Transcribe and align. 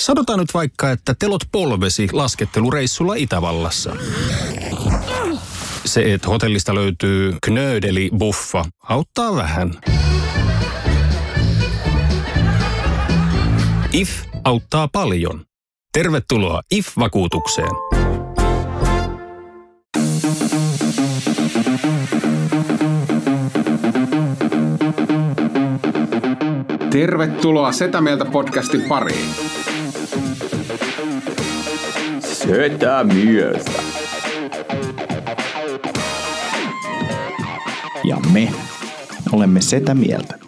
Sanotaan 0.00 0.38
nyt 0.38 0.54
vaikka, 0.54 0.90
että 0.90 1.14
telot 1.18 1.42
polvesi 1.52 2.08
laskettelureissulla 2.12 3.14
Itävallassa. 3.14 3.96
Se, 5.84 6.14
että 6.14 6.28
hotellista 6.28 6.74
löytyy 6.74 7.36
knöydeli 7.42 8.10
buffa, 8.18 8.64
auttaa 8.88 9.34
vähän. 9.34 9.80
IF 13.92 14.10
auttaa 14.44 14.88
paljon. 14.88 15.44
Tervetuloa 15.92 16.60
IF-vakuutukseen. 16.70 17.70
Tervetuloa 26.90 27.72
Setä 27.72 28.00
Mieltä 28.00 28.24
podcastin 28.24 28.82
pariin. 28.88 29.26
Setä 32.20 33.04
mieltä. 33.04 33.70
Ja 38.04 38.16
me 38.32 38.52
olemme 39.32 39.60
Setä 39.60 39.94
Mieltä. 39.94 40.38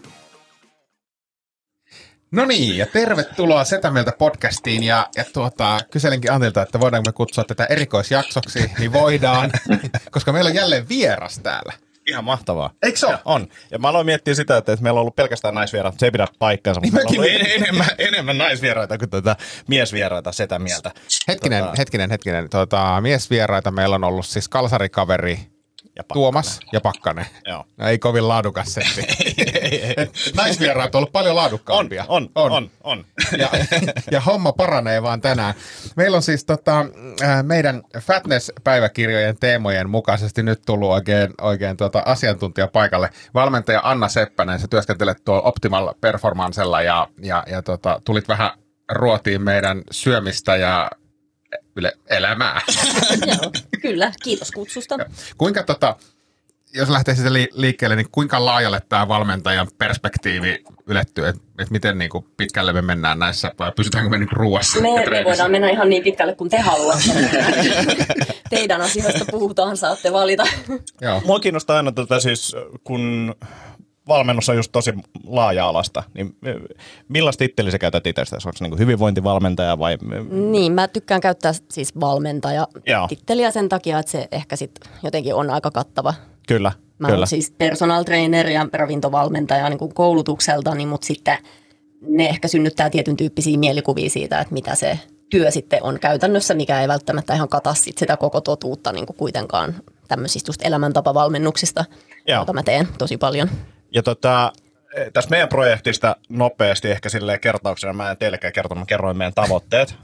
No 2.30 2.45
niin, 2.45 2.76
ja 2.76 2.86
tervetuloa 2.86 3.64
Setä 3.64 3.90
Mieltä 3.90 4.12
podcastiin. 4.18 4.82
Ja, 4.82 5.06
ja 5.16 5.24
tuota, 5.32 5.78
kyselinkin 5.90 6.32
Antilta, 6.32 6.62
että 6.62 6.80
voidaanko 6.80 7.09
me 7.09 7.12
kutsua 7.12 7.45
tätä 7.45 7.64
erikoisjaksoksi, 7.64 8.70
niin 8.78 8.92
voidaan, 8.92 9.50
koska 10.10 10.32
meillä 10.32 10.48
on 10.48 10.54
jälleen 10.54 10.88
vieras 10.88 11.38
täällä. 11.38 11.85
Ihan 12.06 12.24
mahtavaa. 12.24 12.70
Eikö 12.83 12.98
se 12.98 13.06
ole? 13.06 13.19
On. 13.24 13.48
Ja 13.70 13.78
mä 13.78 13.88
aloin 13.88 14.06
miettiä 14.06 14.34
sitä, 14.34 14.56
että 14.56 14.77
meillä 14.80 14.98
on 14.98 15.01
ollut 15.01 15.16
pelkästään 15.16 15.55
naisvieraita, 15.55 15.98
se 15.98 16.06
ei 16.06 16.10
pidä 16.10 16.27
paikkaansa, 16.38 16.80
mutta 16.80 17.01
Niin 17.10 17.20
meillä 17.20 17.37
on 17.37 17.41
mäkin 17.41 17.45
ollut 17.51 17.62
enemmän, 17.62 17.87
enemmän 17.98 18.38
naisvieraita 18.38 18.98
kuin 18.98 19.10
tätä 19.10 19.37
miesvieraita 19.69 20.32
setä 20.32 20.59
mieltä. 20.59 20.91
Hetkinen, 21.29 21.65
Tota- 21.65 21.74
hetkinen, 21.79 22.10
hetkinen. 22.10 22.51
Tuota, 22.51 23.01
miesvieraita 23.01 23.71
meillä 23.71 23.95
on 23.95 24.04
ollut 24.04 24.26
siis 24.26 24.48
kalsarikaveri 24.48 25.30
Ja 25.96 26.02
Pakkanen. 26.04 26.15
Tuomas 26.15 26.60
ja 26.73 26.80
Pakkanen. 26.80 27.26
Joo. 27.46 27.65
No, 27.76 27.88
ei 27.88 27.98
kovin 27.98 28.29
laadukas 28.29 28.74
setti. 28.74 29.01
Naisvieraat 30.36 30.95
on 30.95 30.98
ollut 30.98 31.12
paljon 31.12 31.30
On, 31.30 31.36
laadukkaampia. 31.36 32.04
on, 32.09 32.28
on, 32.34 32.52
on, 32.52 32.70
on. 32.82 33.04
ja, 33.38 33.50
ja 34.10 34.20
homma 34.20 34.52
paranee 34.52 35.02
vaan 35.02 35.20
tänään. 35.20 35.54
Meillä 35.96 36.16
on 36.16 36.23
siis 36.23 36.45
tota, 36.45 36.86
äh, 37.23 37.45
meidän 37.45 37.82
Fatness-päiväkirjojen 37.98 39.36
teemojen 39.40 39.90
mukaisesti 39.90 40.42
nyt 40.42 40.62
tullut 40.66 40.90
oikein, 40.90 41.34
oikein 41.40 41.76
tuota 41.76 42.02
asiantuntija 42.06 42.68
paikalle. 42.68 43.10
Valmentaja 43.34 43.80
Anna 43.84 44.08
Seppänen, 44.08 44.58
sä 44.58 44.68
työskentelet 44.68 45.24
tuolla 45.24 45.42
Optimal 45.42 45.95
Performancella 46.01 46.82
ja, 46.82 47.08
ja, 47.23 47.45
ja 47.51 47.62
tota, 47.62 48.01
tulit 48.04 48.28
vähän 48.28 48.51
ruotiin 48.92 49.42
meidän 49.42 49.82
syömistä 49.90 50.56
ja 50.56 50.90
yle, 51.76 51.92
elämää. 52.10 52.60
Joo, 53.26 53.52
kyllä. 53.82 54.12
Kiitos 54.23 54.51
kutsusta. 54.51 54.96
Kuinka 55.38 55.62
tota, 55.62 55.96
jos 56.74 56.88
lähtee 56.88 57.14
siitä 57.14 57.32
li- 57.32 57.48
liikkeelle, 57.52 57.96
niin 57.96 58.10
kuinka 58.12 58.45
laajalle 58.45 58.80
tämä 58.88 59.09
valmentajan 59.09 59.68
perspektiivi 59.78 60.64
ylettyy, 60.86 61.26
että 61.26 61.42
et 61.58 61.70
miten 61.70 61.98
niin 61.98 62.10
kuin 62.10 62.26
pitkälle 62.36 62.73
me 62.73 62.82
mennään 62.82 63.18
näissä, 63.18 63.52
vai 63.58 63.73
pysytäänkö 63.76 64.10
me 64.10 64.19
niin 64.19 64.28
kuin 64.28 64.36
ruuassa 64.36 64.81
Me, 64.81 64.88
me 65.10 65.25
voidaan 65.25 65.50
mennä 65.50 65.70
ihan 65.70 65.88
niin 65.88 66.03
pitkälle 66.03 66.34
kuin 66.34 66.50
te 66.50 66.60
haluatte. 66.60 67.10
Teidän 68.50 68.81
asioista 68.81 69.25
puhutaan, 69.31 69.76
saatte 69.76 70.12
valita. 70.12 70.44
Joo. 71.00 71.22
Mua 71.25 71.41
kiinnostaa 71.41 71.76
aina 71.76 71.92
tätä 71.92 72.20
siis, 72.20 72.56
kun 72.84 73.34
valmennus 74.08 74.48
on 74.48 74.56
just 74.56 74.72
tosi 74.72 74.92
laaja-alasta, 75.26 76.03
niin 76.14 76.36
millaista 77.08 77.38
titteliä 77.38 77.70
sä 77.70 77.78
käytät 77.78 78.06
itsestäsi? 78.06 78.48
Onko 78.48 78.56
se 78.56 78.69
niin 78.69 78.78
hyvinvointivalmentaja 78.78 79.78
vai... 79.78 79.98
Niin, 80.30 80.72
mä 80.72 80.88
tykkään 80.88 81.20
käyttää 81.20 81.53
siis 81.70 82.00
valmentaja 82.00 82.69
Joo. 82.86 83.08
titteliä 83.08 83.50
sen 83.50 83.69
takia, 83.69 83.98
että 83.98 84.12
se 84.12 84.28
ehkä 84.32 84.56
sit 84.56 84.80
jotenkin 85.03 85.34
on 85.34 85.50
aika 85.50 85.70
kattava. 85.70 86.14
Kyllä, 86.47 86.72
Mä 86.98 87.06
kyllä. 87.06 87.16
olen 87.16 87.28
siis 87.28 87.50
personal 87.50 88.04
trainer 88.04 88.48
ja 88.48 88.66
ravintovalmentaja 88.72 89.68
niin 89.68 89.78
kuin 89.78 89.94
koulutukseltani, 89.94 90.86
mutta 90.86 91.06
sitten 91.06 91.38
ne 92.00 92.26
ehkä 92.28 92.48
synnyttää 92.48 92.90
tietyn 92.90 93.16
tyyppisiä 93.16 93.58
mielikuvia 93.58 94.10
siitä, 94.10 94.40
että 94.40 94.54
mitä 94.54 94.74
se 94.74 94.98
työ 95.30 95.50
sitten 95.50 95.82
on 95.82 95.98
käytännössä, 96.00 96.54
mikä 96.54 96.80
ei 96.80 96.88
välttämättä 96.88 97.34
ihan 97.34 97.48
kata 97.48 97.74
sit 97.74 97.98
sitä 97.98 98.16
koko 98.16 98.40
totuutta 98.40 98.92
niin 98.92 99.06
kuin 99.06 99.16
kuitenkaan 99.16 99.74
tämmöisistä 100.08 100.48
just 100.48 100.62
elämäntapavalmennuksista, 100.64 101.84
Joo. 102.26 102.38
joita 102.38 102.52
mä 102.52 102.62
teen 102.62 102.88
tosi 102.98 103.16
paljon. 103.16 103.50
Ja 103.94 104.02
tota, 104.02 104.52
tästä 105.12 105.30
meidän 105.30 105.48
projektista 105.48 106.16
nopeasti 106.28 106.90
ehkä 106.90 107.08
silleen 107.08 107.40
kertauksena, 107.40 107.92
mä 107.92 108.10
en 108.10 108.16
teillekään 108.16 108.52
kertonut, 108.52 108.82
mä 108.82 108.86
kerroin 108.86 109.16
meidän 109.16 109.34
tavoitteet. 109.34 109.94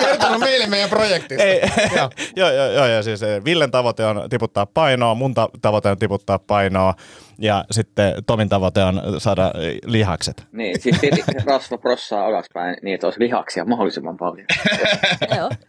Kertonut 0.00 0.40
meille 0.40 0.66
meidän 0.66 0.90
projektista. 0.90 1.44
Ei, 1.44 1.60
Joo. 1.96 2.10
joo, 2.36 2.50
joo, 2.50 2.66
joo, 2.70 2.86
ja 2.86 3.02
siis 3.02 3.22
eh, 3.22 3.44
Villen 3.44 3.70
tavoite 3.70 4.04
on 4.04 4.30
tiputtaa 4.30 4.66
painoa, 4.66 5.14
mun 5.14 5.34
ta- 5.34 5.48
tavoite 5.62 5.88
on 5.90 5.98
tiputtaa 5.98 6.38
painoa, 6.38 6.94
ja 7.38 7.64
sitten 7.70 8.14
Tomin 8.26 8.48
tavoite 8.48 8.82
on 8.84 9.02
saada 9.18 9.52
eh, 9.60 9.74
lihakset. 9.84 10.46
Niin, 10.52 10.80
siis 10.80 10.96
rasva 11.46 11.78
prossaa 11.78 12.26
alaspäin 12.26 12.76
niin, 12.82 12.94
että 12.94 13.06
olisi 13.06 13.20
lihaksia 13.20 13.64
mahdollisimman 13.64 14.16
paljon. 14.16 14.46
Joo. 15.36 15.50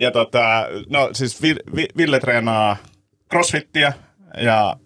Ja 0.00 0.10
tota, 0.10 0.66
no 0.88 1.08
siis 1.12 1.42
Vi- 1.42 1.56
Vi- 1.76 1.88
Ville 1.96 2.20
treenaa 2.20 2.76
crossfittiä, 3.30 3.92
ja 4.36 4.76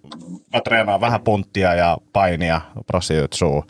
mä 0.54 0.60
treenaan 0.64 1.00
vähän 1.00 1.20
punttia 1.22 1.74
ja 1.74 1.98
painia, 2.12 2.60
brasiliutsuu, 2.86 3.64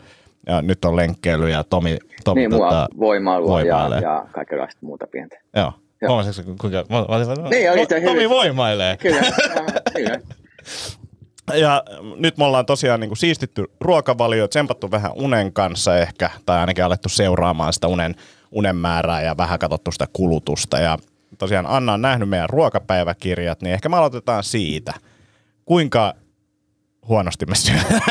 ja 0.47 0.61
nyt 0.61 0.85
on 0.85 0.95
lenkkeily, 0.95 1.49
ja 1.49 1.63
Tomi, 1.63 1.97
Tomi 2.23 2.39
Niin, 2.41 2.51
tota, 2.51 2.87
voimailua 2.99 3.61
ja, 3.61 3.75
voimailee. 3.75 3.99
ja 4.01 4.25
kaikenlaista 4.31 4.79
muuta 4.85 5.07
pientä. 5.07 5.35
Joo. 5.55 5.73
Joo. 6.01 6.09
Huomasitko, 6.09 6.55
kuinka... 6.61 6.83
Mä, 6.89 6.97
mä, 6.97 7.41
mä, 7.43 7.49
Niin, 7.49 7.71
oli 7.71 7.85
Tomi 7.87 8.01
hyvin. 8.01 8.29
voimailee. 8.29 8.97
Kyllä, 8.97 9.21
kyllä. 9.93 10.19
Ja 11.53 11.83
nyt 12.15 12.37
me 12.37 12.43
ollaan 12.45 12.65
tosiaan 12.65 12.99
niin 12.99 13.09
kuin 13.09 13.17
siistitty 13.17 13.65
ruokavalio, 13.81 14.47
tsempattu 14.47 14.91
vähän 14.91 15.11
unen 15.15 15.53
kanssa 15.53 15.97
ehkä, 15.97 16.29
tai 16.45 16.59
ainakin 16.59 16.83
alettu 16.85 17.09
seuraamaan 17.09 17.73
sitä 17.73 17.87
unen, 17.87 18.15
unen 18.51 18.75
määrää 18.75 19.21
ja 19.21 19.37
vähän 19.37 19.59
katsottu 19.59 19.91
sitä 19.91 20.07
kulutusta. 20.13 20.79
Ja 20.79 20.97
tosiaan 21.37 21.65
Anna 21.65 21.93
on 21.93 22.01
nähnyt 22.01 22.29
meidän 22.29 22.49
ruokapäiväkirjat, 22.49 23.61
niin 23.61 23.73
ehkä 23.73 23.89
me 23.89 23.97
aloitetaan 23.97 24.43
siitä. 24.43 24.93
Kuinka 25.65 26.13
huonosti 27.07 27.45
me 27.45 27.55
syödään? 27.55 28.01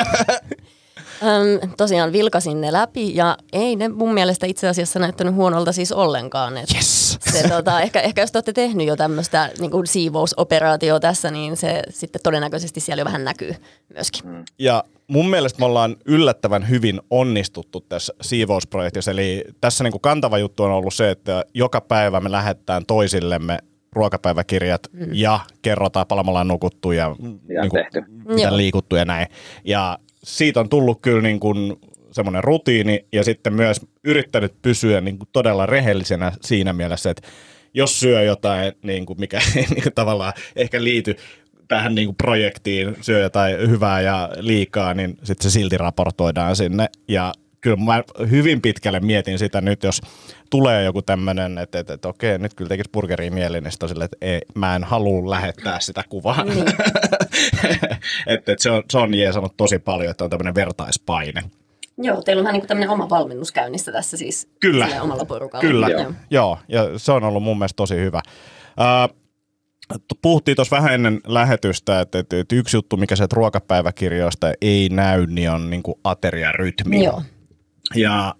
Öm, 1.22 1.70
tosiaan 1.76 2.12
vilkasin 2.12 2.60
ne 2.60 2.72
läpi 2.72 3.16
ja 3.16 3.36
ei 3.52 3.76
ne 3.76 3.88
mun 3.88 4.14
mielestä 4.14 4.46
itse 4.46 4.68
asiassa 4.68 4.98
näyttänyt 4.98 5.34
huonolta 5.34 5.72
siis 5.72 5.92
ollenkaan. 5.92 6.56
Et 6.56 6.68
Yes. 6.74 7.18
se, 7.32 7.48
tota, 7.48 7.80
ehkä, 7.80 8.00
ehkä 8.00 8.20
jos 8.20 8.32
te 8.32 8.38
olette 8.38 8.52
tehnyt 8.52 8.86
jo 8.86 8.96
tämmöistä 8.96 9.50
niin 9.58 9.70
siivousoperaatio 9.84 11.00
tässä, 11.00 11.30
niin 11.30 11.56
se 11.56 11.82
sitten 11.90 12.22
todennäköisesti 12.22 12.80
siellä 12.80 13.00
jo 13.00 13.04
vähän 13.04 13.24
näkyy 13.24 13.54
myöskin. 13.94 14.30
Mm. 14.30 14.44
Ja 14.58 14.84
mun 15.06 15.30
mielestä 15.30 15.58
me 15.58 15.64
ollaan 15.64 15.96
yllättävän 16.06 16.68
hyvin 16.68 17.00
onnistuttu 17.10 17.80
tässä 17.80 18.14
siivousprojektissa. 18.20 19.10
Eli 19.10 19.44
tässä 19.60 19.84
niin 19.84 19.92
kuin 19.92 20.02
kantava 20.02 20.38
juttu 20.38 20.62
on 20.62 20.72
ollut 20.72 20.94
se, 20.94 21.10
että 21.10 21.44
joka 21.54 21.80
päivä 21.80 22.20
me 22.20 22.32
lähetetään 22.32 22.86
toisillemme 22.86 23.58
ruokapäiväkirjat 23.92 24.80
mm. 24.92 25.08
ja 25.12 25.40
kerrotaan 25.62 26.06
paljon 26.06 26.26
me 26.26 26.30
ollaan 26.30 26.48
nukuttu 26.48 26.92
ja 26.92 27.16
Mitä 27.48 27.60
on 27.62 27.70
tehty. 27.70 28.02
mitä 28.28 28.42
Joo. 28.42 28.56
liikuttu 28.56 28.96
ja 28.96 29.04
näin. 29.04 29.26
Ja 29.64 29.98
siitä 30.24 30.60
on 30.60 30.68
tullut 30.68 31.00
kyllä 31.02 31.22
niin 31.22 31.40
kuin 31.40 31.76
semmoinen 32.10 32.44
rutiini 32.44 33.06
ja 33.12 33.24
sitten 33.24 33.54
myös 33.54 33.80
yrittänyt 34.04 34.54
pysyä 34.62 35.00
niin 35.00 35.18
kuin 35.18 35.28
todella 35.32 35.66
rehellisenä 35.66 36.32
siinä 36.40 36.72
mielessä, 36.72 37.10
että 37.10 37.28
jos 37.74 38.00
syö 38.00 38.22
jotain, 38.22 38.72
niin 38.82 39.06
kuin 39.06 39.20
mikä 39.20 39.38
ei 39.56 39.66
niin 39.70 39.82
kuin 39.82 39.94
tavallaan 39.94 40.32
ehkä 40.56 40.84
liity 40.84 41.16
tähän 41.68 41.94
niin 41.94 42.08
kuin 42.08 42.16
projektiin, 42.16 42.96
syö 43.00 43.20
jotain 43.20 43.70
hyvää 43.70 44.00
ja 44.00 44.28
liikaa, 44.36 44.94
niin 44.94 45.18
sitten 45.22 45.50
se 45.50 45.50
silti 45.50 45.78
raportoidaan 45.78 46.56
sinne. 46.56 46.88
Ja 47.08 47.32
kyllä 47.62 47.76
mä 47.76 48.02
hyvin 48.30 48.60
pitkälle 48.60 49.00
mietin 49.00 49.38
sitä 49.38 49.60
nyt, 49.60 49.82
jos 49.82 50.00
tulee 50.50 50.84
joku 50.84 51.02
tämmöinen, 51.02 51.58
että, 51.58 51.78
että, 51.78 51.94
että 51.94 52.08
okei, 52.08 52.38
nyt 52.38 52.54
kyllä 52.54 52.68
tekisi 52.68 52.90
burgeriin 52.92 53.34
mieli, 53.34 53.60
niin 53.60 53.70
sitten 53.70 53.84
on 53.84 53.88
silleen, 53.88 54.08
että 54.12 54.26
ei, 54.26 54.40
mä 54.54 54.76
en 54.76 54.84
halua 54.84 55.30
lähettää 55.30 55.80
sitä 55.80 56.04
kuvaa. 56.08 56.44
Niin. 56.44 56.64
että, 58.26 58.52
että 58.52 58.54
se 58.58 58.70
on, 58.70 58.82
se 58.90 58.98
on 58.98 59.14
jeesannut 59.14 59.56
tosi 59.56 59.78
paljon, 59.78 60.10
että 60.10 60.24
on 60.24 60.30
tämmöinen 60.30 60.54
vertaispaine. 60.54 61.42
Joo, 61.98 62.22
teillä 62.22 62.40
on 62.40 62.44
vähän 62.44 62.58
niin 62.58 62.68
tämmöinen 62.68 62.90
oma 62.90 63.10
valmennus 63.10 63.52
käynnissä 63.52 63.92
tässä 63.92 64.16
siis 64.16 64.48
Kyllä. 64.60 64.88
omalla 65.00 65.24
porukalla. 65.24 65.60
Kyllä, 65.60 65.88
Joo. 65.88 66.12
Joo. 66.30 66.58
Ja 66.68 66.98
se 66.98 67.12
on 67.12 67.24
ollut 67.24 67.42
mun 67.42 67.58
mielestä 67.58 67.76
tosi 67.76 67.96
hyvä. 67.96 68.20
Uh, 69.10 69.16
puhuttiin 70.22 70.56
tuossa 70.56 70.76
vähän 70.76 70.94
ennen 70.94 71.20
lähetystä, 71.26 72.00
että, 72.00 72.18
että, 72.18 72.38
että 72.38 72.54
yksi 72.56 72.76
juttu, 72.76 72.96
mikä 72.96 73.16
sieltä 73.16 73.36
ruokapäiväkirjoista 73.36 74.52
ei 74.60 74.88
näy, 74.88 75.26
niin 75.26 75.50
on 75.50 75.70
niin 75.70 75.82
kuin 75.82 75.94
ateriarytmi. 76.04 77.04
Joo. 77.04 77.22
Ja 77.94 78.34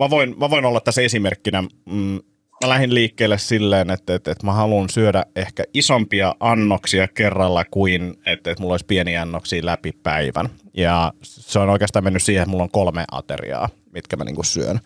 mä 0.00 0.10
voin, 0.10 0.38
mä 0.38 0.50
voin 0.50 0.64
olla 0.64 0.80
tässä 0.80 1.02
esimerkkinä. 1.02 1.62
Mm, 1.84 2.20
mä 2.62 2.68
lähdin 2.68 2.94
liikkeelle 2.94 3.38
silleen, 3.38 3.90
että, 3.90 4.14
että, 4.14 4.30
että 4.30 4.46
mä 4.46 4.52
haluan 4.52 4.88
syödä 4.88 5.24
ehkä 5.36 5.64
isompia 5.74 6.34
annoksia 6.40 7.08
kerralla 7.08 7.64
kuin, 7.70 8.14
että, 8.26 8.50
että 8.50 8.62
mulla 8.62 8.72
olisi 8.72 8.86
pieniä 8.86 9.22
annoksia 9.22 9.66
läpi 9.66 9.92
päivän. 10.02 10.48
Ja 10.74 11.12
se 11.22 11.58
on 11.58 11.70
oikeastaan 11.70 12.04
mennyt 12.04 12.22
siihen, 12.22 12.42
että 12.42 12.50
mulla 12.50 12.64
on 12.64 12.70
kolme 12.70 13.04
ateriaa, 13.10 13.68
mitkä 13.92 14.16
mä 14.16 14.24
niinku 14.24 14.42
syön. 14.42 14.80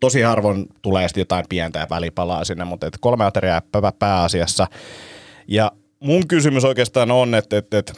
tosi 0.00 0.22
harvoin 0.22 0.66
tulee 0.82 1.08
sitten 1.08 1.20
jotain 1.20 1.44
pientä 1.48 1.78
ja 1.78 1.86
välipalaa 1.90 2.44
sinne, 2.44 2.64
mutta 2.64 2.86
et 2.86 2.98
kolme 3.00 3.24
ateriaa 3.24 3.62
pää- 3.72 3.92
pääasiassa. 3.98 4.66
Ja 5.48 5.72
mun 6.00 6.28
kysymys 6.28 6.64
oikeastaan 6.64 7.10
on, 7.10 7.34
että, 7.34 7.58
että, 7.58 7.78
että 7.78 7.92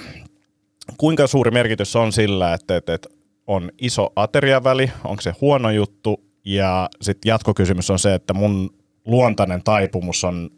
kuinka 0.96 1.26
suuri 1.26 1.50
merkitys 1.50 1.96
on 1.96 2.12
sillä, 2.12 2.54
että, 2.54 2.76
että, 2.76 2.94
että 2.94 3.08
on 3.46 3.70
iso 3.78 4.12
ateriaväli, 4.16 4.90
onko 5.04 5.22
se 5.22 5.32
huono 5.40 5.70
juttu, 5.70 6.24
ja 6.44 6.88
sitten 7.02 7.28
jatkokysymys 7.28 7.90
on 7.90 7.98
se, 7.98 8.14
että 8.14 8.34
mun 8.34 8.70
luontainen 9.04 9.62
taipumus 9.62 10.24
on 10.24 10.50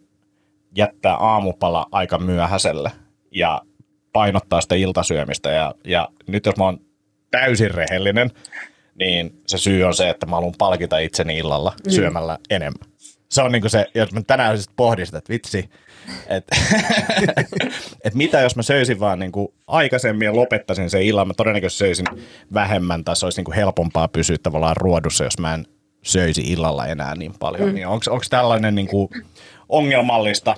jättää 0.76 1.14
aamupala 1.14 1.86
aika 1.92 2.18
myöhäiselle 2.18 2.92
ja 3.30 3.62
painottaa 4.12 4.60
sitä 4.60 4.74
iltasyömistä. 4.74 5.50
Ja, 5.50 5.74
ja 5.84 6.08
nyt 6.26 6.46
jos 6.46 6.56
mä 6.56 6.64
oon 6.64 6.80
täysin 7.30 7.70
rehellinen, 7.70 8.30
niin 8.94 9.42
se 9.46 9.58
syy 9.58 9.84
on 9.84 9.94
se, 9.94 10.08
että 10.08 10.26
mä 10.26 10.36
haluan 10.36 10.54
palkita 10.58 10.98
itseni 10.98 11.38
illalla 11.38 11.72
mm. 11.86 11.90
syömällä 11.90 12.38
enemmän. 12.50 12.88
Se 13.28 13.42
on 13.42 13.52
niinku 13.52 13.68
se, 13.68 13.86
jos 13.94 14.12
mä 14.12 14.22
tänään 14.26 14.58
sitten 14.58 14.76
pohdin 14.76 15.06
sitä, 15.06 15.18
että 15.18 15.32
vitsi, 15.32 15.70
että 16.28 16.56
et 18.04 18.14
mitä 18.14 18.40
jos 18.40 18.56
mä 18.56 18.62
söisin 18.62 19.00
vaan 19.00 19.18
niinku 19.18 19.54
aikaisemmin 19.66 20.26
ja 20.26 20.36
lopettaisin 20.36 20.90
sen 20.90 21.02
illan, 21.02 21.28
mä 21.28 21.34
todennäköisesti 21.34 21.78
söisin 21.78 22.06
vähemmän 22.54 23.04
tai 23.04 23.16
se 23.16 23.26
olisi 23.26 23.38
niinku 23.38 23.52
helpompaa 23.52 24.08
pysyä 24.08 24.36
tavallaan 24.42 24.76
ruodussa, 24.76 25.24
jos 25.24 25.38
mä 25.38 25.54
en 25.54 25.66
söisi 26.02 26.40
illalla 26.40 26.86
enää 26.86 27.14
niin 27.14 27.34
paljon. 27.38 27.68
Mm. 27.68 27.74
Niin 27.74 27.86
onko 27.86 28.20
tällainen 28.30 28.74
niinku 28.74 29.10
ongelmallista, 29.68 30.56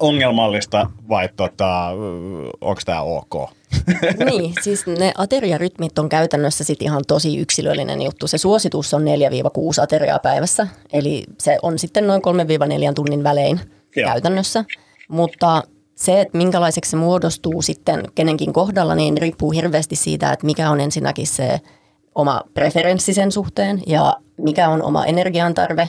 ongelmallista 0.00 0.90
vai 1.08 1.28
tota, 1.36 1.88
onko 2.60 2.80
tämä 2.84 3.02
ok? 3.02 3.50
niin, 4.30 4.52
siis 4.62 4.86
ne 4.86 5.12
ateriarytmit 5.18 5.98
on 5.98 6.08
käytännössä 6.08 6.64
sit 6.64 6.82
ihan 6.82 7.02
tosi 7.08 7.38
yksilöllinen 7.38 8.02
juttu. 8.02 8.26
Se 8.26 8.38
suositus 8.38 8.94
on 8.94 9.02
4-6 9.02 9.06
ateriaa 9.82 10.18
päivässä, 10.18 10.68
eli 10.92 11.24
se 11.40 11.58
on 11.62 11.78
sitten 11.78 12.06
noin 12.06 12.22
3-4 12.90 12.94
tunnin 12.94 13.24
välein 13.24 13.60
Joo. 13.96 14.10
käytännössä. 14.10 14.64
Mutta 15.08 15.62
se, 15.94 16.20
että 16.20 16.38
minkälaiseksi 16.38 16.90
se 16.90 16.96
muodostuu 16.96 17.62
sitten 17.62 18.04
kenenkin 18.14 18.52
kohdalla, 18.52 18.94
niin 18.94 19.18
riippuu 19.18 19.50
hirveästi 19.50 19.96
siitä, 19.96 20.32
että 20.32 20.46
mikä 20.46 20.70
on 20.70 20.80
ensinnäkin 20.80 21.26
se 21.26 21.60
oma 22.14 22.40
preferenssi 22.54 23.14
sen 23.14 23.32
suhteen 23.32 23.82
ja 23.86 24.16
mikä 24.38 24.68
on 24.68 24.82
oma 24.82 25.04
energiantarve. 25.04 25.88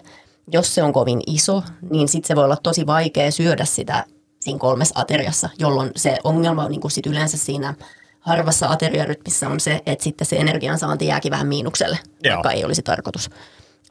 Jos 0.51 0.75
se 0.75 0.83
on 0.83 0.93
kovin 0.93 1.21
iso, 1.27 1.63
niin 1.89 2.07
sitten 2.07 2.27
se 2.27 2.35
voi 2.35 2.43
olla 2.43 2.57
tosi 2.63 2.87
vaikea 2.87 3.31
syödä 3.31 3.65
sitä 3.65 4.03
siinä 4.39 4.59
kolmessa 4.59 4.99
ateriassa, 4.99 5.49
jolloin 5.59 5.91
se 5.95 6.17
ongelma 6.23 6.63
on 6.63 6.71
niin 6.71 6.81
kuin 6.81 6.91
sit 6.91 7.05
yleensä 7.05 7.37
siinä 7.37 7.73
harvassa 8.19 8.67
ateriarytmissä 8.67 9.49
on 9.49 9.59
se, 9.59 9.81
että 9.85 10.03
sitten 10.03 10.27
se 10.27 10.35
energiansaanti 10.35 11.07
jääkin 11.07 11.31
vähän 11.31 11.47
miinukselle, 11.47 11.99
Joo. 12.23 12.33
vaikka 12.33 12.51
ei 12.51 12.65
olisi 12.65 12.81
tarkoitus. 12.81 13.29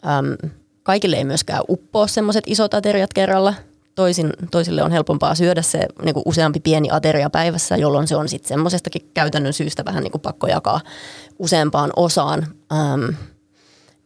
Öm, 0.07 0.51
kaikille 0.83 1.17
ei 1.17 1.25
myöskään 1.25 1.63
uppoa 1.69 2.07
semmoiset 2.07 2.45
isot 2.47 2.75
ateriat 2.75 3.13
kerralla. 3.15 3.55
Toisin, 3.94 4.32
toisille 4.50 4.82
on 4.82 4.93
helpompaa 4.93 5.35
syödä 5.35 5.62
se 5.62 5.87
niin 6.02 6.14
kuin 6.14 6.23
useampi 6.26 6.61
pieni 6.61 6.88
ateria 6.91 7.31
päivässä, 7.31 7.76
jolloin 7.76 8.08
se 8.08 8.17
on 8.17 8.29
sitten 8.29 8.49
semmoisestakin 8.49 9.11
käytännön 9.14 9.52
syystä 9.52 9.85
vähän 9.85 10.02
niin 10.02 10.11
kuin 10.12 10.23
pakko 10.23 10.46
jakaa 10.46 10.81
useampaan 11.38 11.91
osaan. 11.96 12.46
Öm, 12.73 13.14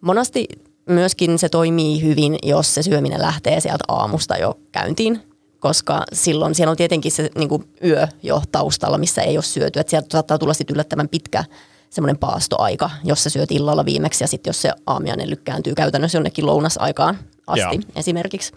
monasti 0.00 0.46
myöskin 0.88 1.38
se 1.38 1.48
toimii 1.48 2.02
hyvin, 2.02 2.38
jos 2.42 2.74
se 2.74 2.82
syöminen 2.82 3.20
lähtee 3.20 3.60
sieltä 3.60 3.84
aamusta 3.88 4.36
jo 4.36 4.58
käyntiin, 4.72 5.22
koska 5.58 6.04
silloin 6.12 6.54
siellä 6.54 6.70
on 6.70 6.76
tietenkin 6.76 7.12
se 7.12 7.30
niin 7.38 7.48
kuin 7.48 7.64
yö 7.84 8.08
jo 8.22 8.42
taustalla, 8.52 8.98
missä 8.98 9.22
ei 9.22 9.36
ole 9.36 9.44
syöty. 9.44 9.80
Et 9.80 9.88
sieltä 9.88 10.08
saattaa 10.12 10.38
tulla 10.38 10.54
sitten 10.54 10.74
yllättävän 10.74 11.08
pitkä 11.08 11.44
semmoinen 11.90 12.18
paastoaika, 12.18 12.90
jos 13.04 13.24
sä 13.24 13.30
syöt 13.30 13.50
illalla 13.50 13.84
viimeksi 13.84 14.24
ja 14.24 14.28
sitten 14.28 14.48
jos 14.48 14.62
se 14.62 14.72
aamiainen 14.86 15.30
lykkääntyy 15.30 15.74
käytännössä 15.74 16.18
jonnekin 16.18 16.46
lounasaikaan 16.46 17.18
asti 17.48 17.76
Joo. 17.76 17.92
esimerkiksi. 17.96 18.52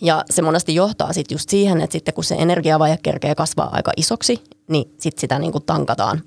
Ja 0.00 0.24
se 0.30 0.42
monesti 0.42 0.74
johtaa 0.74 1.12
sitten 1.12 1.34
just 1.34 1.48
siihen, 1.48 1.80
että 1.80 1.92
sitten 1.92 2.14
kun 2.14 2.24
se 2.24 2.34
energiavaje 2.34 2.98
kerkee 3.02 3.34
kasvaa 3.34 3.70
aika 3.72 3.92
isoksi, 3.96 4.42
niin 4.68 4.90
sitten 4.98 5.20
sitä 5.20 5.38
niin 5.38 5.52
kuin 5.52 5.64
tankataan 5.64 6.22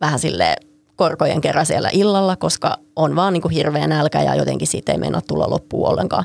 vähän 0.00 0.18
sille 0.18 0.56
korkojen 0.96 1.40
kerran 1.40 1.66
siellä 1.66 1.90
illalla, 1.92 2.36
koska 2.36 2.78
on 2.96 3.16
vaan 3.16 3.32
niin 3.32 3.42
kuin 3.42 3.52
hirveä 3.52 3.86
nälkä 3.86 4.22
ja 4.22 4.34
jotenkin 4.34 4.68
siitä 4.68 4.92
ei 4.92 4.98
meinaa 4.98 5.20
tulla 5.20 5.50
loppuun 5.50 5.88
ollenkaan. 5.88 6.24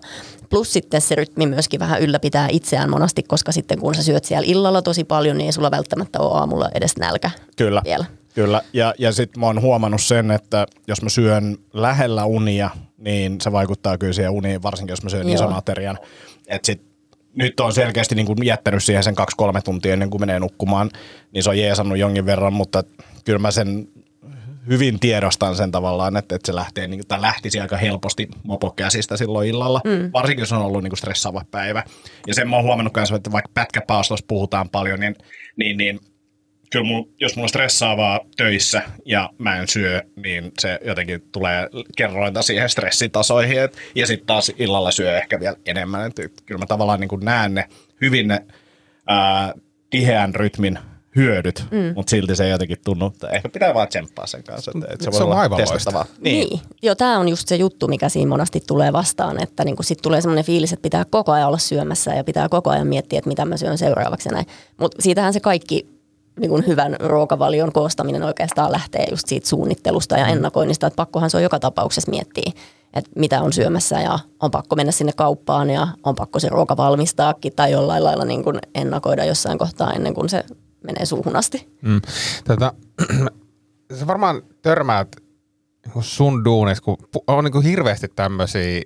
Plus 0.50 0.74
sitten 0.74 1.02
se 1.02 1.16
rytmi 1.16 1.46
myöskin 1.46 1.80
vähän 1.80 2.02
ylläpitää 2.02 2.48
itseään 2.52 2.90
monasti, 2.90 3.24
koska 3.24 3.52
sitten 3.52 3.80
kun 3.80 3.96
sä 3.96 4.04
syöt 4.04 4.26
siellä 4.26 4.46
illalla 4.48 4.82
tosi 4.82 5.04
paljon, 5.04 5.38
niin 5.38 5.46
ei 5.46 5.52
sulla 5.52 5.72
välttämättä 5.72 6.20
ole 6.20 6.38
aamulla 6.38 6.70
edes 6.74 6.98
nälkä 6.98 7.30
Kyllä. 7.56 7.82
vielä. 7.86 8.06
Kyllä, 8.36 8.62
ja, 8.74 8.94
ja 9.00 9.12
sitten 9.12 9.40
mä 9.40 9.46
oon 9.46 9.62
huomannut 9.62 10.02
sen, 10.02 10.32
että 10.32 10.68
jos 10.88 11.02
mä 11.02 11.10
syön 11.10 11.58
lähellä 11.74 12.26
unia, 12.26 12.70
niin 12.98 13.42
se 13.42 13.52
vaikuttaa 13.52 13.98
kyllä 13.98 14.14
siihen 14.14 14.32
uniin, 14.32 14.64
varsinkin 14.64 14.92
jos 14.92 15.04
mä 15.04 15.10
syön 15.10 15.28
Joo. 15.28 15.36
ison 15.36 15.54
aterian. 15.54 15.98
Et 16.48 16.66
sit, 16.66 16.82
nyt 17.36 17.60
on 17.60 17.74
selkeästi 17.74 18.16
niin 18.16 18.26
kuin 18.26 18.46
jättänyt 18.46 18.84
siihen 18.84 19.04
sen 19.04 19.16
kaksi-kolme 19.16 19.62
tuntia 19.62 19.94
ennen 19.94 20.10
kuin 20.10 20.22
menee 20.22 20.40
nukkumaan, 20.40 20.90
niin 21.32 21.44
se 21.44 21.50
on 21.50 21.58
jeesannut 21.58 21.98
jonkin 21.98 22.26
verran, 22.26 22.54
mutta 22.54 22.84
kyllä 23.26 23.40
mä 23.40 23.52
sen 23.52 23.88
hyvin 24.68 25.00
tiedostan 25.00 25.56
sen 25.56 25.72
tavallaan, 25.72 26.18
että, 26.18 26.36
että 26.36 26.46
se 26.46 26.56
lähtee, 26.56 26.88
niin, 26.88 27.08
tai 27.08 27.22
lähtisi 27.22 27.60
aika 27.60 27.78
helposti 27.78 28.28
mopokäsistä 28.44 29.18
silloin 29.18 29.50
illalla, 29.50 29.82
mm. 29.84 30.10
varsinkin 30.14 30.42
jos 30.42 30.52
on 30.52 30.62
ollut 30.62 30.84
niin 30.84 30.92
kuin 30.92 30.98
stressaava 30.98 31.42
päivä. 31.52 31.84
Ja 32.28 32.34
sen 32.34 32.50
mä 32.50 32.56
oon 32.56 32.66
huomannut 32.66 32.96
myös, 32.96 33.12
että 33.12 33.32
vaikka 33.32 33.52
pätkäpaastossa 33.54 34.26
puhutaan 34.28 34.70
paljon, 34.70 35.00
niin, 35.00 35.16
niin, 35.56 35.78
niin 35.78 36.00
kyllä 36.72 36.86
mun, 36.86 37.14
jos 37.20 37.36
mulla 37.36 37.46
on 37.46 37.50
stressaavaa 37.50 38.20
töissä 38.38 38.82
ja 39.06 39.30
mä 39.38 39.56
en 39.56 39.68
syö, 39.68 40.02
niin 40.16 40.52
se 40.60 40.80
jotenkin 40.86 41.22
tulee 41.32 41.70
kerrointa 41.98 42.42
siihen 42.42 42.70
stressitasoihin. 42.70 43.62
Et, 43.62 43.78
ja 43.96 44.08
sitten 44.08 44.28
taas 44.28 44.52
illalla 44.58 44.92
syö 44.92 45.18
ehkä 45.18 45.40
vielä 45.40 45.56
enemmän. 45.66 46.06
Et, 46.08 46.20
et, 46.20 46.42
kyllä 46.46 46.60
mä 46.60 46.66
tavallaan 46.66 47.00
niin 47.00 47.10
näen 47.22 47.54
ne 47.54 47.66
hyvin 48.02 48.28
ne 48.28 48.46
ää, 49.08 49.54
tiheän 49.90 50.36
rytmin 50.36 50.80
hyödyt, 51.16 51.66
mm. 51.72 51.94
mutta 51.96 52.10
silti 52.10 52.36
se 52.36 52.46
ei 52.46 52.52
jotenkin 52.52 52.78
tunnu. 52.86 53.06
että 53.06 53.28
Ehkä 53.28 53.50
pitää 53.50 53.74
vaan 53.74 53.88
tsemppaa 53.88 54.28
sen 54.28 54.44
kanssa. 54.44 54.72
Että, 54.76 54.88
että 54.94 55.04
se, 55.04 55.12
voi 55.12 55.18
Se 55.18 55.24
on 55.24 55.30
olla 55.30 55.42
aivan 55.42 55.58
testattavaa. 55.58 56.06
Niin. 56.20 56.50
niin. 56.50 56.60
Joo, 56.82 56.96
tämä 56.96 57.20
on 57.20 57.30
just 57.30 57.48
se 57.48 57.56
juttu, 57.56 57.88
mikä 57.88 58.10
siinä 58.10 58.30
monesti 58.30 58.64
tulee 58.68 58.94
vastaan, 58.94 59.44
että 59.44 59.66
niinku 59.66 59.84
sit 59.84 60.00
tulee 60.02 60.22
semmoinen 60.22 60.46
fiilis, 60.46 60.74
että 60.74 60.84
pitää 60.84 61.06
koko 61.10 61.32
ajan 61.32 61.48
olla 61.48 61.58
syömässä 61.58 62.14
ja 62.14 62.24
pitää 62.24 62.50
koko 62.50 62.70
ajan 62.70 62.88
miettiä, 62.88 63.20
että 63.20 63.30
mitä 63.30 63.46
mä 63.46 63.58
syön 63.58 63.78
seuraavaksi 63.78 64.30
näin. 64.30 64.46
Mutta 64.78 65.02
siitähän 65.02 65.34
se 65.34 65.40
kaikki 65.40 65.95
niin 66.40 66.50
kuin 66.50 66.68
hyvän 66.68 66.96
ruokavalion 67.00 67.72
koostaminen 67.72 68.24
oikeastaan 68.24 68.72
lähtee 68.72 69.06
just 69.12 69.28
siitä 69.28 69.48
suunnittelusta 69.48 70.18
ja 70.18 70.28
ennakoinnista, 70.28 70.88
että 70.88 70.96
pakkohan 70.96 71.30
se 71.30 71.38
on 71.38 71.44
joka 71.44 71.60
tapauksessa 71.60 72.12
miettiä, 72.12 72.52
että 72.94 73.12
mitä 73.16 73.42
on 73.42 73.54
syömässä 73.54 74.02
ja 74.02 74.20
on 74.40 74.52
pakko 74.52 74.76
mennä 74.76 74.92
sinne 74.92 75.14
kauppaan 75.16 75.70
ja 75.70 75.88
on 76.04 76.16
pakko 76.16 76.40
se 76.40 76.50
ruoka 76.50 76.78
valmistaakin 76.78 77.54
tai 77.56 77.72
jollain 77.72 78.04
lailla 78.04 78.26
niin 78.26 78.44
kuin 78.44 78.60
ennakoida 78.76 79.26
jossain 79.26 79.58
kohtaa 79.58 79.94
ennen 79.94 80.14
kuin 80.14 80.30
se 80.30 80.44
menee 80.84 81.06
suuhun 81.06 81.36
asti. 81.36 81.70
Mm. 81.82 82.02
Tätä, 82.44 82.74
sä 84.00 84.08
varmaan 84.08 84.42
törmäät 84.62 85.16
niinku 85.86 86.02
sun 86.02 86.46
duunissa, 86.46 86.84
kun 86.84 86.98
on 87.28 87.44
niin 87.44 87.52
kuin 87.52 87.66
hirveästi 87.66 88.08
tämmöisiä 88.16 88.82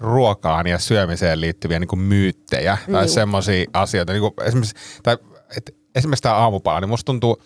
ruokaan 0.00 0.66
ja 0.66 0.78
syömiseen 0.78 1.40
liittyviä 1.40 1.78
niin 1.78 1.88
kuin 1.88 2.00
myyttejä 2.00 2.78
tai 2.92 3.02
Niin. 3.02 3.14
semmoisia 3.14 3.64
asioita. 3.72 4.12
Niin 4.12 4.20
kuin 4.20 4.32
esimerkiksi, 4.46 4.74
tai, 5.02 5.16
et, 5.56 5.76
esimerkiksi 5.94 6.22
tämä 6.22 6.34
aamupala, 6.34 6.80
niin 6.80 6.88
musta 6.88 7.06
tuntuu, 7.06 7.42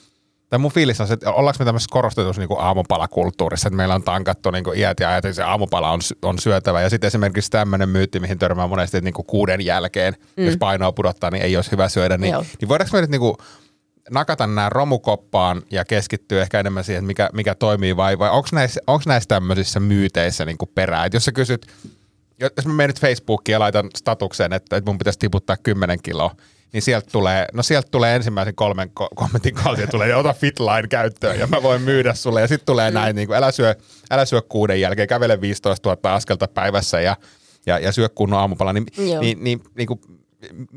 tai 0.50 0.58
mun 0.58 0.72
fiilis 0.72 1.00
on 1.00 1.06
se, 1.06 1.14
että 1.14 1.32
ollaanko 1.32 1.56
me 1.58 1.64
tämmöisessä 1.64 1.92
korostetussa 1.92 2.42
niin 2.42 2.58
aamupalakulttuurissa, 2.58 3.68
että 3.68 3.76
meillä 3.76 3.94
on 3.94 4.02
tankattu 4.02 4.50
niin 4.50 4.64
iät 4.76 5.00
ja 5.00 5.08
ajat, 5.08 5.24
että 5.24 5.36
se 5.36 5.42
aamupala 5.42 5.90
on, 5.90 6.00
on 6.22 6.38
syötävä. 6.38 6.82
Ja 6.82 6.90
sitten 6.90 7.08
esimerkiksi 7.08 7.50
tämmöinen 7.50 7.88
myytti, 7.88 8.20
mihin 8.20 8.38
törmää 8.38 8.66
monesti, 8.66 8.96
että 8.96 9.04
niin 9.04 9.26
kuuden 9.26 9.64
jälkeen, 9.64 10.14
mm. 10.36 10.44
jos 10.44 10.56
painoa 10.56 10.92
pudottaa, 10.92 11.30
niin 11.30 11.42
ei 11.42 11.56
olisi 11.56 11.70
hyvä 11.70 11.88
syödä. 11.88 12.18
Niin, 12.18 12.32
Joo. 12.32 12.44
niin 12.60 12.68
voidaanko 12.68 12.96
me 12.96 13.00
nyt 13.00 13.10
niin 13.10 13.20
kuin 13.20 13.36
nakata 14.10 14.46
nämä 14.46 14.68
romukoppaan 14.68 15.62
ja 15.70 15.84
keskittyä 15.84 16.42
ehkä 16.42 16.60
enemmän 16.60 16.84
siihen, 16.84 16.98
että 16.98 17.06
mikä, 17.06 17.30
mikä 17.32 17.54
toimii 17.54 17.96
vai, 17.96 18.18
vai 18.18 18.30
onko 18.30 18.48
näissä, 18.52 18.80
onks 18.86 19.06
näissä 19.06 19.28
tämmöisissä 19.28 19.80
myyteissä 19.80 20.44
niin 20.44 20.56
perää? 20.74 21.04
Et 21.04 21.14
jos 21.14 21.24
sä 21.24 21.32
kysyt, 21.32 21.66
jos 22.56 22.66
mä 22.66 22.72
menen 22.72 22.88
nyt 22.88 23.00
Facebookiin 23.00 23.52
ja 23.52 23.60
laitan 23.60 23.90
statukseen, 23.96 24.52
että, 24.52 24.76
että 24.76 24.90
mun 24.90 24.98
pitäisi 24.98 25.18
tiputtaa 25.18 25.56
10 25.62 25.98
kiloa, 26.02 26.30
niin 26.73 26.82
sieltä 26.82 27.08
tulee, 27.12 27.46
no 27.52 27.62
sieltä 27.62 27.88
tulee 27.90 28.16
ensimmäisen 28.16 28.54
kolmen 28.54 28.88
ko- 29.00 29.08
kommentin 29.14 29.54
kautta 29.54 29.87
tulee, 29.87 30.16
ota 30.16 30.32
Fitline 30.32 30.88
käyttöön 30.88 31.38
ja 31.38 31.46
mä 31.46 31.62
voin 31.62 31.82
myydä 31.82 32.14
sulle. 32.14 32.40
Ja 32.40 32.49
sitten 32.49 32.66
tulee 32.66 32.90
näin, 32.90 33.16
niin 33.16 33.28
kuin, 33.28 33.37
älä, 33.37 33.52
syö, 33.52 33.75
älä 34.11 34.25
syö 34.25 34.42
kuuden 34.49 34.80
jälkeen, 34.80 35.08
kävele 35.08 35.40
15 35.40 35.88
000 35.88 36.14
askelta 36.14 36.49
päivässä 36.49 37.00
ja, 37.00 37.16
ja, 37.66 37.78
ja 37.78 37.92
syö 37.92 38.08
kunnon 38.08 38.40
aamupala. 38.40 38.73
Niin, 38.73 38.87
Joo. 39.11 39.20
niin, 39.20 39.44
niin, 39.44 39.61
niin 39.76 39.87
kuin, 39.87 40.00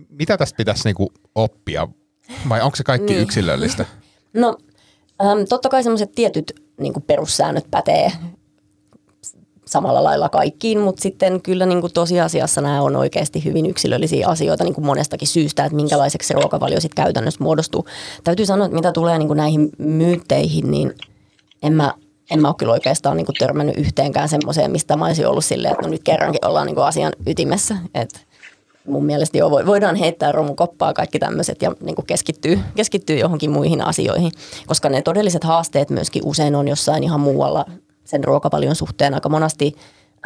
mitä 0.09 0.37
tästä 0.37 0.57
pitäisi 0.57 0.83
niin 0.85 0.95
kuin 0.95 1.09
oppia? 1.35 1.87
Vai 2.49 2.61
onko 2.61 2.75
se 2.75 2.83
kaikki 2.83 3.13
Niin. 3.13 3.23
yksilöllistä? 3.23 3.85
No 4.33 4.57
ähm, 5.21 5.39
totta 5.49 5.69
kai 5.69 5.83
semmoiset 5.83 6.11
tietyt 6.15 6.53
niin 6.79 6.93
perussäännöt 7.07 7.65
pätee 7.71 8.11
samalla 9.71 10.03
lailla 10.03 10.29
kaikkiin, 10.29 10.79
mutta 10.79 11.01
sitten 11.01 11.41
kyllä 11.41 11.65
niin 11.65 11.81
kuin 11.81 11.93
tosiasiassa 11.93 12.61
nämä 12.61 12.81
on 12.81 12.95
oikeasti 12.95 13.45
hyvin 13.45 13.65
yksilöllisiä 13.65 14.27
asioita 14.27 14.63
niin 14.63 14.75
kuin 14.75 14.85
monestakin 14.85 15.27
syystä, 15.27 15.65
että 15.65 15.75
minkälaiseksi 15.75 16.27
se 16.27 16.33
ruokavalio 16.33 16.81
sitten 16.81 17.03
käytännössä 17.03 17.43
muodostuu. 17.43 17.85
Täytyy 18.23 18.45
sanoa, 18.45 18.65
että 18.65 18.75
mitä 18.75 18.91
tulee 18.91 19.17
niin 19.17 19.27
kuin 19.27 19.37
näihin 19.37 19.69
myytteihin, 19.77 20.71
niin 20.71 20.93
en 21.63 21.73
mä 21.73 21.93
en 22.31 22.41
mä 22.41 22.47
ole 22.47 22.55
kyllä 22.57 22.73
oikeastaan 22.73 23.17
niin 23.17 23.25
kuin 23.25 23.35
törmännyt 23.39 23.77
yhteenkään 23.77 24.29
semmoiseen, 24.29 24.71
mistä 24.71 24.97
mä 24.97 25.05
olisin 25.05 25.27
ollut 25.27 25.45
silleen, 25.45 25.71
että 25.71 25.85
no 25.85 25.91
nyt 25.91 26.03
kerrankin 26.03 26.45
ollaan 26.45 26.67
niin 26.67 26.75
kuin 26.75 26.85
asian 26.85 27.13
ytimessä. 27.27 27.75
Et 27.93 28.25
mun 28.87 29.05
mielestä 29.05 29.37
joo, 29.37 29.51
voidaan 29.51 29.95
heittää 29.95 30.31
romukoppaa 30.31 30.93
kaikki 30.93 31.19
tämmöiset 31.19 31.61
ja 31.61 31.75
niin 31.81 31.95
kuin 31.95 32.05
keskittyy, 32.05 32.59
keskittyy 32.75 33.17
johonkin 33.17 33.51
muihin 33.51 33.81
asioihin, 33.81 34.31
koska 34.67 34.89
ne 34.89 35.01
todelliset 35.01 35.43
haasteet 35.43 35.89
myöskin 35.89 36.25
usein 36.25 36.55
on 36.55 36.67
jossain 36.67 37.03
ihan 37.03 37.19
muualla 37.19 37.65
sen 38.09 38.23
ruokapalion 38.23 38.75
suhteen 38.75 39.13
aika 39.13 39.29
monasti 39.29 39.75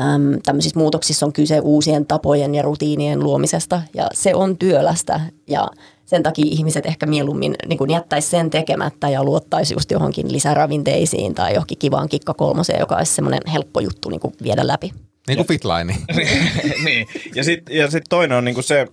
äm, 0.01 0.41
tämmöisissä 0.45 0.79
muutoksissa 0.79 1.25
on 1.25 1.33
kyse 1.33 1.59
uusien 1.59 2.05
tapojen 2.05 2.55
ja 2.55 2.61
rutiinien 2.61 3.19
luomisesta 3.19 3.81
ja 3.93 4.07
se 4.13 4.35
on 4.35 4.57
työlästä 4.57 5.21
ja 5.47 5.67
sen 6.05 6.23
takia 6.23 6.45
ihmiset 6.47 6.85
ehkä 6.85 7.05
mieluummin 7.05 7.55
niin 7.67 7.77
kuin 7.77 7.89
jättäisi 7.89 8.29
sen 8.29 8.49
tekemättä 8.49 9.09
ja 9.09 9.23
luottaisi 9.23 9.73
just 9.73 9.91
johonkin 9.91 10.31
lisäravinteisiin 10.31 11.35
tai 11.35 11.53
johonkin 11.53 11.77
kivaan 11.77 12.09
kikka 12.09 12.33
kolmoseen, 12.33 12.79
joka 12.79 12.95
olisi 12.95 13.13
semmoinen 13.13 13.41
helppo 13.53 13.79
juttu 13.79 14.09
niin 14.09 14.19
kuin 14.19 14.33
viedä 14.43 14.67
läpi. 14.67 14.91
Niin 15.27 15.37
kuin 15.37 15.47
fitline. 15.47 15.95
niin. 16.85 17.07
Ja 17.35 17.43
sitten 17.43 17.75
ja 17.75 17.91
sit 17.91 18.03
toinen 18.09 18.37
on 18.37 18.45
niinku 18.45 18.61
se, 18.61 18.87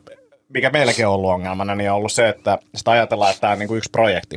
mikä 0.48 0.70
meilläkin 0.70 1.06
on 1.06 1.12
ollut 1.12 1.30
ongelmana, 1.30 1.74
niin 1.74 1.90
on 1.90 1.96
ollut 1.96 2.12
se, 2.12 2.28
että 2.28 2.58
sitä 2.74 2.90
ajatellaan, 2.90 3.30
että 3.30 3.40
tämä 3.40 3.52
on 3.52 3.58
niinku 3.58 3.74
yksi 3.74 3.90
projekti. 3.90 4.36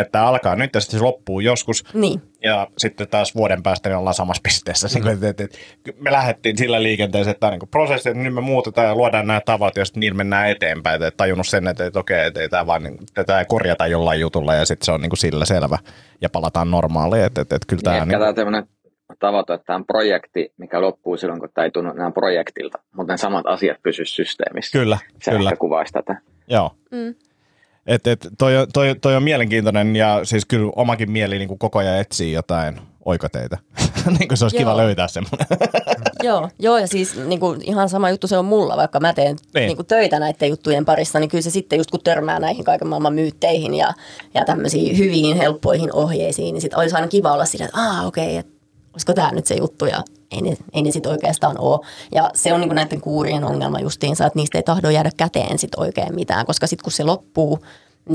Että 0.00 0.12
tämä 0.12 0.26
alkaa 0.26 0.56
nyt 0.56 0.74
ja 0.74 0.80
sitten 0.80 1.00
se 1.00 1.04
loppuu 1.04 1.40
joskus. 1.40 1.84
Niin. 1.94 2.22
Ja 2.42 2.66
sitten 2.78 3.08
taas 3.08 3.34
vuoden 3.34 3.62
päästä 3.62 3.88
niin 3.88 3.96
ollaan 3.96 4.14
samassa 4.14 4.40
pisteessä. 4.42 4.88
Mm. 4.98 5.08
Et, 5.08 5.22
et, 5.22 5.40
et, 5.40 5.58
me 6.00 6.12
lähdettiin 6.12 6.58
sillä 6.58 6.82
liikenteeseen, 6.82 7.30
että 7.30 7.40
tämä 7.40 7.52
on 7.52 7.58
niin 7.58 7.68
prosessi, 7.68 8.08
että 8.08 8.22
nyt 8.22 8.34
me 8.34 8.40
muutetaan 8.40 8.86
ja 8.86 8.94
luodaan 8.94 9.26
nämä 9.26 9.40
tavat, 9.44 9.76
ja 9.76 9.84
sitten 9.84 10.00
niillä 10.00 10.16
mennään 10.16 10.48
eteenpäin. 10.48 11.02
Et 11.02 11.16
tajunnut 11.16 11.46
sen, 11.46 11.66
että, 11.66 11.86
että 11.86 11.98
okei, 11.98 12.26
että 12.26 12.48
tämä 12.48 12.66
vaan, 12.66 12.82
niin, 12.82 12.98
tätä 13.14 13.38
ei 13.38 13.44
korjata 13.44 13.86
jollain 13.86 14.20
jutulla 14.20 14.54
ja 14.54 14.64
sitten 14.64 14.84
se 14.84 14.92
on 14.92 15.00
niin 15.00 15.10
kuin 15.10 15.18
sillä 15.18 15.44
selvä 15.44 15.78
ja 16.20 16.30
palataan 16.30 16.70
normaaliin. 16.70 17.24
Et, 17.24 17.38
et, 17.38 17.52
et, 17.52 17.66
kyllä 17.66 17.80
Niin, 17.80 18.08
tämä, 18.08 18.28
ehkä 18.28 18.44
niin, 18.44 18.44
tämä 18.44 18.58
on 18.58 19.16
tavoite, 19.18 19.54
että 19.54 19.66
tämä 19.66 19.76
on 19.76 19.86
projekti, 19.86 20.52
mikä 20.56 20.80
loppuu 20.80 21.16
silloin, 21.16 21.40
kun 21.40 21.48
tämä 21.54 21.64
ei 21.64 21.70
tunnu 21.70 21.90
enää 21.90 22.10
projektilta, 22.10 22.78
mutta 22.96 23.12
ne 23.12 23.16
samat 23.16 23.46
asiat 23.46 23.82
pysyisivät 23.82 24.16
systeemissä. 24.16 24.78
kyllä, 24.78 24.98
Se 25.22 25.30
kyllä. 25.30 25.50
ehkä 25.50 25.60
kuvaisi 25.60 25.92
tätä. 25.92 26.16
Joo. 26.48 26.70
Mm. 26.90 27.14
Et, 27.86 28.06
et, 28.06 28.28
toi, 28.38 28.52
toi, 28.72 28.96
toi 29.00 29.16
on 29.16 29.22
mielenkiintoinen 29.22 29.96
ja 29.96 30.20
siis 30.24 30.44
kyllä 30.44 30.72
omakin 30.76 31.10
mieli 31.10 31.38
niin 31.38 31.48
kuin 31.48 31.58
koko 31.58 31.78
ajan 31.78 31.98
etsii 31.98 32.32
jotain 32.32 32.80
oikoteita. 33.04 33.58
niin 34.18 34.28
kuin 34.28 34.38
se 34.38 34.44
olisi 34.44 34.56
kiva 34.56 34.70
Joo. 34.70 34.76
löytää 34.76 35.08
semmoinen. 35.08 35.46
Joo, 36.22 36.48
joo, 36.58 36.78
ja 36.78 36.86
siis 36.86 37.16
niin 37.16 37.40
kuin, 37.40 37.60
ihan 37.64 37.88
sama 37.88 38.10
juttu 38.10 38.26
se 38.26 38.38
on 38.38 38.44
mulla, 38.44 38.76
vaikka 38.76 39.00
mä 39.00 39.12
teen 39.12 39.36
Niin. 39.54 39.66
niin. 39.66 39.76
Kuin, 39.76 39.86
töitä 39.86 40.18
näiden 40.18 40.48
juttujen 40.48 40.84
parissa, 40.84 41.18
niin 41.18 41.30
kyllä 41.30 41.42
se 41.42 41.50
sitten 41.50 41.76
just 41.76 41.90
kun 41.90 42.00
törmää 42.04 42.38
näihin 42.40 42.64
kaiken 42.64 42.88
maailman 42.88 43.14
myytteihin 43.14 43.74
ja, 43.74 43.92
ja 44.34 44.44
tämmöisiin 44.44 44.98
hyviin, 44.98 45.36
helppoihin 45.36 45.94
ohjeisiin, 45.94 46.52
niin 46.52 46.60
sitten 46.62 46.78
olisi 46.78 46.94
aina 46.94 47.08
kiva 47.08 47.32
olla 47.32 47.44
siinä, 47.44 47.64
että 47.66 47.80
aah 47.80 48.06
okei, 48.06 48.36
että 48.36 48.52
olisiko 48.92 49.14
tämä 49.14 49.32
nyt 49.32 49.46
se 49.46 49.54
juttu 49.54 49.86
ja 49.86 50.02
ei 50.30 50.42
ne, 50.42 50.56
ei 50.72 50.82
ne 50.82 50.90
sitten 50.90 51.12
oikeastaan 51.12 51.58
ole. 51.58 51.86
Ja 52.14 52.30
se 52.34 52.52
on 52.52 52.60
niin 52.60 52.74
näiden 52.74 53.00
kuurien 53.00 53.44
ongelma 53.44 53.80
justiinsa, 53.80 54.26
että 54.26 54.38
niistä 54.38 54.58
ei 54.58 54.62
tahdo 54.62 54.90
jäädä 54.90 55.10
käteen 55.16 55.58
sitten 55.58 55.80
oikein 55.80 56.14
mitään, 56.14 56.46
koska 56.46 56.66
sitten 56.66 56.84
kun 56.84 56.92
se 56.92 57.04
loppuu, 57.04 57.58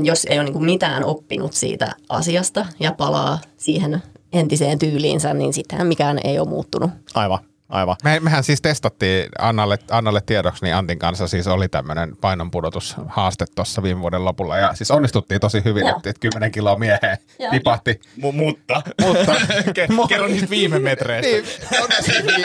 jos 0.02 0.24
ei 0.30 0.38
ole 0.38 0.50
niin 0.50 0.64
mitään 0.64 1.04
oppinut 1.04 1.52
siitä 1.52 1.92
asiasta 2.08 2.66
ja 2.80 2.92
palaa 2.92 3.38
siihen 3.56 4.02
entiseen 4.32 4.78
tyyliinsä, 4.78 5.34
niin 5.34 5.52
sittenhän 5.52 5.86
mikään 5.86 6.20
ei 6.24 6.38
ole 6.38 6.48
muuttunut. 6.48 6.90
Aivan, 7.14 7.38
aivan. 7.68 7.96
Me, 8.04 8.20
mehän 8.20 8.44
siis 8.44 8.62
testattiin 8.62 9.28
Annalle, 9.38 9.78
Annalle 9.90 10.20
tiedoksi, 10.26 10.64
niin 10.64 10.74
Antin 10.74 10.98
kanssa 10.98 11.28
siis 11.28 11.46
oli 11.46 11.68
tämmöinen 11.68 12.16
painonpudotushaaste 12.16 13.44
tuossa 13.54 13.82
viime 13.82 14.00
vuoden 14.00 14.24
lopulla. 14.24 14.56
Ja 14.58 14.74
siis 14.74 14.90
onnistuttiin 14.90 15.40
tosi 15.40 15.62
hyvin, 15.64 15.86
että, 15.88 16.10
että 16.10 16.20
10 16.20 16.52
kiloa 16.52 16.78
mieheen 16.78 17.18
tipahti. 17.50 18.00
M- 18.16 18.34
mutta, 18.36 18.82
Mutta 19.00 19.32
Ke- 19.78 20.08
kerro 20.08 20.26
niistä 20.26 20.50
viime 20.50 20.78
metreistä. 20.78 21.30
niin, 21.32 21.44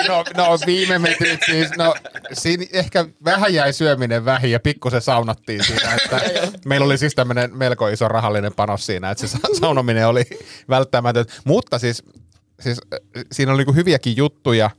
no, 0.08 0.24
no, 0.38 0.48
no, 0.50 0.58
viime 0.66 1.00
metrit 1.00 1.40
siis, 1.46 1.70
no 1.78 1.96
siinä 2.34 2.66
ehkä 2.74 3.06
vähän 3.26 3.54
jäi 3.54 3.74
syöminen 3.74 4.26
vähin 4.26 4.52
ja 4.52 4.60
pikkusen 4.60 5.02
saunattiin 5.02 5.64
siinä, 5.64 5.94
että 5.96 6.22
meillä 6.66 6.86
oli 6.86 6.98
siis 6.98 7.16
tämmöinen 7.16 7.58
melko 7.58 7.88
iso 7.88 8.08
rahallinen 8.08 8.54
panos 8.54 8.86
siinä, 8.86 9.12
että 9.12 9.28
se 9.28 9.32
sa- 9.32 9.60
saunominen 9.60 10.08
oli 10.08 10.24
välttämätön. 10.70 11.26
Mutta 11.46 11.80
siis, 11.80 12.04
siis 12.60 12.82
äh, 12.94 13.00
siinä 13.32 13.52
oli 13.52 13.58
niinku 13.60 13.74
hyviäkin 13.74 14.18
juttuja, 14.18 14.70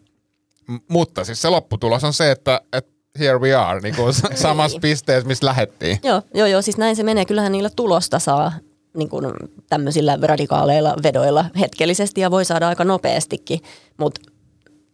mutta 0.89 1.25
siis 1.25 1.43
se 1.43 1.49
lopputulos 1.49 2.05
on 2.05 2.13
se, 2.13 2.31
että, 2.31 2.61
että 2.73 2.93
here 3.19 3.39
we 3.39 3.55
are, 3.55 3.81
niin 3.81 3.97
kuin 3.97 4.13
samassa 4.35 4.79
pisteessä, 4.81 5.29
missä 5.29 5.47
lähettiin. 5.47 5.99
Joo, 6.03 6.23
joo, 6.35 6.47
joo, 6.47 6.63
siis 6.63 6.79
näin 6.79 6.97
se 6.97 7.03
menee. 7.03 7.25
Kyllähän 7.25 7.53
niillä 7.53 7.71
tulosta 7.77 8.19
saa 8.19 8.53
niin 8.97 9.09
kuin 9.09 9.27
tämmöisillä 9.69 10.19
radikaaleilla 10.23 10.95
vedoilla 11.03 11.45
hetkellisesti 11.61 12.21
ja 12.21 12.31
voi 12.31 12.45
saada 12.45 12.69
aika 12.69 12.85
nopeastikin, 12.85 13.61
mutta 13.99 14.21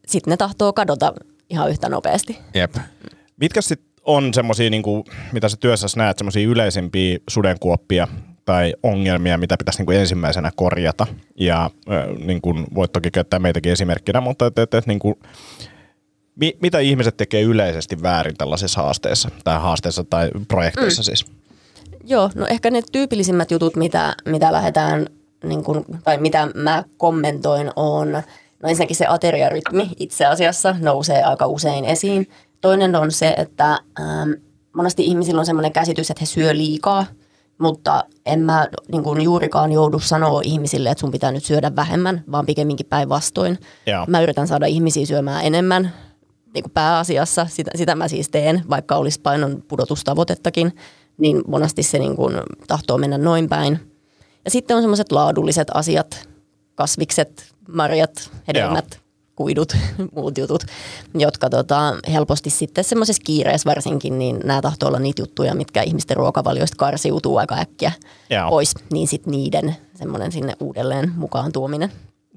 sitten 0.06 0.30
ne 0.30 0.37
tahtoo 0.37 0.72
kadota 0.72 1.12
ihan 1.50 1.70
yhtä 1.70 1.88
nopeasti. 1.88 2.38
Jep. 2.54 2.75
Mitkä 3.40 3.60
sitten 3.60 3.88
on 4.02 4.34
semmoisia, 4.34 4.70
niinku, 4.70 5.04
mitä 5.32 5.48
sä 5.48 5.56
työssäsi 5.60 5.98
näet, 5.98 6.18
semmoisia 6.18 6.48
yleisimpiä 6.48 7.18
sudenkuoppia 7.30 8.08
tai 8.49 8.75
ongelmia, 8.83 9.38
mitä 9.38 9.57
pitäisi 9.57 9.78
niinku 9.78 9.93
ensimmäisenä 9.93 10.50
korjata? 10.57 11.07
Ja 11.37 11.64
äh, 11.64 12.07
niinku, 12.25 12.55
voit 12.75 12.93
toki 12.93 13.11
käyttää 13.11 13.38
meitäkin 13.38 13.73
esimerkkinä, 13.73 14.21
mutta 14.21 14.47
et, 14.47 14.59
et, 14.59 14.75
et, 14.75 14.87
niinku, 14.87 15.19
mi, 16.37 16.57
mitä 16.62 16.78
ihmiset 16.78 17.17
tekee 17.17 17.43
yleisesti 17.43 18.02
väärin 18.02 18.37
tällaisissa 18.37 18.83
haasteissa, 18.83 19.31
tai 19.45 19.61
haasteissa 19.61 20.05
tai 20.05 20.31
projekteissa 20.49 21.02
mm. 21.02 21.05
siis? 21.05 21.26
Joo, 22.05 22.31
no 22.35 22.47
ehkä 22.47 22.71
ne 22.71 22.83
tyypillisimmät 22.93 23.50
jutut, 23.50 23.76
mitä, 23.76 24.14
mitä 24.25 24.52
lähdetään, 24.52 25.07
niin 25.45 25.64
kun, 25.64 25.85
tai 26.05 26.19
mitä 26.19 26.49
mä 26.55 26.85
kommentoin, 26.97 27.71
on, 27.76 28.12
no 28.62 28.69
ensinnäkin 28.69 28.97
se 28.97 29.07
ateriarytmi 29.07 29.90
itse 29.99 30.26
asiassa 30.26 30.76
nousee 30.81 31.23
aika 31.23 31.47
usein 31.47 31.85
esiin. 31.85 32.31
Toinen 32.61 32.97
on 32.97 33.12
se, 33.12 33.35
että 33.37 33.78
ähm, 34.00 34.31
monesti 34.73 35.05
ihmisillä 35.05 35.38
on 35.38 35.47
sellainen 35.47 35.73
käsitys, 35.73 36.11
että 36.11 36.21
he 36.21 36.26
syö 36.26 36.57
liikaa, 36.57 37.07
mutta 37.59 38.05
en 38.27 38.41
mä 38.41 38.69
niin 38.93 39.03
kun 39.03 39.21
juurikaan 39.21 39.73
joudu 39.73 39.99
sanoa 39.99 40.41
ihmisille, 40.45 40.91
että 40.91 41.00
sun 41.00 41.11
pitää 41.11 41.33
nyt 41.33 41.45
syödä 41.45 41.77
vähemmän, 41.77 42.25
vaan 42.33 42.47
pikemminkin 42.47 42.87
päinvastoin. 42.87 43.59
Mä 44.07 44.21
yritän 44.21 44.49
saada 44.49 44.67
ihmisiä 44.67 45.07
syömään 45.07 45.45
enemmän, 45.45 45.93
niin 46.55 46.62
kuin 46.62 46.73
pääasiassa, 46.73 47.47
sitä, 47.50 47.71
sitä 47.75 47.95
mä 47.95 48.09
siis 48.09 48.29
teen, 48.29 48.62
vaikka 48.71 48.97
olisi 48.97 49.21
painon 49.21 49.62
pudotustavoitettakin, 49.69 50.73
niin 51.19 51.43
monesti 51.47 51.83
se 51.83 51.99
niin 51.99 52.17
kuin 52.17 52.35
tahtoo 52.67 52.99
mennä 52.99 53.19
noin 53.19 53.49
päin. 53.49 53.81
Ja 54.45 54.50
sitten 54.50 54.77
on 54.77 54.83
semmoiset 54.83 55.12
laadulliset 55.12 55.69
asiat, 55.75 56.29
kasvikset, 56.75 57.55
marjat, 57.69 58.31
hedelmät, 58.49 59.00
kuidut, 59.38 59.76
muut 60.16 60.38
jutut, 60.38 60.64
jotka 61.14 61.50
tota, 61.50 61.95
helposti 62.12 62.50
sitten 62.50 62.85
semmoisessa 62.85 63.23
kiireessä 63.26 63.68
varsinkin, 63.71 64.18
niin 64.18 64.40
nämä 64.45 64.61
tahtoo 64.61 64.88
olla 64.88 64.99
niitä 64.99 65.23
juttuja, 65.23 65.54
mitkä 65.54 65.83
ihmisten 65.83 66.16
ruokavalioista 66.16 66.76
karsiutuu 66.76 67.37
aika 67.37 67.54
äkkiä 67.54 67.92
Joo. 68.30 68.50
pois, 68.50 68.75
niin 68.92 69.09
sitten 69.09 69.30
niiden 69.30 69.76
semmoinen 69.95 70.33
sinne 70.33 70.52
uudelleen 70.61 71.12
mukaan 71.16 71.52
tuominen. 71.52 71.92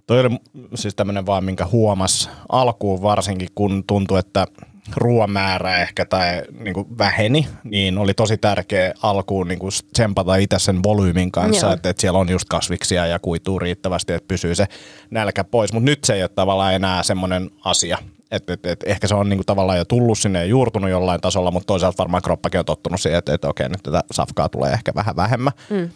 Toi 0.08 0.20
oli 0.20 0.29
siis 0.75 0.96
tämmöinen 0.96 1.25
vaan, 1.25 1.43
minkä 1.43 1.65
huomas 1.65 2.29
alkuun 2.50 3.01
varsinkin, 3.01 3.48
kun 3.55 3.84
tuntui, 3.88 4.20
että 4.20 4.48
ruoan 4.95 5.31
määrä 5.31 5.77
ehkä 5.77 6.05
tai 6.05 6.41
niin 6.59 6.73
kuin 6.73 6.97
väheni, 6.97 7.47
niin 7.63 7.97
oli 7.97 8.13
tosi 8.13 8.38
tärkeä 8.38 8.93
alkuun 9.03 9.47
niin 9.47 9.59
kuin 9.59 9.71
tsempata 9.93 10.35
itse 10.35 10.59
sen 10.59 10.83
volyymin 10.83 11.31
kanssa, 11.31 11.65
Joo. 11.67 11.73
että, 11.73 11.89
että 11.89 12.01
siellä 12.01 12.19
on 12.19 12.29
just 12.29 12.50
kasviksia 12.50 13.07
ja 13.07 13.19
kuituu 13.19 13.59
riittävästi, 13.59 14.13
että 14.13 14.27
pysyy 14.27 14.55
se 14.55 14.65
nälkä 15.09 15.43
pois. 15.43 15.73
Mutta 15.73 15.85
nyt 15.85 16.03
se 16.03 16.13
ei 16.13 16.23
ole 16.23 16.29
tavallaan 16.29 16.73
enää 16.73 17.03
semmoinen 17.03 17.50
asia. 17.65 17.97
että 18.31 18.53
et, 18.53 18.65
et, 18.65 18.83
ehkä 18.85 19.07
se 19.07 19.15
on 19.15 19.29
niin 19.29 19.38
kuin 19.38 19.45
tavallaan 19.45 19.77
jo 19.77 19.85
tullut 19.85 20.19
sinne 20.19 20.39
ja 20.39 20.45
juurtunut 20.45 20.89
jollain 20.89 21.21
tasolla, 21.21 21.51
mutta 21.51 21.67
toisaalta 21.67 21.97
varmaan 21.97 22.23
kroppakin 22.23 22.59
on 22.59 22.65
tottunut 22.65 23.01
siihen, 23.01 23.19
että, 23.19 23.33
että 23.33 23.50
okei, 23.50 23.69
nyt 23.69 23.83
tätä 23.83 24.01
safkaa 24.11 24.50
tulee 24.50 24.71
ehkä 24.71 24.91
vähän 24.95 25.15
vähemmän. 25.15 25.53
Mm. 25.69 25.77
Öö, 25.77 25.89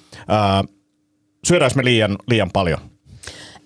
syödäänkö 1.43 1.75
me 1.75 1.83
liian, 1.83 2.17
liian 2.27 2.51
paljon? 2.53 2.79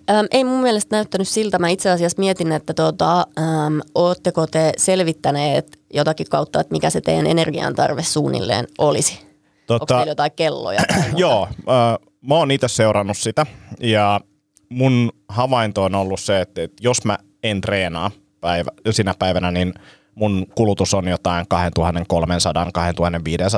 Öm, 0.10 0.28
ei 0.32 0.44
mun 0.44 0.62
mielestä 0.62 0.96
näyttänyt 0.96 1.28
siltä. 1.28 1.60
Mä 1.60 1.70
itse 1.70 1.90
asiassa 1.90 2.20
mietin, 2.20 2.52
että 2.52 2.74
tota, 2.74 3.20
äm, 3.20 3.82
ootteko 3.96 4.48
te 4.48 4.74
selvittäneet 4.78 5.80
jotakin 5.94 6.28
kautta, 6.30 6.60
että 6.60 6.74
mikä 6.74 6.90
se 6.90 7.02
teidän 7.02 7.28
energiantarve 7.28 8.04
suunnilleen 8.04 8.68
olisi? 8.78 9.20
Tota, 9.68 9.74
Onko 9.74 9.86
teillä 9.86 10.12
jotain 10.12 10.32
kelloja? 10.36 10.82
Joo, 11.16 11.48
äh, 11.54 12.10
mä 12.22 12.36
oon 12.36 12.52
itse 12.52 12.68
seurannut 12.68 13.18
sitä 13.18 13.46
ja 13.80 14.22
mun 14.70 15.12
havainto 15.30 15.84
on 15.84 15.96
ollut 15.96 16.20
se, 16.20 16.42
että, 16.42 16.64
että 16.64 16.84
jos 16.84 17.06
mä 17.06 17.18
en 17.44 17.62
treenaa 17.62 18.12
päivä, 18.42 18.72
sinä 18.92 19.14
päivänä, 19.20 19.52
niin 19.52 19.74
mun 20.16 20.46
kulutus 20.56 20.94
on 20.94 21.08
jotain 21.08 21.46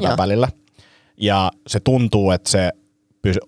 2300-2500 0.01 0.03
Joo. 0.03 0.17
välillä. 0.17 0.47
Ja 1.17 1.51
se 1.67 1.79
tuntuu, 1.79 2.31
että 2.31 2.49
se 2.49 2.71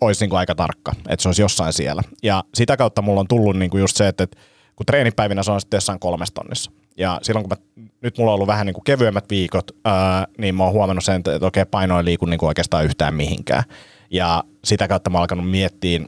olisi 0.01 0.24
niin 0.24 0.30
kuin 0.30 0.39
aika 0.39 0.56
tarkka, 0.56 0.92
että 1.10 1.24
se 1.24 1.30
olisi 1.30 1.42
jossain 1.42 1.74
siellä. 1.74 2.01
Ja 2.24 2.44
sitä 2.53 2.77
kautta 2.77 3.01
mulla 3.01 3.20
on 3.20 3.27
tullut 3.27 3.56
niin 3.56 3.72
kuin 3.72 3.82
just 3.82 3.98
se, 3.98 4.08
että, 4.08 4.24
että 4.24 4.38
kun 4.75 4.86
treenipäivinä 4.86 5.44
se 5.44 5.51
on 5.51 5.62
sitten 5.62 5.77
jossain 5.77 6.00
kolmessa 6.00 6.34
tonnissa. 6.34 6.72
Ja 6.98 7.20
silloin 7.22 7.50
kun 7.50 7.58
mä, 7.58 7.86
nyt 8.01 8.18
mulla 8.18 8.32
on 8.32 8.36
ollut 8.36 8.48
vähän 8.48 8.65
niin 8.65 8.74
kuin 8.74 8.84
kevyemmät 8.84 9.30
viikot, 9.30 9.72
ää, 9.86 10.27
niin 10.38 10.56
mä 10.56 10.63
oon 10.63 10.74
huomannut 10.74 11.03
sen, 11.03 11.15
että, 11.15 11.46
okei 11.46 11.65
paino 11.65 11.98
ei 11.98 12.06
liiku 12.06 12.25
niin 12.25 12.38
kuin 12.38 12.48
oikeastaan 12.48 12.86
yhtään 12.86 13.13
mihinkään. 13.13 13.63
Ja 14.12 14.44
sitä 14.63 14.88
kautta 14.88 15.10
mä 15.10 15.18
oon 15.18 15.22
alkanut 15.22 15.50
miettiä 15.50 16.00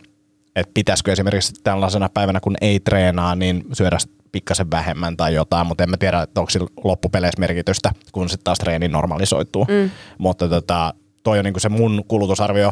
että 0.55 0.72
pitäisikö 0.74 1.12
esimerkiksi 1.12 1.53
tällaisena 1.63 2.10
päivänä, 2.10 2.39
kun 2.39 2.55
ei 2.62 2.79
treenaa, 2.79 3.36
niin 3.36 3.63
syödä 3.74 3.98
pikkasen 4.31 4.72
vähemmän 4.72 5.17
tai 5.17 5.34
jotain, 5.34 5.67
mutta 5.67 5.84
en 5.84 5.89
mä 5.89 5.98
tiedä, 5.98 6.22
että 6.22 6.41
onko 6.41 6.50
sillä 6.50 6.67
loppupeleissä 6.84 7.39
merkitystä, 7.39 7.91
kun 8.12 8.29
sitten 8.29 8.43
taas 8.43 8.57
treeni 8.57 8.88
normalisoituu. 8.88 9.65
Mm. 9.65 9.89
Mutta 10.17 10.50
tota, 10.50 10.93
toi 11.24 11.39
on 11.39 11.45
niinku 11.45 11.60
se 11.60 11.69
mun 11.69 12.03
kulutusarvio. 12.07 12.72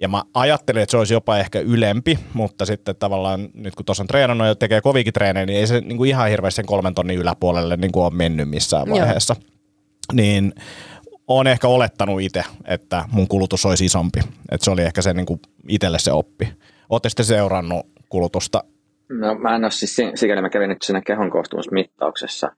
Ja 0.00 0.08
mä 0.08 0.22
ajattelin, 0.34 0.82
että 0.82 0.90
se 0.90 0.96
olisi 0.96 1.14
jopa 1.14 1.38
ehkä 1.38 1.60
ylempi, 1.60 2.18
mutta 2.32 2.64
sitten 2.64 2.96
tavallaan 2.96 3.48
nyt 3.54 3.74
kun 3.74 3.84
tuossa 3.84 4.02
on 4.02 4.06
treenannut 4.06 4.46
ja 4.46 4.54
tekee 4.54 4.80
kovikin 4.80 5.12
treenejä, 5.12 5.46
niin 5.46 5.58
ei 5.58 5.66
se 5.66 5.80
niinku 5.80 6.04
ihan 6.04 6.28
hirveästi 6.28 6.56
sen 6.56 6.66
kolmen 6.66 6.94
tonnin 6.94 7.18
yläpuolelle 7.18 7.76
niinku 7.76 8.02
ole 8.02 8.14
mennyt 8.14 8.48
missään 8.48 8.90
vaiheessa. 8.90 9.36
Joo. 9.38 9.50
Niin 10.12 10.52
olen 11.28 11.46
ehkä 11.46 11.68
olettanut 11.68 12.20
itse, 12.20 12.44
että 12.64 13.04
mun 13.12 13.28
kulutus 13.28 13.66
olisi 13.66 13.84
isompi. 13.84 14.20
Että 14.52 14.64
se 14.64 14.70
oli 14.70 14.82
ehkä 14.82 15.02
se 15.02 15.12
niinku 15.12 15.40
itselle 15.68 15.98
se 15.98 16.12
oppi. 16.12 16.48
Olette 16.88 17.08
sitten 17.08 17.26
seurannut 17.26 17.86
kulutusta? 18.08 18.64
No 19.08 19.34
mä 19.34 19.56
en 19.56 19.64
ole 19.64 19.70
siis, 19.70 19.96
sikäli 20.14 20.42
mä 20.42 20.50
kävin 20.50 20.68
nyt 20.68 20.82
siinä 20.82 21.00
kehon 21.00 21.30
koostumusmittauksessa. 21.30 22.52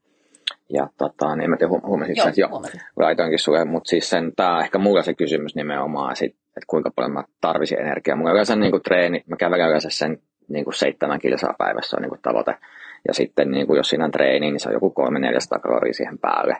Ja 0.70 0.88
tota, 0.98 1.36
niin 1.36 1.50
mä 1.50 1.56
tiedä, 1.56 1.72
huomasin 1.86 2.28
että 2.28 2.40
jo, 2.40 2.48
laitoinkin 2.96 3.38
sulle, 3.38 3.64
mutta 3.64 3.88
siis 3.88 4.10
sen, 4.10 4.32
tää 4.36 4.54
on 4.54 4.62
ehkä 4.62 4.78
mulla 4.78 5.02
se 5.02 5.14
kysymys 5.14 5.54
nimenomaan, 5.54 6.16
sit, 6.16 6.36
että 6.56 6.66
kuinka 6.66 6.90
paljon 6.96 7.12
mä 7.12 7.24
tarvisin 7.40 7.78
energiaa. 7.78 8.16
Mulla 8.16 8.32
yleensä 8.32 8.56
niin 8.56 8.70
kuin 8.70 8.82
treeni, 8.82 9.24
mä 9.26 9.36
kävelen 9.36 9.68
yleensä 9.68 9.90
sen 9.90 10.18
niin 10.48 10.64
kuin 10.64 10.74
seitsemän 10.74 11.18
kilsaa 11.18 11.54
päivässä 11.58 11.96
on 11.96 12.02
niin 12.02 12.10
kuin 12.10 12.22
tavoite. 12.22 12.54
Ja 13.08 13.14
sitten 13.14 13.50
niin 13.50 13.66
kuin 13.66 13.76
jos 13.76 13.88
siinä 13.88 14.04
on 14.04 14.10
treeni, 14.10 14.50
niin 14.50 14.60
se 14.60 14.68
on 14.68 14.74
joku 14.74 14.94
300-400 15.56 15.60
kaloria 15.60 15.92
siihen 15.92 16.18
päälle. 16.18 16.56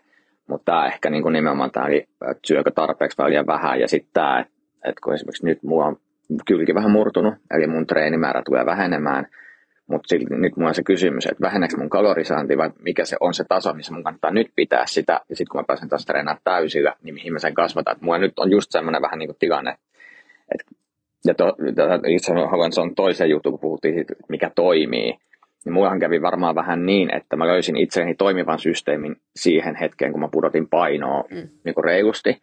Mutta 0.47 0.73
tämä 0.73 0.87
ehkä 0.87 1.11
niin 1.11 1.23
kuin 1.23 1.33
nimenomaan 1.33 1.71
tämä, 1.71 1.87
että 2.31 2.41
syökö 2.47 2.71
tarpeeksi 2.71 3.19
vai 3.19 3.31
liian 3.31 3.47
vähän. 3.47 3.81
Ja 3.81 3.89
sitten 3.89 4.11
tämä, 4.13 4.41
että 4.85 5.01
kun 5.05 5.15
esimerkiksi 5.15 5.47
nyt 5.47 5.63
mulla 5.63 5.87
on 5.87 5.97
kylki 6.47 6.75
vähän 6.75 6.91
murtunut, 6.91 7.35
eli 7.51 7.67
mun 7.67 7.87
treenimäärä 7.87 8.43
tulee 8.45 8.67
vähenemään, 8.67 9.27
mutta 9.93 10.15
nyt 10.31 10.57
mulla 10.57 10.69
on 10.69 10.75
se 10.75 10.83
kysymys, 10.83 11.27
että 11.27 11.41
väheneekö 11.41 11.77
mun 11.77 11.91
kalorisaanti 11.91 12.59
vai 12.59 12.71
mikä 12.79 13.05
se 13.05 13.17
on 13.21 13.35
se 13.35 13.45
taso, 13.49 13.75
missä 13.75 13.93
mun 13.93 14.05
kannattaa 14.05 14.31
nyt 14.31 14.51
pitää 14.57 14.87
sitä, 14.87 15.13
ja 15.13 15.37
sitten 15.37 15.51
kun 15.51 15.61
mä 15.61 15.65
pääsen 15.67 15.89
taas 15.89 16.07
treenaamaan 16.07 16.43
täysillä, 16.45 16.95
niin 17.03 17.15
mihin 17.15 17.33
mä 17.33 17.39
sen 17.39 17.55
kasvataan. 17.55 17.97
Mulla 18.01 18.19
nyt 18.19 18.39
on 18.39 18.51
just 18.51 18.71
semmoinen 18.71 19.03
vähän 19.03 19.19
niin 19.19 19.29
kuin 19.29 19.37
tilanne, 19.39 19.77
että 20.55 20.65
ja 21.25 21.35
to, 21.35 21.57
itse 22.07 22.33
haluan, 22.51 22.73
se 22.73 22.81
on 22.81 22.95
toisen 22.95 23.31
juttu, 23.31 23.51
kun 23.51 23.61
puhuttiin 23.61 23.95
siitä, 23.95 24.15
mikä 24.29 24.51
toimii, 24.55 25.19
niin 25.65 25.73
mullahan 25.73 25.99
kävi 25.99 26.23
varmaan 26.23 26.55
vähän 26.55 26.87
niin, 26.87 27.15
että 27.15 27.37
mä 27.37 27.47
löysin 27.47 27.77
itseni 27.77 28.15
toimivan 28.15 28.59
systeemin 28.59 29.17
siihen 29.37 29.77
hetkeen, 29.77 30.13
kun 30.13 30.21
mä 30.21 30.29
pudotin 30.33 30.69
painoa 30.69 31.25
mm. 31.31 31.49
niin 31.65 31.75
kuin 31.75 31.85
reilusti. 31.85 32.43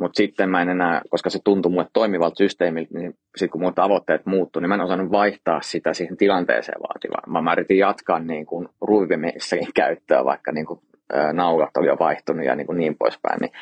Mutta 0.00 0.16
sitten 0.16 0.50
mä 0.50 0.62
en 0.62 0.68
enää, 0.68 1.00
koska 1.10 1.30
se 1.30 1.38
tuntui 1.44 1.72
mulle 1.72 1.86
toimivalta 1.92 2.36
systeemiltä, 2.36 2.98
niin 2.98 3.14
sitten 3.36 3.50
kun 3.50 3.60
mun 3.60 3.74
tavoitteet 3.74 4.26
muuttui, 4.26 4.62
niin 4.62 4.68
mä 4.68 4.74
en 4.74 4.80
osannut 4.80 5.12
vaihtaa 5.12 5.60
sitä 5.62 5.94
siihen 5.94 6.16
tilanteeseen 6.16 6.80
vaativaan. 6.80 7.32
Mä, 7.32 7.42
mä 7.42 7.52
yritin 7.52 7.78
jatkaa 7.78 8.18
niin 8.18 8.46
kuin 8.46 8.68
ruivimissakin 8.80 9.68
käyttöä, 9.74 10.24
vaikka 10.24 10.52
niin 10.52 10.66
kuin, 10.66 10.80
ä, 11.14 11.32
naulat 11.32 11.76
oli 11.76 11.86
jo 11.86 11.96
vaihtunut 12.00 12.46
ja 12.46 12.54
niin, 12.54 12.66
kuin 12.66 12.78
niin 12.78 12.96
poispäin. 12.98 13.40
Niin, 13.40 13.52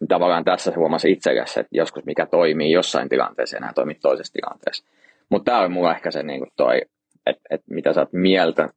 niin 0.00 0.08
tavallaan 0.08 0.44
tässä 0.44 0.70
se 0.70 0.76
huomasi 0.76 1.10
itsekäs, 1.10 1.56
että 1.56 1.76
joskus 1.76 2.04
mikä 2.04 2.26
toimii 2.26 2.72
jossain 2.72 3.08
tilanteessa 3.08 3.56
enää 3.56 3.72
toimii 3.74 3.94
toisessa 3.94 4.32
tilanteessa. 4.32 4.84
Mutta 5.28 5.50
tämä 5.52 5.64
on 5.64 5.72
mulla 5.72 5.94
ehkä 5.94 6.10
se 6.10 6.22
niin 6.22 6.40
kuin 6.40 6.50
toi, 6.56 6.80
että 7.26 7.42
et 7.50 7.62
mitä 7.70 7.92
sä 7.92 8.00
oot 8.00 8.12
mieltä 8.12 8.68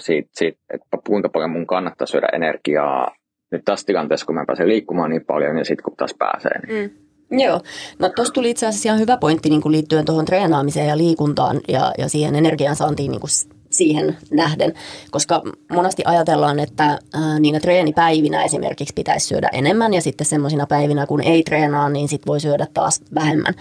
siitä, 0.00 0.28
siitä, 0.32 0.58
että 0.74 0.86
kuinka 1.06 1.28
paljon 1.28 1.50
mun 1.50 1.66
kannattaa 1.66 2.06
syödä 2.06 2.28
energiaa 2.32 3.17
nyt 3.50 3.64
tässä 3.64 3.86
tilanteessa, 3.86 4.26
kun 4.26 4.34
mä 4.34 4.44
pääsen 4.46 4.68
liikkumaan 4.68 5.10
niin 5.10 5.24
paljon 5.24 5.58
ja 5.58 5.64
sitten 5.64 5.84
kun 5.84 5.96
taas 5.96 6.14
pääsee. 6.18 6.66
Niin. 6.66 6.90
Mm. 7.30 7.38
Joo, 7.38 7.60
no 7.98 8.08
tuossa 8.08 8.34
tuli 8.34 8.50
itse 8.50 8.66
asiassa 8.66 8.88
ihan 8.88 9.00
hyvä 9.00 9.16
pointti 9.16 9.50
niin 9.50 9.62
kuin 9.62 9.72
liittyen 9.72 10.04
tuohon 10.04 10.24
treenaamiseen 10.24 10.88
ja 10.88 10.96
liikuntaan 10.96 11.60
ja, 11.68 11.92
ja 11.98 12.08
siihen 12.08 12.34
energiansaantiin 12.34 13.10
niin 13.10 13.20
kuin 13.20 13.30
siihen 13.70 14.16
nähden, 14.30 14.74
koska 15.10 15.42
monesti 15.72 16.02
ajatellaan, 16.06 16.58
että 16.58 16.84
ää, 16.84 17.40
niinä 17.40 17.60
treenipäivinä 17.60 18.44
esimerkiksi 18.44 18.94
pitäisi 18.94 19.26
syödä 19.26 19.48
enemmän 19.52 19.94
ja 19.94 20.00
sitten 20.00 20.26
semmoisina 20.26 20.66
päivinä, 20.66 21.06
kun 21.06 21.20
ei 21.20 21.42
treenaa, 21.42 21.88
niin 21.88 22.08
sitten 22.08 22.26
voi 22.26 22.40
syödä 22.40 22.66
taas 22.74 23.00
vähemmän. 23.14 23.54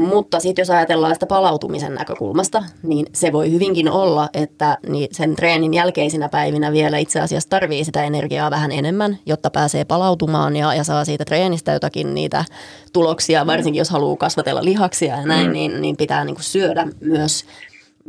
Mutta 0.00 0.40
sitten 0.40 0.62
jos 0.62 0.70
ajatellaan 0.70 1.14
sitä 1.14 1.26
palautumisen 1.26 1.94
näkökulmasta, 1.94 2.64
niin 2.82 3.06
se 3.14 3.32
voi 3.32 3.52
hyvinkin 3.52 3.90
olla, 3.90 4.28
että 4.34 4.78
sen 5.12 5.36
treenin 5.36 5.74
jälkeisinä 5.74 6.28
päivinä 6.28 6.72
vielä 6.72 6.98
itse 6.98 7.20
asiassa 7.20 7.48
tarvii 7.48 7.84
sitä 7.84 8.04
energiaa 8.04 8.50
vähän 8.50 8.72
enemmän, 8.72 9.18
jotta 9.26 9.50
pääsee 9.50 9.84
palautumaan 9.84 10.56
ja, 10.56 10.74
ja 10.74 10.84
saa 10.84 11.04
siitä 11.04 11.24
treenistä 11.24 11.72
jotakin 11.72 12.14
niitä 12.14 12.44
tuloksia, 12.92 13.46
varsinkin 13.46 13.78
jos 13.78 13.90
haluaa 13.90 14.16
kasvatella 14.16 14.64
lihaksia 14.64 15.16
ja 15.16 15.26
näin, 15.26 15.46
mm. 15.46 15.52
niin, 15.52 15.80
niin 15.80 15.96
pitää 15.96 16.24
niinku 16.24 16.42
syödä 16.42 16.86
myös 17.00 17.44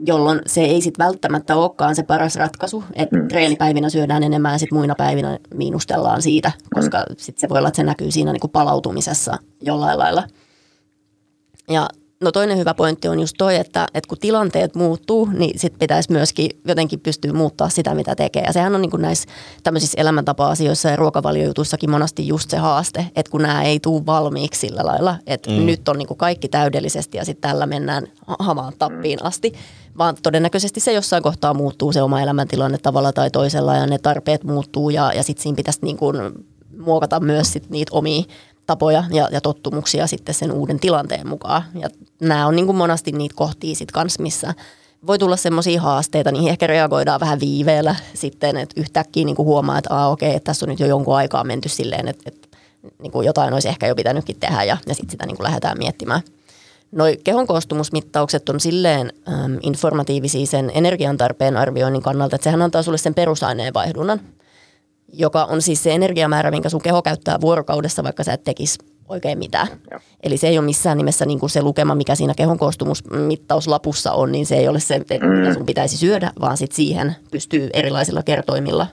jolloin 0.06 0.42
se 0.46 0.62
ei 0.62 0.82
sitten 0.82 1.06
välttämättä 1.06 1.56
olekaan 1.56 1.96
se 1.96 2.04
paras 2.04 2.36
ratkaisu, 2.36 2.84
että 2.94 3.18
mm. 3.18 3.28
treenipäivinä 3.28 3.90
syödään 3.90 4.24
enemmän 4.24 4.52
ja 4.52 4.58
sitten 4.58 4.78
muina 4.78 4.96
päivinä 4.96 5.40
miinustellaan 5.54 6.22
siitä, 6.22 6.52
koska 6.74 6.98
mm. 6.98 7.16
sitten 7.18 7.42
se 7.42 7.50
voi 7.50 7.58
olla, 7.58 7.68
että 7.68 7.78
se 7.78 7.84
näkyy 7.84 8.12
siinä 8.12 8.32
niinku 8.32 8.48
palautumisessa 8.48 9.38
jollain 9.62 10.00
lailla– 10.00 10.24
ja 11.72 11.88
no 12.22 12.32
toinen 12.32 12.58
hyvä 12.58 12.74
pointti 12.74 13.08
on 13.08 13.20
just 13.20 13.36
toi, 13.38 13.56
että, 13.56 13.88
että 13.94 14.08
kun 14.08 14.18
tilanteet 14.18 14.76
muuttuu, 14.76 15.30
niin 15.34 15.60
sit 15.60 15.80
pitäisi 15.80 16.12
myöskin 16.12 16.50
jotenkin 16.68 17.00
pystyä 17.00 17.34
muuttaa 17.34 17.70
sitä, 17.70 17.96
mitä 17.96 18.16
tekee. 18.16 18.44
Ja 18.44 18.54
sehän 18.54 18.76
on 18.76 18.82
niin 18.82 18.92
kuin 18.92 19.02
näissä 19.02 19.30
tämmöisissä 19.64 20.02
elämäntapa-asioissa 20.02 20.90
ja 20.90 20.96
ruokavaliojutuissakin 20.96 21.90
monasti 21.90 22.28
just 22.28 22.50
se 22.50 22.58
haaste, 22.58 23.06
että 23.16 23.32
kun 23.32 23.42
nämä 23.42 23.64
ei 23.64 23.80
tule 23.80 24.06
valmiiksi 24.06 24.60
sillä 24.60 24.86
lailla, 24.86 25.16
että 25.28 25.52
mm. 25.52 25.66
nyt 25.66 25.90
on 25.90 25.98
niin 25.98 26.08
kuin 26.08 26.18
kaikki 26.18 26.48
täydellisesti 26.48 27.18
ja 27.18 27.26
sitten 27.26 27.50
tällä 27.50 27.66
mennään 27.66 28.08
hamaan 28.40 28.74
tappiin 28.80 29.20
mm. 29.20 29.26
asti, 29.26 29.54
vaan 29.98 30.16
todennäköisesti 30.24 30.80
se 30.80 30.94
jossain 30.94 31.24
kohtaa 31.24 31.54
muuttuu 31.54 31.94
se 31.94 32.02
oma 32.02 32.22
elämäntilanne 32.22 32.78
tavalla 32.78 33.14
tai 33.14 33.32
toisella 33.32 33.76
ja 33.76 33.88
ne 33.88 33.98
tarpeet 33.98 34.44
muuttuu 34.44 34.90
ja, 34.90 35.14
ja 35.14 35.24
sitten 35.24 35.44
siinä 35.44 35.56
pitäisi 35.56 35.80
niin 35.82 35.98
kuin 35.98 36.18
muokata 36.80 37.20
myös 37.20 37.54
sit 37.54 37.70
niitä 37.70 37.92
omia 37.96 38.24
tapoja 38.72 39.04
ja, 39.10 39.28
ja 39.32 39.42
tottumuksia 39.42 40.08
sitten 40.08 40.36
sen 40.36 40.52
uuden 40.52 40.80
tilanteen 40.80 41.28
mukaan. 41.28 41.64
Ja 41.80 41.90
nämä 42.22 42.48
on 42.48 42.56
niin 42.56 42.66
kuin 42.66 42.76
monasti 42.76 43.12
niitä 43.12 43.36
kohtia 43.36 43.76
sitten 43.76 43.94
kanssa, 43.94 44.24
missä 44.24 44.54
voi 45.08 45.20
tulla 45.20 45.36
semmoisia 45.38 45.82
haasteita, 45.82 46.32
niihin 46.32 46.50
ehkä 46.50 46.68
reagoidaan 46.68 47.20
vähän 47.20 47.40
viiveellä 47.40 47.96
sitten, 48.14 48.58
että 48.58 48.82
yhtäkkiä 48.82 49.26
niin 49.26 49.36
kuin 49.36 49.46
huomaa, 49.46 49.78
että 49.78 49.96
Aa, 49.96 50.10
okei, 50.10 50.36
että 50.36 50.46
tässä 50.50 50.66
on 50.66 50.70
nyt 50.70 50.80
jo 50.80 50.88
jonkun 50.88 51.16
aikaa 51.16 51.44
menty 51.44 51.70
silleen, 51.70 52.08
että, 52.08 52.24
että 52.26 52.58
niin 53.02 53.12
kuin 53.12 53.26
jotain 53.26 53.54
olisi 53.54 53.70
ehkä 53.70 53.88
jo 53.88 53.96
pitänytkin 53.96 54.40
tehdä 54.40 54.64
ja, 54.64 54.78
ja 54.88 54.96
sitten 54.96 55.12
sitä 55.12 55.26
niin 55.26 55.38
kuin 55.38 55.44
lähdetään 55.44 55.78
miettimään. 55.78 56.22
Noi 56.92 57.20
kehon 57.24 57.48
koostumusmittaukset 57.48 58.50
on 58.50 58.60
silleen 58.60 59.14
äm, 59.28 59.58
informatiivisia 59.64 60.46
sen 60.46 60.72
energiantarpeen 60.74 61.58
arvioinnin 61.58 62.02
kannalta, 62.02 62.36
että 62.36 62.44
sehän 62.44 62.62
antaa 62.62 62.84
sulle 62.84 62.98
sen 62.98 63.14
perusaineenvaihdunnan 63.14 64.22
joka 65.14 65.46
on 65.46 65.62
siis 65.62 65.84
se 65.84 65.92
energiamäärä, 65.92 66.52
minkä 66.52 66.70
sun 66.70 66.82
keho 66.82 67.02
käyttää 67.02 67.42
vuorokaudessa, 67.42 68.04
vaikka 68.04 68.24
sä 68.24 68.34
et 68.34 68.44
tekisi 68.44 68.80
oikein 69.10 69.38
mitään. 69.38 69.68
Ja. 69.92 70.00
Eli 70.24 70.38
se 70.38 70.48
ei 70.48 70.58
ole 70.58 70.66
missään 70.66 70.98
nimessä 70.98 71.26
niin 71.26 71.40
kuin 71.40 71.50
se 71.50 71.62
lukema, 71.62 71.96
mikä 71.96 72.16
siinä 72.16 72.34
kehon 72.38 72.58
koostumusmittauslapussa 72.58 74.12
on, 74.12 74.32
niin 74.32 74.46
se 74.46 74.56
ei 74.56 74.68
ole 74.68 74.80
se, 74.80 75.00
mitä 75.00 75.16
mm. 75.16 75.54
sun 75.54 75.66
pitäisi 75.66 75.98
syödä, 75.98 76.32
vaan 76.42 76.58
sit 76.58 76.72
siihen 76.72 77.16
pystyy 77.32 77.70
erilaisilla 77.74 78.24
kertoimilla 78.24 78.88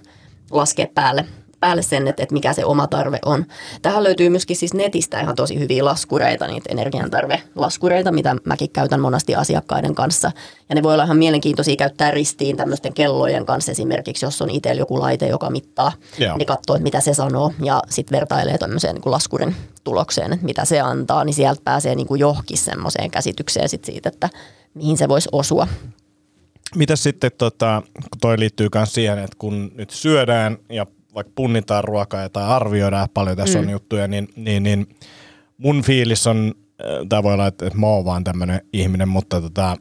laskea 0.51 0.87
päälle 0.95 1.25
päälle 1.61 1.83
sen, 1.83 2.09
että, 2.09 2.23
että 2.23 2.33
mikä 2.33 2.53
se 2.53 2.65
oma 2.65 2.87
tarve 2.87 3.19
on. 3.25 3.47
Tähän 3.83 4.05
löytyy 4.05 4.29
myöskin 4.29 4.57
siis 4.57 4.75
netistä 4.75 5.21
ihan 5.21 5.37
tosi 5.37 5.59
hyviä 5.59 5.85
laskureita, 5.85 6.47
niitä 6.47 6.73
energiantarve-laskureita, 6.73 8.13
mitä 8.13 8.37
mäkin 8.45 8.71
käytän 8.71 9.01
monasti 9.01 9.35
asiakkaiden 9.35 9.95
kanssa. 9.95 10.33
Ja 10.69 10.75
ne 10.75 10.83
voi 10.83 10.95
olla 10.95 11.05
ihan 11.05 11.17
mielenkiintoisia 11.17 11.77
käyttää 11.77 12.11
ristiin 12.11 12.57
tämmöisten 12.57 12.95
kellojen 12.95 13.47
kanssa 13.47 13.73
esimerkiksi, 13.73 14.27
jos 14.27 14.43
on 14.43 14.51
itsellä 14.51 14.81
joku 14.81 15.01
laite, 15.01 15.27
joka 15.29 15.51
mittaa, 15.51 15.93
Joo. 16.19 16.37
niin 16.37 16.47
katsoo, 16.47 16.77
että 16.77 16.83
mitä 16.83 17.01
se 17.01 17.15
sanoo 17.15 17.53
ja 17.63 17.83
sitten 17.89 18.17
vertailee 18.17 18.59
tämmöiseen 18.59 18.95
niin 18.95 19.03
kuin 19.03 19.11
laskurin 19.11 19.57
tulokseen, 19.85 20.33
että 20.33 20.47
mitä 20.47 20.65
se 20.65 20.81
antaa, 20.81 21.25
niin 21.25 21.35
sieltä 21.35 21.61
pääsee 21.65 21.95
niin 21.95 22.07
kuin 22.07 22.21
johonkin 22.21 22.59
semmoiseen 22.59 23.11
käsitykseen 23.11 23.69
sit 23.69 23.85
siitä, 23.85 24.09
että 24.09 24.29
mihin 24.75 24.99
se 24.99 25.09
voisi 25.09 25.29
osua. 25.33 25.69
Mitäs 26.75 27.03
sitten, 27.03 27.31
tota, 27.39 27.83
kun 27.95 28.21
toi 28.21 28.39
liittyy 28.39 28.69
myös 28.75 28.95
siihen, 28.95 29.19
että 29.19 29.37
kun 29.39 29.73
nyt 29.75 29.91
syödään 29.91 30.59
ja 30.69 30.87
vaikka 31.19 31.33
punnitaan 31.35 31.85
ruokaa 31.85 32.29
tai 32.29 32.45
arvioidaan 32.45 33.09
paljon 33.15 33.37
tässä 33.37 33.59
mm. 33.59 33.65
on 33.65 33.71
juttuja, 33.71 34.09
niin, 34.09 34.29
niin, 34.37 34.63
niin 34.63 34.87
mun 35.59 35.83
fiilis 35.83 36.27
on, 36.27 36.55
äh, 36.81 37.07
tämä 37.09 37.23
voi 37.23 37.35
olla, 37.35 37.47
että, 37.47 37.67
että 37.67 37.79
mä 37.79 37.87
oon 37.87 38.05
vaan 38.05 38.25
tämmöinen 38.25 38.61
ihminen, 38.73 39.09
mutta 39.09 39.41
tota, 39.41 39.77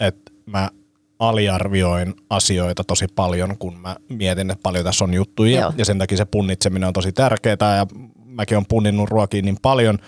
että 0.00 0.32
mä 0.46 0.70
aliarvioin 1.18 2.14
asioita 2.30 2.84
tosi 2.84 3.06
paljon, 3.14 3.58
kun 3.58 3.78
mä 3.78 3.96
mietin, 4.08 4.50
että 4.50 4.62
paljon 4.62 4.84
tässä 4.84 5.04
on 5.04 5.14
juttuja. 5.14 5.60
Joo. 5.60 5.72
Ja 5.76 5.84
sen 5.84 5.98
takia 5.98 6.16
se 6.18 6.24
punnitseminen 6.24 6.86
on 6.86 6.92
tosi 6.92 7.12
tärkeää 7.12 7.76
ja 7.76 7.86
mäkin 8.24 8.56
on 8.56 8.66
punninnut 8.68 9.10
ruokia 9.10 9.42
niin 9.42 9.58
paljon 9.62 9.98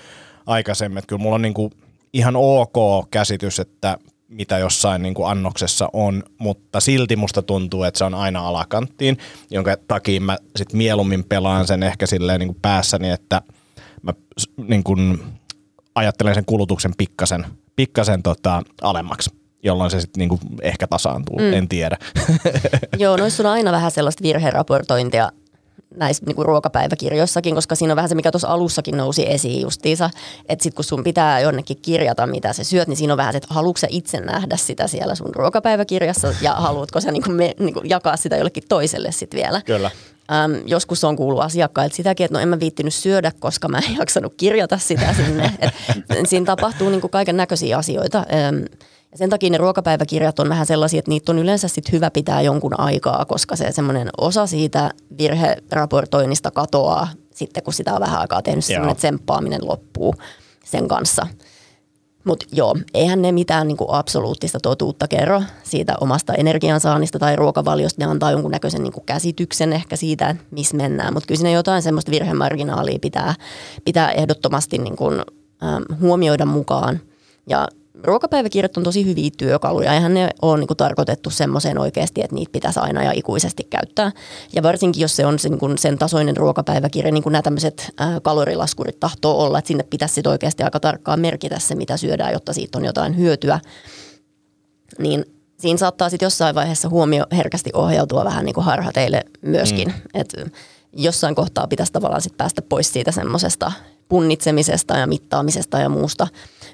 aikaisemmin, 0.47 0.99
että 0.99 1.09
kyllä 1.09 1.23
mulla 1.23 1.35
on 1.35 1.43
niinku 1.43 1.71
ihan 2.13 2.37
ok 2.37 3.11
käsitys, 3.11 3.61
että 3.61 3.99
mitä 4.31 4.59
jossain 4.59 5.03
niin 5.03 5.15
kuin 5.15 5.31
annoksessa 5.31 5.89
on, 5.93 6.23
mutta 6.39 6.81
silti 6.81 7.17
musta 7.17 7.43
tuntuu, 7.43 7.83
että 7.83 7.99
se 7.99 8.05
on 8.05 8.15
aina 8.15 8.49
alakanttiin, 8.49 9.19
jonka 9.51 9.77
takia 9.89 10.21
mä 10.21 10.39
sit 10.57 10.73
mieluummin 10.73 11.25
pelaan 11.25 11.67
sen 11.67 11.83
ehkä 11.83 12.07
silleen 12.07 12.41
niin 12.41 12.49
kuin 12.49 12.59
päässäni, 12.63 13.11
että 13.11 13.43
mä 14.03 14.13
niin 14.57 14.85
kuin 14.85 15.23
ajattelen 15.95 16.35
sen 16.35 16.45
kulutuksen 16.45 16.93
pikkasen, 16.99 17.47
pikkasen 17.77 18.23
tota 18.23 18.63
alemmaksi. 18.83 19.31
jolloin 19.63 19.91
se 19.91 20.01
sitten 20.01 20.21
niinku 20.21 20.39
ehkä 20.63 20.87
tasaantuu, 20.87 21.39
mm. 21.39 21.53
en 21.53 21.69
tiedä. 21.69 21.97
Joo, 22.99 23.17
noissa 23.17 23.43
on 23.43 23.51
aina 23.51 23.73
vähän 23.73 23.91
sellaista 23.91 24.23
virheraportointia 24.23 25.33
näissä 25.97 26.27
niin 26.27 26.37
kuin 26.37 26.47
ruokapäiväkirjoissakin, 26.47 27.55
koska 27.55 27.75
siinä 27.75 27.93
on 27.93 27.97
vähän 27.97 28.09
se, 28.09 28.15
mikä 28.15 28.31
tuossa 28.31 28.49
alussakin 28.49 28.97
nousi 28.97 29.31
esiin 29.31 29.63
justiinsa, 29.63 30.11
että 30.49 30.63
sitten 30.63 30.77
kun 30.77 30.85
sun 30.85 31.05
pitää 31.05 31.41
jonnekin 31.41 31.77
kirjata, 31.83 32.27
mitä 32.27 32.53
sä 32.53 32.65
syöt, 32.65 32.89
niin 32.89 32.97
siinä 32.97 33.13
on 33.13 33.17
vähän 33.17 33.33
se, 33.33 33.37
että 33.37 33.55
haluatko 33.55 33.87
itse 33.89 34.21
nähdä 34.21 34.57
sitä 34.57 34.87
siellä 34.87 35.15
sun 35.15 35.35
ruokapäiväkirjassa 35.35 36.35
ja 36.43 36.55
haluatko 36.55 37.01
sä 37.01 37.13
niin 37.13 37.23
kuin 37.23 37.35
me, 37.35 37.55
niin 37.59 37.75
kuin 37.75 37.89
jakaa 37.89 38.17
sitä 38.17 38.37
jollekin 38.37 38.65
toiselle 38.69 39.13
sitten 39.13 39.41
vielä. 39.41 39.63
Kyllä. 39.63 39.91
Äm, 40.45 40.63
joskus 40.67 41.05
on 41.05 41.17
kuullut 41.17 41.43
asiakkailta 41.45 41.97
sitäkin, 41.97 42.25
että 42.25 42.39
no 42.39 42.43
en 42.43 42.49
mä 42.49 42.61
viittinyt 42.61 42.95
syödä, 42.95 43.33
koska 43.41 43.69
mä 43.69 43.79
en 43.79 43.97
jaksanut 44.01 44.35
kirjata 44.37 44.79
sitä 44.79 45.15
sinne. 45.15 45.53
Et 46.11 46.29
siinä 46.29 46.47
tapahtuu 46.47 46.89
niin 46.89 47.11
kaiken 47.11 47.37
näköisiä 47.37 47.79
asioita. 47.79 48.19
Äm, 48.19 48.65
ja 49.13 49.19
sen 49.19 49.31
takia 49.31 49.51
ne 49.51 49.59
ruokapäiväkirjat 49.59 50.39
on 50.39 50.49
vähän 50.49 50.67
sellaisia, 50.67 50.99
että 50.99 51.09
niitä 51.09 51.33
on 51.33 51.39
yleensä 51.39 51.69
sit 51.69 51.93
hyvä 51.93 52.11
pitää 52.11 52.43
jonkun 52.43 52.81
aikaa, 52.81 53.25
koska 53.25 53.57
se 53.57 53.73
semmoinen 53.73 54.09
osa 54.19 54.47
siitä 54.47 54.91
virheraportoinnista 55.19 56.51
katoaa 56.51 57.09
sitten, 57.35 57.63
kun 57.63 57.75
sitä 57.75 57.95
on 57.95 58.01
vähän 58.01 58.21
aikaa 58.21 58.43
tehnyt, 58.43 58.65
se 58.65 58.73
semmoinen 58.73 58.97
tsemppaaminen 58.97 59.61
loppuu 59.63 60.15
sen 60.65 60.89
kanssa. 60.89 61.27
Mutta 62.25 62.47
joo, 62.53 62.77
eihän 62.95 63.23
ne 63.23 63.33
mitään 63.33 63.69
niinku 63.69 63.87
absoluuttista 63.89 64.61
totuutta 64.61 65.09
kerro 65.09 65.43
siitä 65.63 65.95
omasta 66.01 66.35
energiansaannista 66.35 67.19
tai 67.19 67.37
ruokavaliosta. 67.37 68.05
Ne 68.05 68.11
antaa 68.11 68.31
jonkunnäköisen 68.31 68.83
niinku 68.83 69.01
käsityksen 69.01 69.73
ehkä 69.73 69.97
siitä, 69.97 70.37
missä 70.51 70.77
mennään. 70.77 71.15
Mutta 71.15 71.27
kyllä 71.27 71.39
siinä 71.39 71.51
jotain 71.51 71.83
semmoista 71.83 72.11
virhemarginaalia 72.11 72.99
pitää, 72.99 73.35
pitää 73.85 74.11
ehdottomasti 74.11 74.79
niinku, 74.79 75.05
ähm, 75.63 76.01
huomioida 76.01 76.47
mukaan. 76.47 77.01
Ja 77.49 77.69
ruokapäiväkirjat 78.05 78.77
on 78.77 78.83
tosi 78.83 79.05
hyviä 79.05 79.31
työkaluja. 79.39 79.95
Eihän 79.95 80.15
ne 80.15 80.29
ole 80.43 80.59
niin 80.59 80.67
kuin 80.67 80.77
tarkoitettu 80.77 81.31
semmoiseen 81.31 81.79
oikeasti, 81.79 82.21
että 82.21 82.35
niitä 82.35 82.53
pitäisi 82.53 82.81
aina 82.81 83.03
ja 83.03 83.13
ikuisesti 83.15 83.65
käyttää. 83.65 84.13
Ja 84.53 84.63
varsinkin, 84.63 85.01
jos 85.01 85.17
se 85.17 85.27
on 85.27 85.39
sen, 85.39 85.53
niin 85.53 85.79
sen 85.79 85.99
tasoinen 85.99 86.37
ruokapäiväkirja, 86.37 87.13
niin 87.13 87.23
kuin 87.23 87.33
nämä 87.33 87.43
tämmöiset 87.43 87.95
kalorilaskurit 88.23 89.01
tahtoo 89.01 89.39
olla, 89.45 89.59
että 89.59 89.69
sinne 89.69 89.83
pitäisi 89.83 90.15
sit 90.15 90.27
oikeasti 90.27 90.63
aika 90.63 90.81
tarkkaan 90.81 91.21
merkitä 91.21 91.59
se, 91.59 91.75
mitä 91.75 91.97
syödään, 91.97 92.33
jotta 92.33 92.53
siitä 92.53 92.79
on 92.79 92.85
jotain 92.85 93.17
hyötyä. 93.17 93.61
Niin 94.99 95.25
siinä 95.59 95.79
saattaa 95.79 96.11
sitten 96.11 96.27
jossain 96.27 96.55
vaiheessa 96.55 96.89
huomio 96.89 97.27
herkästi 97.33 97.71
ohjautua 97.75 98.25
vähän 98.25 98.45
niin 98.45 98.55
kuin 98.55 98.65
harhateille 98.65 99.25
myöskin. 99.43 99.89
Mm. 99.89 99.95
Että 100.15 100.47
jossain 100.93 101.35
kohtaa 101.35 101.67
pitäisi 101.67 101.93
tavallaan 101.93 102.23
sit 102.23 102.37
päästä 102.37 102.63
pois 102.63 102.93
siitä 102.93 103.13
semmoisesta 103.13 103.73
punnitsemisesta 104.09 104.97
ja 104.97 105.07
mittaamisesta 105.07 105.79
ja 105.79 105.89
muusta. 105.89 106.27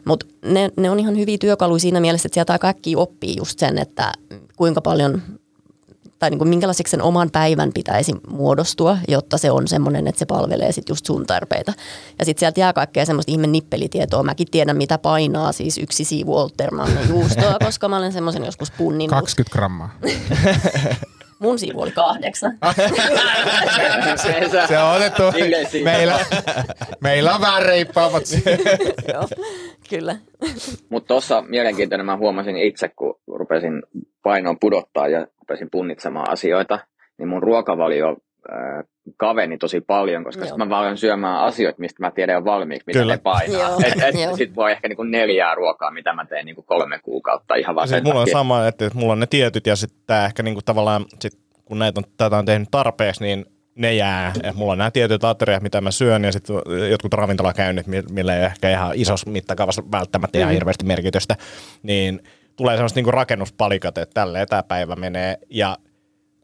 Mutta 0.06 0.26
ne, 0.44 0.70
ne 0.76 0.90
on 0.90 1.00
ihan 1.00 1.16
hyviä 1.16 1.38
työkaluja 1.38 1.78
siinä 1.78 2.00
mielessä, 2.00 2.26
että 2.26 2.34
sieltä 2.34 2.58
kaikki 2.58 2.96
oppii 2.96 3.36
just 3.36 3.58
sen, 3.58 3.78
että 3.78 4.12
kuinka 4.56 4.80
paljon 4.80 5.22
tai 6.18 6.30
niin 6.30 6.38
kuin 6.38 6.48
minkälaiseksi 6.48 6.90
sen 6.90 7.02
oman 7.02 7.30
päivän 7.30 7.72
pitäisi 7.74 8.12
muodostua, 8.28 8.98
jotta 9.08 9.38
se 9.38 9.50
on 9.50 9.68
semmoinen, 9.68 10.08
että 10.08 10.18
se 10.18 10.26
palvelee 10.26 10.72
sit 10.72 10.88
just 10.88 11.06
sun 11.06 11.26
tarpeita. 11.26 11.72
Ja 12.18 12.24
sitten 12.24 12.40
sieltä 12.40 12.60
jää 12.60 12.72
kaikkea 12.72 13.06
semmoista 13.06 13.32
ihme 13.32 13.46
nippelitietoa. 13.46 14.22
Mäkin 14.22 14.50
tiedän, 14.50 14.76
mitä 14.76 14.98
painaa 14.98 15.52
siis 15.52 15.78
yksi 15.78 16.04
siivu 16.04 16.36
Oltermannin 16.36 17.08
juustoa, 17.08 17.56
koska 17.64 17.88
mä 17.88 17.96
olen 17.96 18.12
semmoisen 18.12 18.44
joskus 18.44 18.70
punninut. 18.70 19.10
20 19.10 19.52
grammaa. 19.52 19.90
Mun 21.38 21.58
siivu 21.58 21.82
oli 21.82 21.90
kahdeksan. 21.90 22.58
se 24.68 24.78
on 24.78 24.96
otettu. 24.96 25.22
Meillä, 25.84 26.18
meillä 27.00 27.34
on 27.34 27.40
vähän 27.40 27.62
reippaammat. 27.62 28.22
Joo, 29.12 29.28
kyllä. 29.90 30.16
Mutta 30.88 31.08
tuossa 31.08 31.42
mielenkiintoinen 31.42 32.06
mä 32.06 32.16
huomasin 32.16 32.56
itse, 32.56 32.88
kun 32.88 33.20
rupesin 33.26 33.82
painoon 34.22 34.58
pudottaa 34.60 35.08
ja 35.08 35.26
rupesin 35.38 35.68
punnitsemaan 35.70 36.30
asioita, 36.30 36.78
niin 37.18 37.28
mun 37.28 37.42
ruokavalio 37.42 38.16
kaveni 39.16 39.58
tosi 39.58 39.80
paljon, 39.80 40.24
koska 40.24 40.44
sitten 40.44 40.58
mä 40.58 40.68
vaan 40.68 40.96
syömään 40.96 41.40
asioita, 41.40 41.80
mistä 41.80 42.02
mä 42.02 42.10
tiedän 42.10 42.34
jo 42.34 42.44
valmiiksi, 42.44 42.84
mitä 42.86 42.98
Kyllä. 42.98 43.12
ne 43.12 43.18
painaa. 43.18 43.76
Sitten 44.36 44.56
voi 44.56 44.72
ehkä 44.72 44.88
niinku 44.88 45.02
neljää 45.02 45.54
ruokaa, 45.54 45.90
mitä 45.90 46.12
mä 46.12 46.24
teen 46.24 46.46
niinku 46.46 46.62
kolme 46.62 46.98
kuukautta 46.98 47.54
ihan 47.54 47.74
vaan 47.74 47.88
siis 47.88 48.02
Mulla 48.02 48.20
on 48.20 48.30
sama, 48.32 48.66
että, 48.66 48.90
mulla 48.94 49.12
on 49.12 49.20
ne 49.20 49.26
tietyt 49.26 49.66
ja 49.66 49.76
sitten 49.76 50.24
ehkä 50.24 50.42
niinku 50.42 50.60
tavallaan, 50.64 51.04
sit, 51.20 51.32
kun 51.64 51.78
näitä 51.78 52.00
on, 52.00 52.04
tätä 52.16 52.36
on 52.36 52.44
tehnyt 52.44 52.68
tarpeeksi, 52.70 53.24
niin 53.24 53.46
ne 53.74 53.94
jää. 53.94 54.32
Et 54.42 54.54
mulla 54.54 54.72
on 54.72 54.78
nämä 54.78 54.90
tietyt 54.90 55.24
ateriat, 55.24 55.62
mitä 55.62 55.80
mä 55.80 55.90
syön, 55.90 56.24
ja 56.24 56.32
sitten 56.32 56.56
jotkut 56.90 57.14
ravintolakäynnit, 57.14 57.86
millä 58.10 58.36
ei 58.36 58.44
ehkä 58.44 58.70
ihan 58.70 58.92
isossa 58.94 59.30
mittakaavassa 59.30 59.82
välttämättä 59.92 60.38
ihan 60.38 60.50
mm. 60.50 60.54
hirveästi 60.54 60.84
merkitystä, 60.84 61.36
niin 61.82 62.22
tulee 62.56 62.76
semmoista 62.76 62.98
niinku 62.98 63.10
rakennuspalikat, 63.10 63.98
että 63.98 64.14
tälle 64.14 64.42
etäpäivä 64.42 64.96
menee, 64.96 65.38
ja 65.50 65.76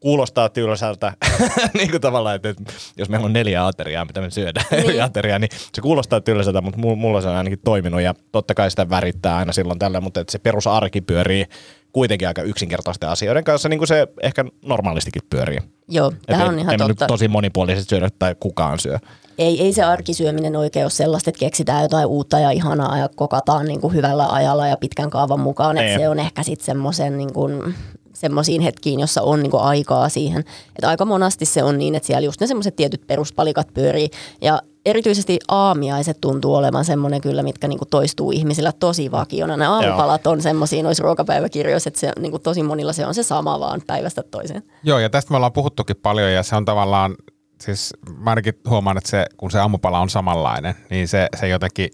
kuulostaa 0.02 0.48
tylsältä, 0.48 1.12
niin 1.78 1.90
kuin 1.90 2.00
tavallaan, 2.00 2.36
että 2.36 2.54
jos 2.96 3.08
meillä 3.08 3.24
on 3.24 3.32
neljä 3.32 3.66
ateriaa, 3.66 4.04
mitä 4.04 4.20
me 4.20 4.30
syödään, 4.30 4.66
niin. 4.70 5.02
ateriaa, 5.02 5.38
niin 5.38 5.50
se 5.74 5.80
kuulostaa 5.80 6.20
tylsältä, 6.20 6.60
mutta 6.60 6.78
mulla 6.78 7.20
se 7.20 7.28
on 7.28 7.36
ainakin 7.36 7.58
toiminut 7.64 8.00
ja 8.00 8.14
totta 8.32 8.54
kai 8.54 8.70
sitä 8.70 8.90
värittää 8.90 9.36
aina 9.36 9.52
silloin 9.52 9.78
tällä, 9.78 10.00
mutta 10.00 10.20
että 10.20 10.32
se 10.32 10.38
perusarki 10.38 11.00
pyörii 11.00 11.46
kuitenkin 11.92 12.28
aika 12.28 12.42
yksinkertaisten 12.42 13.08
asioiden 13.08 13.44
kanssa, 13.44 13.68
niin 13.68 13.78
kuin 13.78 13.88
se 13.88 14.06
ehkä 14.22 14.44
normaalistikin 14.64 15.22
pyörii. 15.30 15.58
Joo, 15.88 16.12
tämä 16.26 16.44
on 16.44 16.58
ihan 16.58 16.78
totta. 16.78 17.06
tosi 17.06 17.28
monipuolisesti 17.28 17.90
syödä 17.90 18.08
tai 18.18 18.34
kukaan 18.40 18.78
syö. 18.78 18.98
Ei, 19.38 19.62
ei 19.62 19.72
se 19.72 19.82
arkisyöminen 19.82 20.56
oikein 20.56 20.84
ole 20.84 20.90
sellaista, 20.90 21.30
että 21.30 21.38
keksitään 21.38 21.82
jotain 21.82 22.06
uutta 22.06 22.38
ja 22.38 22.50
ihanaa 22.50 22.98
ja 22.98 23.08
kokataan 23.16 23.66
niin 23.66 23.80
kuin 23.80 23.94
hyvällä 23.94 24.26
ajalla 24.28 24.66
ja 24.66 24.76
pitkän 24.76 25.10
kaavan 25.10 25.40
mukaan. 25.40 25.78
Että 25.78 25.98
se 25.98 26.08
on 26.08 26.18
ehkä 26.18 26.42
sitten 26.42 26.66
semmoisen 26.66 27.18
niin 27.18 27.32
kuin 27.32 27.74
semmoisiin 28.22 28.62
hetkiin, 28.62 29.00
jossa 29.00 29.22
on 29.22 29.42
niinku 29.42 29.58
aikaa 29.58 30.08
siihen. 30.08 30.40
Että 30.76 30.88
aika 30.88 31.04
monasti 31.04 31.44
se 31.44 31.62
on 31.62 31.78
niin, 31.78 31.94
että 31.94 32.06
siellä 32.06 32.24
just 32.24 32.40
ne 32.40 32.46
semmoiset 32.46 32.76
tietyt 32.76 33.06
peruspalikat 33.06 33.68
pyörii. 33.74 34.10
Ja 34.40 34.62
erityisesti 34.86 35.38
aamiaiset 35.48 36.20
tuntuu 36.20 36.54
olevan 36.54 36.84
semmoinen 36.84 37.20
kyllä, 37.20 37.42
mitkä 37.42 37.68
niinku 37.68 37.84
toistuu 37.84 38.30
ihmisillä 38.30 38.72
tosi 38.72 39.10
vakiona. 39.10 39.56
Ne 39.56 39.66
aamupalat 39.66 40.26
on 40.26 40.42
semmoisia 40.42 40.82
noissa 40.82 41.02
ruokapäiväkirjoissa, 41.02 41.88
että 41.88 42.00
se, 42.00 42.12
niinku 42.18 42.38
tosi 42.38 42.62
monilla 42.62 42.92
se 42.92 43.06
on 43.06 43.14
se 43.14 43.22
sama 43.22 43.60
vaan 43.60 43.82
päivästä 43.86 44.22
toiseen. 44.22 44.62
Joo, 44.82 44.98
ja 44.98 45.10
tästä 45.10 45.30
me 45.30 45.36
ollaan 45.36 45.52
puhuttukin 45.52 45.96
paljon, 45.96 46.32
ja 46.32 46.42
se 46.42 46.56
on 46.56 46.64
tavallaan, 46.64 47.14
siis 47.60 47.94
mä 48.16 48.30
ainakin 48.30 48.54
huomaan, 48.68 48.98
että 48.98 49.10
se, 49.10 49.26
kun 49.36 49.50
se 49.50 49.58
aamupala 49.58 50.00
on 50.00 50.10
samanlainen, 50.10 50.74
niin 50.90 51.08
se, 51.08 51.28
se 51.40 51.48
jotenkin 51.48 51.90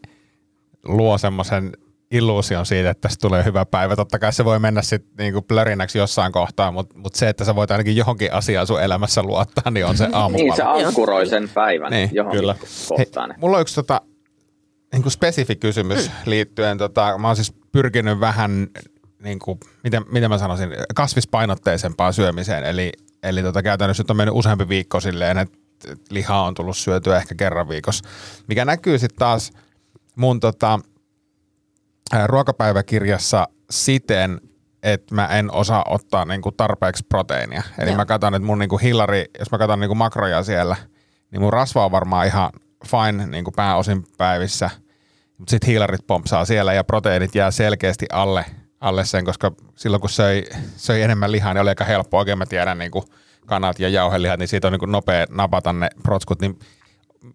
luo 0.85 1.19
semmoisen 1.19 1.73
illuusion 2.11 2.67
siitä, 2.67 2.91
että 2.91 3.09
tästä 3.09 3.21
tulee 3.29 3.45
hyvä 3.45 3.67
päivä. 3.67 3.97
Totta 3.97 4.19
kai 4.19 4.33
se 4.33 4.45
voi 4.45 4.59
mennä 4.59 4.83
sitten 4.83 5.11
niinku 5.19 5.43
plörinäksi 5.43 5.99
jossain 5.99 6.33
kohtaa, 6.33 6.73
mutta 6.73 6.99
mut 6.99 7.15
se, 7.15 7.29
että 7.29 7.45
sä 7.45 7.55
voit 7.55 7.71
ainakin 7.71 7.97
johonkin 7.97 8.33
asiaan 8.33 8.67
sun 8.67 8.83
elämässä 8.83 9.23
luottaa, 9.23 9.71
niin 9.71 9.87
on 9.87 9.97
se 9.97 10.09
aamupala. 10.13 10.45
niin, 10.45 10.57
se 10.57 10.63
ankkuroi 10.63 11.27
sen 11.27 11.49
päivän 11.55 11.91
niin, 11.91 12.11
johonkin 12.13 12.41
kyllä. 12.41 12.55
kohtaan. 12.89 13.31
Hei, 13.31 13.39
mulla 13.41 13.57
on 13.57 13.61
yksi 13.61 13.75
tota, 13.75 14.01
niinku 14.93 15.11
spesifi 15.11 15.57
kysymys 15.57 16.09
mm. 16.09 16.15
liittyen, 16.25 16.79
tota, 16.79 17.19
mä 17.19 17.27
oon 17.27 17.37
siis 17.37 17.55
pyrkinyt 17.73 18.21
vähän, 18.21 18.67
niinku, 19.23 19.59
miten, 19.85 20.05
miten 20.13 20.31
mä 20.31 20.39
sanoisin, 20.39 20.69
kasvispainotteisempaan 20.95 22.13
syömiseen, 22.13 22.65
eli, 22.65 22.93
eli 23.23 23.43
tota, 23.43 23.63
käytännössä 23.63 24.03
nyt 24.03 24.11
on 24.11 24.17
mennyt 24.17 24.35
useampi 24.35 24.69
viikko 24.69 25.01
silleen, 25.01 25.39
että 25.39 25.59
lihaa 26.11 26.43
on 26.43 26.55
tullut 26.55 26.77
syötyä 26.77 27.17
ehkä 27.17 27.35
kerran 27.35 27.69
viikossa, 27.69 28.09
mikä 28.47 28.65
näkyy 28.65 28.99
sitten 28.99 29.19
taas 29.19 29.53
mun 30.17 30.41
tota, 30.41 30.81
ruokapäiväkirjassa 32.27 33.49
siten, 33.71 34.41
että 34.83 35.15
mä 35.15 35.27
en 35.27 35.53
osaa 35.53 35.85
ottaa 35.89 36.25
niinku 36.25 36.53
tarpeeksi 36.53 37.07
proteiinia. 37.09 37.63
Eli 37.79 37.91
Joo. 37.91 37.97
mä 37.97 38.07
katson, 38.07 38.35
että 38.35 38.47
mun 38.47 38.59
niinku 38.59 38.79
hillari, 38.79 39.25
jos 39.39 39.51
mä 39.51 39.59
katson 39.59 39.81
niinku 39.81 39.95
makroja 39.95 40.43
siellä, 40.43 40.77
niin 41.31 41.43
mun 41.43 41.53
rasva 41.53 41.85
on 41.85 41.93
varmaan 41.93 42.27
ihan 42.27 42.51
fine 42.87 43.27
niinku 43.27 43.51
pääosin 43.51 44.05
päivissä, 44.19 44.71
mutta 45.39 45.51
sitten 45.51 45.67
hiilarit 45.67 46.07
pompsaa 46.07 46.45
siellä 46.45 46.73
ja 46.73 46.85
proteiinit 46.85 47.35
jää 47.35 47.51
selkeästi 47.51 48.07
alle, 48.13 48.45
alle 48.81 49.05
sen, 49.05 49.25
koska 49.25 49.53
silloin 49.77 50.01
kun 50.01 50.11
söi, 50.11 50.45
söi 50.77 51.03
enemmän 51.03 51.33
lihaa, 51.33 51.55
niin 51.55 51.63
oli 51.63 51.69
aika 51.69 51.85
helppo. 51.85 52.19
Oikein 52.19 52.39
mä 52.39 52.47
tiedän 52.47 52.79
niinku 52.79 53.05
kanat 53.47 53.81
ja 53.81 53.89
jauhelihat, 53.89 54.39
niin 54.39 54.49
siitä 54.49 54.69
on 54.69 54.73
niinku 54.73 54.87
nopea 54.87 55.27
napata 55.31 55.73
ne 55.73 55.89
protskut, 56.03 56.41
niin 56.41 56.59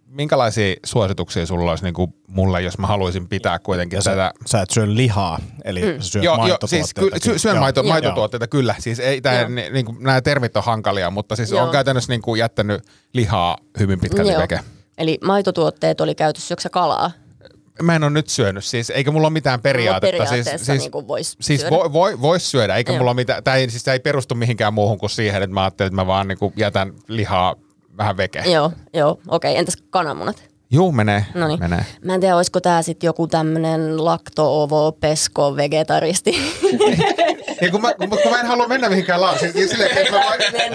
minkälaisia 0.08 0.76
suosituksia 0.86 1.46
sulla 1.46 1.72
olisi 1.72 1.84
niin 1.84 1.93
kuin 1.93 2.13
mulle, 2.28 2.62
jos 2.62 2.78
mä 2.78 2.88
haluaisin 2.88 3.28
pitää 3.28 3.60
kuitenkin 3.60 4.02
sä, 4.02 4.12
tätä? 4.12 4.32
Sä 4.46 4.62
et 4.62 4.69
syö 4.69 4.86
lihaa, 4.88 5.39
eli 5.63 5.82
mm. 5.82 6.02
syöt 6.02 6.24
joo, 6.24 6.48
joo, 6.48 6.58
siis 6.65 6.93
ky- 6.93 7.10
sy- 7.24 7.39
syön 7.39 7.58
maito, 7.58 7.84
maitotuotteita 7.84 8.48
kyllä. 8.48 8.76
Siis 8.80 9.00
ei, 9.00 9.22
tää, 9.22 9.50
ni, 9.50 9.69
niin 9.69 9.86
kuin, 9.86 10.04
nämä 10.04 10.22
termit 10.22 10.58
on 10.58 10.63
hankalia, 10.63 11.12
mutta 11.12 11.36
siis 11.36 11.52
joo. 11.52 11.63
on 11.63 11.72
käytännössä 11.72 12.13
niin 12.13 12.22
kuin 12.22 12.39
jättänyt 12.39 12.84
lihaa 13.13 13.58
hyvin 13.80 14.00
pitkälti 14.00 14.38
veke. 14.38 14.60
Eli 14.98 15.17
maitotuotteet 15.24 16.02
oli 16.02 16.15
käytössä 16.15 16.48
syöksä 16.48 16.69
kalaa? 16.69 17.12
Mä 17.82 17.96
en 17.96 18.04
ole 18.04 18.12
nyt 18.12 18.30
syönyt, 18.30 18.63
siis 18.63 18.89
eikä 18.89 19.12
mulla 19.12 19.28
ole 19.28 19.34
mitään 19.34 19.62
periaatetta. 19.62 20.26
Siis, 20.26 20.48
siis, 20.58 20.67
niin 20.67 21.08
vois 21.08 21.38
siis 21.41 21.62
syödä. 21.62 21.76
Voi, 21.76 21.93
voi, 21.93 22.22
vois 22.22 22.52
syödä, 22.52 22.76
eikä 22.76 22.91
Joo. 22.91 22.98
mulla 22.98 23.12
ole 23.12 23.15
mitään, 23.15 23.43
tämä 23.43 23.58
ei, 23.58 23.69
siis 23.69 23.88
ei 23.88 24.00
perustu 24.00 24.36
mihinkään 24.36 24.74
muuhun 24.74 24.98
kuin 24.98 25.10
siihen, 25.10 25.43
että 25.43 25.54
mä 25.54 25.62
ajattelin, 25.62 25.88
että 25.88 26.02
mä 26.02 26.08
vaan 26.08 26.28
niin 26.28 26.38
kuin 26.38 26.54
jätän 26.58 26.93
lihaa 27.08 27.56
vähän 27.97 28.17
veke. 28.17 28.39
Joo, 28.39 28.71
joo 28.93 29.12
okei. 29.12 29.51
Okay. 29.51 29.60
Entäs 29.60 29.77
kananmunat? 29.89 30.43
Juu, 30.71 30.91
menee. 30.91 31.25
Noniin. 31.34 31.60
menee. 31.60 31.86
Mä 32.06 32.13
en 32.13 32.19
tiedä, 32.19 32.36
olisiko 32.36 32.62
tämä 32.62 32.82
sitten 32.82 33.08
joku 33.08 33.27
tämmöinen 33.27 34.06
lakto-ovo 34.06 34.91
pesko 34.91 35.56
vegetaristi. 35.56 36.34
Ja 37.62 37.71
kun 37.71 37.82
mä, 37.82 37.93
kun, 37.93 38.10
kun 38.10 38.32
mä 38.32 38.39
en 38.39 38.45
halua 38.45 38.67
mennä 38.67 38.89
mihinkään 38.89 39.21
laan, 39.21 39.39
siis, 39.39 39.53
siis 39.53 39.71
silleen, 39.71 39.97
että 39.97 40.12
mä, 40.12 40.21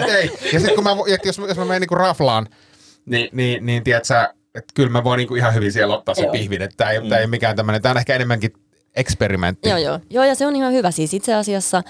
ei. 0.17 0.31
Ja 0.53 0.59
sitten 0.59 0.75
kun 0.75 0.83
mä, 0.83 0.89
et 1.13 1.25
jos, 1.25 1.37
jos 1.37 1.57
mä 1.57 1.65
menen 1.65 1.81
niinku 1.81 1.95
raflaan, 1.95 2.47
niin, 3.05 3.29
niin, 3.31 3.65
niin 3.65 3.83
tiedät 3.83 4.05
sä, 4.05 4.33
että 4.55 4.73
kyllä 4.73 4.89
mä 4.89 5.03
voin 5.03 5.17
niinku 5.17 5.35
ihan 5.35 5.53
hyvin 5.53 5.71
siellä 5.71 5.97
ottaa 5.97 6.15
sen 6.15 6.29
pihvin, 6.29 6.61
että 6.61 6.77
tämä 6.77 6.91
ei, 6.91 6.99
mm. 6.99 7.11
ei 7.11 7.19
ole 7.19 7.27
mikään 7.27 7.55
tämmöinen, 7.55 7.81
tämä 7.81 7.91
on 7.91 7.97
ehkä 7.97 8.15
enemmänkin 8.15 8.53
eksperimentti. 8.95 9.69
Joo, 9.69 9.77
joo. 9.77 9.99
joo, 10.09 10.23
ja 10.23 10.35
se 10.35 10.47
on 10.47 10.55
ihan 10.55 10.73
hyvä. 10.73 10.91
Siis 10.91 11.13
itse 11.13 11.33
asiassa 11.33 11.83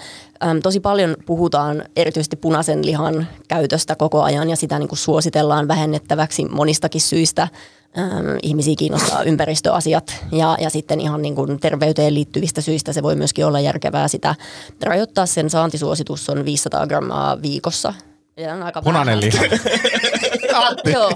äm, 0.44 0.60
tosi 0.62 0.80
paljon 0.80 1.16
puhutaan 1.26 1.84
erityisesti 1.96 2.36
punaisen 2.36 2.86
lihan 2.86 3.28
käytöstä 3.48 3.96
koko 3.96 4.22
ajan 4.22 4.50
ja 4.50 4.56
sitä 4.56 4.80
niin 4.80 4.90
kuin 4.90 5.00
suositellaan 5.00 5.68
vähennettäväksi 5.68 6.46
monistakin 6.46 7.02
syistä. 7.02 7.48
Äm, 7.98 8.08
ihmisiä 8.44 8.76
kiinnostaa 8.78 9.24
ympäristöasiat 9.24 10.26
ja, 10.32 10.58
ja 10.62 10.70
sitten 10.70 11.02
ihan 11.02 11.22
niin 11.22 11.36
kuin 11.36 11.60
terveyteen 11.60 12.14
liittyvistä 12.14 12.62
syistä 12.62 12.94
se 12.94 13.04
voi 13.04 13.16
myöskin 13.16 13.46
olla 13.46 13.60
järkevää 13.60 14.08
sitä 14.08 14.36
rajoittaa. 14.84 15.26
Sen 15.26 15.50
saantisuositus 15.50 16.30
on 16.30 16.46
500 16.46 16.88
grammaa 16.88 17.42
viikossa. 17.42 17.94
Ja 18.38 18.54
on 18.54 18.64
aika 18.64 18.82
Punainen 18.82 19.20
liha. 19.22 19.44
Antti. 20.54 20.92
Joo, 20.96 21.12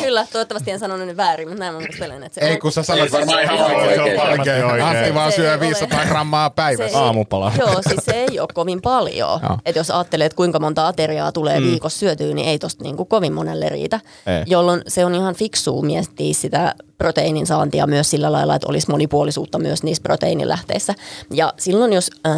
kyllä. 0.00 0.26
Toivottavasti 0.32 0.70
en 0.70 0.78
sanonut 0.78 1.06
nyt 1.06 1.16
väärin, 1.16 1.48
mutta 1.48 1.60
näin 1.60 1.74
mä 1.74 1.80
muistelen, 1.80 2.22
että 2.22 2.40
se 2.40 2.46
Ei 2.46 2.52
on. 2.52 2.58
kun 2.58 2.72
sä 2.72 2.82
sanoit 2.82 3.10
se 3.10 3.18
varmaan 3.18 3.42
ihan 3.42 3.60
oikein. 3.60 3.80
oikein. 4.00 4.16
Se 4.16 4.22
on 4.22 4.30
oikein. 4.38 4.64
oikein. 4.64 4.82
Antti 4.86 5.14
vaan 5.14 5.32
Se 5.32 5.36
syö 5.36 5.48
ei 5.48 5.54
ole- 5.54 5.60
500 5.60 6.04
grammaa 6.04 6.50
päivässä. 6.50 6.98
Aamupala. 6.98 7.52
Joo, 7.58 7.82
siis 7.88 8.04
se 8.04 8.12
ei 8.30 8.40
ole 8.40 8.48
kovin 8.54 8.82
paljon. 8.82 9.40
Että 9.66 9.78
jos 9.78 9.90
ajattelee, 9.90 10.26
että 10.26 10.36
kuinka 10.36 10.58
monta 10.58 10.86
ateriaa 10.88 11.32
tulee 11.32 11.60
mm. 11.60 11.66
viikossa 11.66 11.98
syötyä, 11.98 12.34
niin 12.34 12.48
ei 12.48 12.58
tosta 12.58 12.84
niinku 12.84 13.04
kovin 13.04 13.32
monelle 13.32 13.68
riitä. 13.68 14.00
Ei. 14.26 14.42
Jolloin 14.46 14.82
se 14.88 15.04
on 15.04 15.14
ihan 15.14 15.34
fiksua 15.34 15.82
miettiä 15.82 16.34
sitä 16.34 16.74
proteiinin 16.98 17.46
saantia 17.46 17.86
myös 17.86 18.10
sillä 18.10 18.32
lailla, 18.32 18.54
että 18.54 18.68
olisi 18.68 18.90
monipuolisuutta 18.90 19.58
myös 19.58 19.82
niissä 19.82 20.02
proteiinilähteissä. 20.02 20.94
Ja 21.30 21.52
silloin, 21.58 21.92
jos 21.92 22.10
äm, 22.26 22.32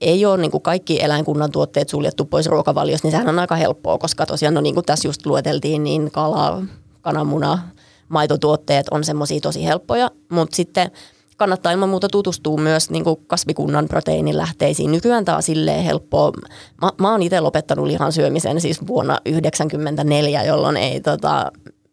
ei 0.00 0.26
ole 0.26 0.36
niin 0.36 0.50
kuin 0.50 0.62
kaikki 0.62 1.02
eläinkunnan 1.02 1.52
tuotteet 1.52 1.88
suljettu 1.88 2.24
pois 2.24 2.46
ruokavaliosta, 2.46 3.06
niin 3.06 3.12
sehän 3.12 3.28
on 3.28 3.38
aika 3.38 3.56
helppoa, 3.56 3.98
koska 3.98 4.26
tosiaan, 4.26 4.54
no 4.54 4.60
niin 4.60 4.74
kuin 4.74 4.86
tässä 4.86 5.08
just 5.08 5.26
lueteltiin, 5.26 5.84
niin 5.84 6.10
kala, 6.10 6.62
kananmuna, 7.00 7.58
maitotuotteet 8.08 8.88
on 8.90 9.04
semmoisia 9.04 9.40
tosi 9.40 9.64
helppoja, 9.64 10.10
mutta 10.28 10.56
sitten 10.56 10.90
kannattaa 11.36 11.72
ilman 11.72 11.88
muuta 11.88 12.08
tutustua 12.08 12.56
myös 12.56 12.90
niin 12.90 13.04
kuin 13.04 13.16
kasvikunnan 13.26 13.88
proteiinilähteisiin. 13.88 14.92
Nykyään 14.92 15.24
tämä 15.24 15.36
on 15.36 15.42
silleen 15.42 15.84
helppoa. 15.84 16.32
Mä, 16.82 16.90
mä 17.00 17.10
oon 17.10 17.22
itse 17.22 17.40
lopettanut 17.40 17.86
lihan 17.86 18.12
syömisen 18.12 18.60
siis 18.60 18.86
vuonna 18.86 19.12
1994, 19.12 20.44
jolloin 20.44 20.76
ei, 20.76 21.00
tota, 21.00 21.52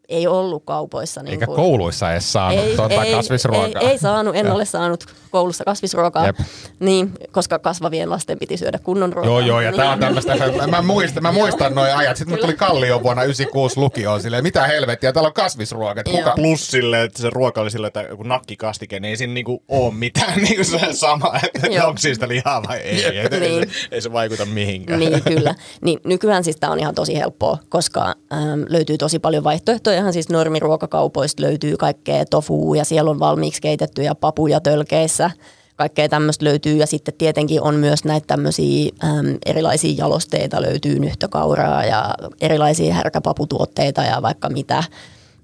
ei 0.10 0.28
ollut 0.28 0.64
kaupoissa. 0.66 1.24
Niin 1.24 1.32
Eikä 1.34 1.46
kuin- 1.46 1.56
kouluissa 1.56 2.12
edes 2.12 2.34
saanut 2.34 2.76
tuota 2.76 2.96
kasvisruokaa. 3.16 3.82
ei, 3.82 3.88
ei 3.88 3.98
saanut, 3.98 4.36
en 4.36 4.46
Joo. 4.46 4.56
ole 4.56 4.66
saanut 4.66 5.06
koulussa 5.32 5.64
kasvisruokaa, 5.66 6.26
Jep. 6.26 6.36
niin, 6.80 7.12
koska 7.32 7.60
kasvavien 7.60 8.10
lasten 8.10 8.40
piti 8.40 8.58
syödä 8.58 8.80
kunnon 8.80 9.14
ruokaa. 9.14 9.30
Joo, 9.32 9.40
joo, 9.40 9.62
ja 9.62 9.72
niin. 9.72 9.82
tää 9.82 9.92
on 9.92 10.00
tämmöistä, 10.00 10.36
mä 10.68 10.82
muistan, 10.82 11.24
mä 11.24 11.32
muistan 11.32 11.76
noin 11.76 11.96
ajat. 11.96 12.18
Sitten 12.18 12.34
mut 12.34 12.42
tuli 12.42 12.54
Kallio 12.54 13.04
vuonna 13.04 13.24
96 13.24 13.78
lukioon 13.80 14.22
silleen, 14.22 14.44
mitä 14.44 14.68
helvettiä, 14.68 15.14
täällä 15.14 15.28
on 15.28 15.34
kasvisruoka. 15.34 16.04
Kuka. 16.04 16.32
Plus 16.36 16.72
sille, 16.72 17.04
että 17.04 17.22
se 17.22 17.30
ruoka 17.30 17.62
oli 17.62 17.72
sille, 17.72 17.88
että 17.88 18.02
joku 18.02 18.24
nakkikastike, 18.24 19.00
niin 19.00 19.10
ei 19.10 19.18
siinä 19.18 19.34
niinku 19.34 19.64
ole 19.68 19.94
mitään 19.94 20.42
niinku 20.44 20.64
se 20.64 20.80
sama, 20.94 21.34
että 21.44 21.88
onko 21.88 21.98
siitä 22.00 22.28
lihaa 22.28 22.64
vai 22.68 22.78
ei. 22.78 23.18
Et, 23.20 23.32
Niin. 23.32 23.44
ei, 23.44 23.66
se, 23.66 23.88
ei 23.92 24.02
se 24.02 24.14
vaikuta 24.14 24.46
mihinkään. 24.46 25.00
Niin, 25.00 25.24
kyllä. 25.24 25.56
Niin, 25.82 26.00
nykyään 26.06 26.44
siis 26.44 26.56
tämä 26.58 26.74
on 26.74 26.80
ihan 26.80 26.96
tosi 26.96 27.18
helppoa, 27.18 27.58
koska 27.70 28.06
äm, 28.34 28.66
löytyy 28.70 28.98
tosi 28.98 29.20
paljon 29.20 29.44
vaihtoehtoja. 29.44 29.93
Ihan 29.98 30.14
siis 30.14 30.30
normiruokakaupoista 30.30 31.44
löytyy 31.44 31.78
kaikkea 31.78 32.26
tofua 32.26 32.76
ja 32.76 32.86
siellä 32.86 33.12
on 33.12 33.20
valmiiksi 33.20 33.62
keitettyjä 33.62 34.16
papuja 34.16 34.60
tölkeissä. 34.60 35.32
Kaikkea 35.76 36.10
tämmöistä 36.10 36.46
löytyy 36.46 36.78
ja 36.78 36.88
sitten 36.88 37.14
tietenkin 37.18 37.62
on 37.62 37.76
myös 37.76 38.06
näitä 38.06 38.28
tämmöisiä 38.28 38.92
äm, 39.04 39.38
erilaisia 39.46 39.96
jalosteita, 39.98 40.62
löytyy 40.62 41.00
nyhtökauraa 41.00 41.86
ja 41.86 42.16
erilaisia 42.42 42.94
härkäpaputuotteita 42.94 44.02
ja 44.02 44.22
vaikka 44.22 44.50
mitä 44.50 44.84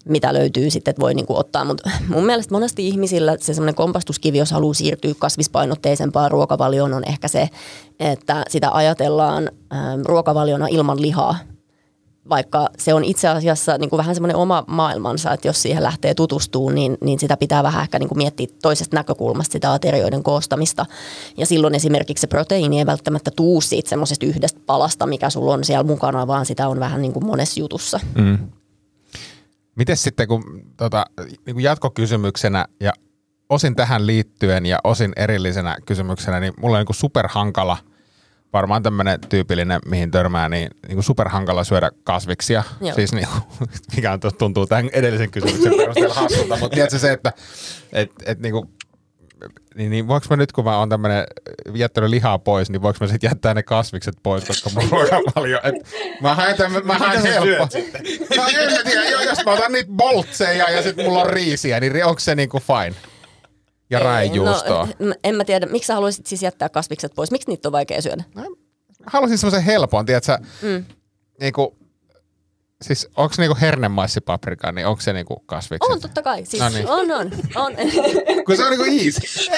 mitä 0.05 0.33
löytyy 0.33 0.69
sitten, 0.69 0.91
että 0.91 1.01
voi 1.01 1.13
niinku 1.13 1.37
ottaa. 1.37 1.65
Mutta 1.65 1.89
mun 2.07 2.25
mielestä 2.25 2.55
monesti 2.55 2.87
ihmisillä 2.87 3.37
se 3.39 3.53
semmoinen 3.53 3.75
kompastuskivi, 3.75 4.37
jos 4.37 4.51
haluaa 4.51 4.73
siirtyä 4.73 5.13
kasvispainotteisempaan 5.19 6.31
ruokavalioon, 6.31 6.93
on 6.93 7.03
ehkä 7.07 7.27
se, 7.27 7.49
että 7.99 8.43
sitä 8.49 8.71
ajatellaan 8.71 9.49
ähm, 9.73 10.01
ruokavaliona 10.05 10.67
ilman 10.67 11.01
lihaa. 11.01 11.37
Vaikka 12.29 12.69
se 12.77 12.93
on 12.93 13.03
itse 13.03 13.27
asiassa 13.27 13.77
niin 13.77 13.89
kuin 13.89 13.97
vähän 13.97 14.15
semmoinen 14.15 14.35
oma 14.35 14.63
maailmansa, 14.67 15.33
että 15.33 15.47
jos 15.47 15.61
siihen 15.61 15.83
lähtee 15.83 16.13
tutustumaan, 16.13 16.75
niin, 16.75 16.97
niin 17.01 17.19
sitä 17.19 17.37
pitää 17.37 17.63
vähän 17.63 17.81
ehkä 17.81 17.99
niin 17.99 18.09
kuin 18.09 18.17
miettiä 18.17 18.47
toisesta 18.61 18.95
näkökulmasta 18.95 19.53
sitä 19.53 19.73
aterioiden 19.73 20.23
koostamista. 20.23 20.85
Ja 21.37 21.45
silloin 21.45 21.75
esimerkiksi 21.75 22.21
se 22.21 22.27
proteiini 22.27 22.79
ei 22.79 22.85
välttämättä 22.85 23.31
tuu 23.35 23.61
siitä 23.61 23.89
semmoisesta 23.89 24.25
yhdestä 24.25 24.59
palasta, 24.65 25.05
mikä 25.05 25.29
sulla 25.29 25.53
on 25.53 25.63
siellä 25.63 25.83
mukana, 25.83 26.27
vaan 26.27 26.45
sitä 26.45 26.67
on 26.67 26.79
vähän 26.79 27.01
niin 27.01 27.13
kuin 27.13 27.25
monessa 27.25 27.59
jutussa. 27.59 27.99
Miten 29.75 29.97
sitten, 29.97 30.27
kun 30.27 30.43
tota, 30.77 31.05
niin 31.45 31.55
kuin 31.55 31.63
jatkokysymyksenä 31.63 32.65
ja 32.79 32.93
osin 33.49 33.75
tähän 33.75 34.07
liittyen 34.07 34.65
ja 34.65 34.79
osin 34.83 35.13
erillisenä 35.15 35.77
kysymyksenä, 35.85 36.39
niin 36.39 36.53
mulla 36.61 36.77
on 36.77 36.79
niin 36.79 36.85
kuin 36.85 36.95
superhankala, 36.95 37.77
varmaan 38.53 38.83
tämmöinen 38.83 39.19
tyypillinen, 39.29 39.79
mihin 39.85 40.11
törmää, 40.11 40.49
niin, 40.49 40.69
niin 40.87 40.95
kuin 40.95 41.03
superhankala 41.03 41.63
syödä 41.63 41.91
kasviksia. 42.03 42.63
Joo. 42.81 42.95
Siis 42.95 43.13
niin 43.13 43.27
kuin, 43.27 43.69
mikä 43.95 44.11
on, 44.11 44.19
tuntuu 44.37 44.65
tämän 44.67 44.89
edellisen 44.93 45.31
kysymyksen 45.31 45.73
perusteella 45.77 46.13
hassulta, 46.13 46.57
mutta 46.57 46.75
tiedätkö 46.75 46.99
se, 46.99 47.11
että 47.11 47.33
et, 47.93 48.11
et, 48.25 48.39
niin 48.39 48.51
kuin, 48.51 48.69
niin, 49.75 49.91
niin 49.91 50.07
voinko 50.07 50.27
mä 50.29 50.35
nyt, 50.35 50.51
kun 50.51 50.63
mä 50.63 50.77
oon 50.77 50.89
tämmönen 50.89 51.23
jättänyt 51.73 52.09
lihaa 52.09 52.39
pois, 52.39 52.69
niin 52.69 52.81
voinko 52.81 52.97
mä 53.01 53.07
sitten 53.07 53.27
jättää 53.29 53.53
ne 53.53 53.63
kasvikset 53.63 54.15
pois, 54.23 54.45
koska 54.45 54.69
mun 54.69 54.89
ruokavalio, 54.91 55.59
et 55.63 55.75
mä 56.21 56.35
haen, 56.35 56.57
tämän, 56.57 56.85
mä 56.85 56.97
haen 56.97 57.21
helppo. 57.21 57.67
No 58.37 58.43
en 58.47 58.71
mä 58.71 58.83
tiedä, 58.83 59.09
jo- 59.09 59.21
jos 59.21 59.45
mä 59.45 59.51
otan 59.51 59.71
niitä 59.71 59.91
boltseja 59.91 60.69
ja 60.69 60.83
sitten 60.83 61.05
mulla 61.05 61.21
on 61.21 61.29
riisiä, 61.29 61.79
niin 61.79 62.05
onko 62.05 62.19
se 62.19 62.35
niinku 62.35 62.59
fine? 62.59 62.95
Ja 63.89 63.99
raijuustoa. 63.99 64.87
No, 64.99 65.15
en 65.23 65.35
mä 65.35 65.45
tiedä, 65.45 65.65
miksi 65.65 65.87
sä 65.87 65.93
haluaisit 65.93 66.25
siis 66.25 66.43
jättää 66.43 66.69
kasvikset 66.69 67.11
pois? 67.15 67.31
Miksi 67.31 67.49
niitä 67.49 67.67
on 67.67 67.71
vaikea 67.71 68.01
syödä? 68.01 68.23
Haluaisin 69.05 69.37
semmoisen 69.37 69.63
helpon, 69.63 70.05
tiedätkö, 70.05 70.37
mm. 70.61 70.85
niinku, 71.39 71.77
siis 72.81 73.09
onko 73.17 73.35
niinku 73.37 73.57
hernemaissipaprika, 73.61 74.71
niin 74.71 74.87
onko 74.87 75.01
se 75.01 75.13
niinku 75.13 75.43
kasvikset? 75.45 75.93
On 75.93 76.01
totta 76.01 76.21
kai. 76.21 76.45
Siis 76.45 76.63
No 76.63 76.69
niin. 76.69 76.87
On, 76.87 77.11
on, 77.11 77.31
on. 77.55 77.73
Kun 78.45 78.57
se 78.57 78.63
on 78.63 78.69
niinku 78.69 78.85
easy. 79.03 79.49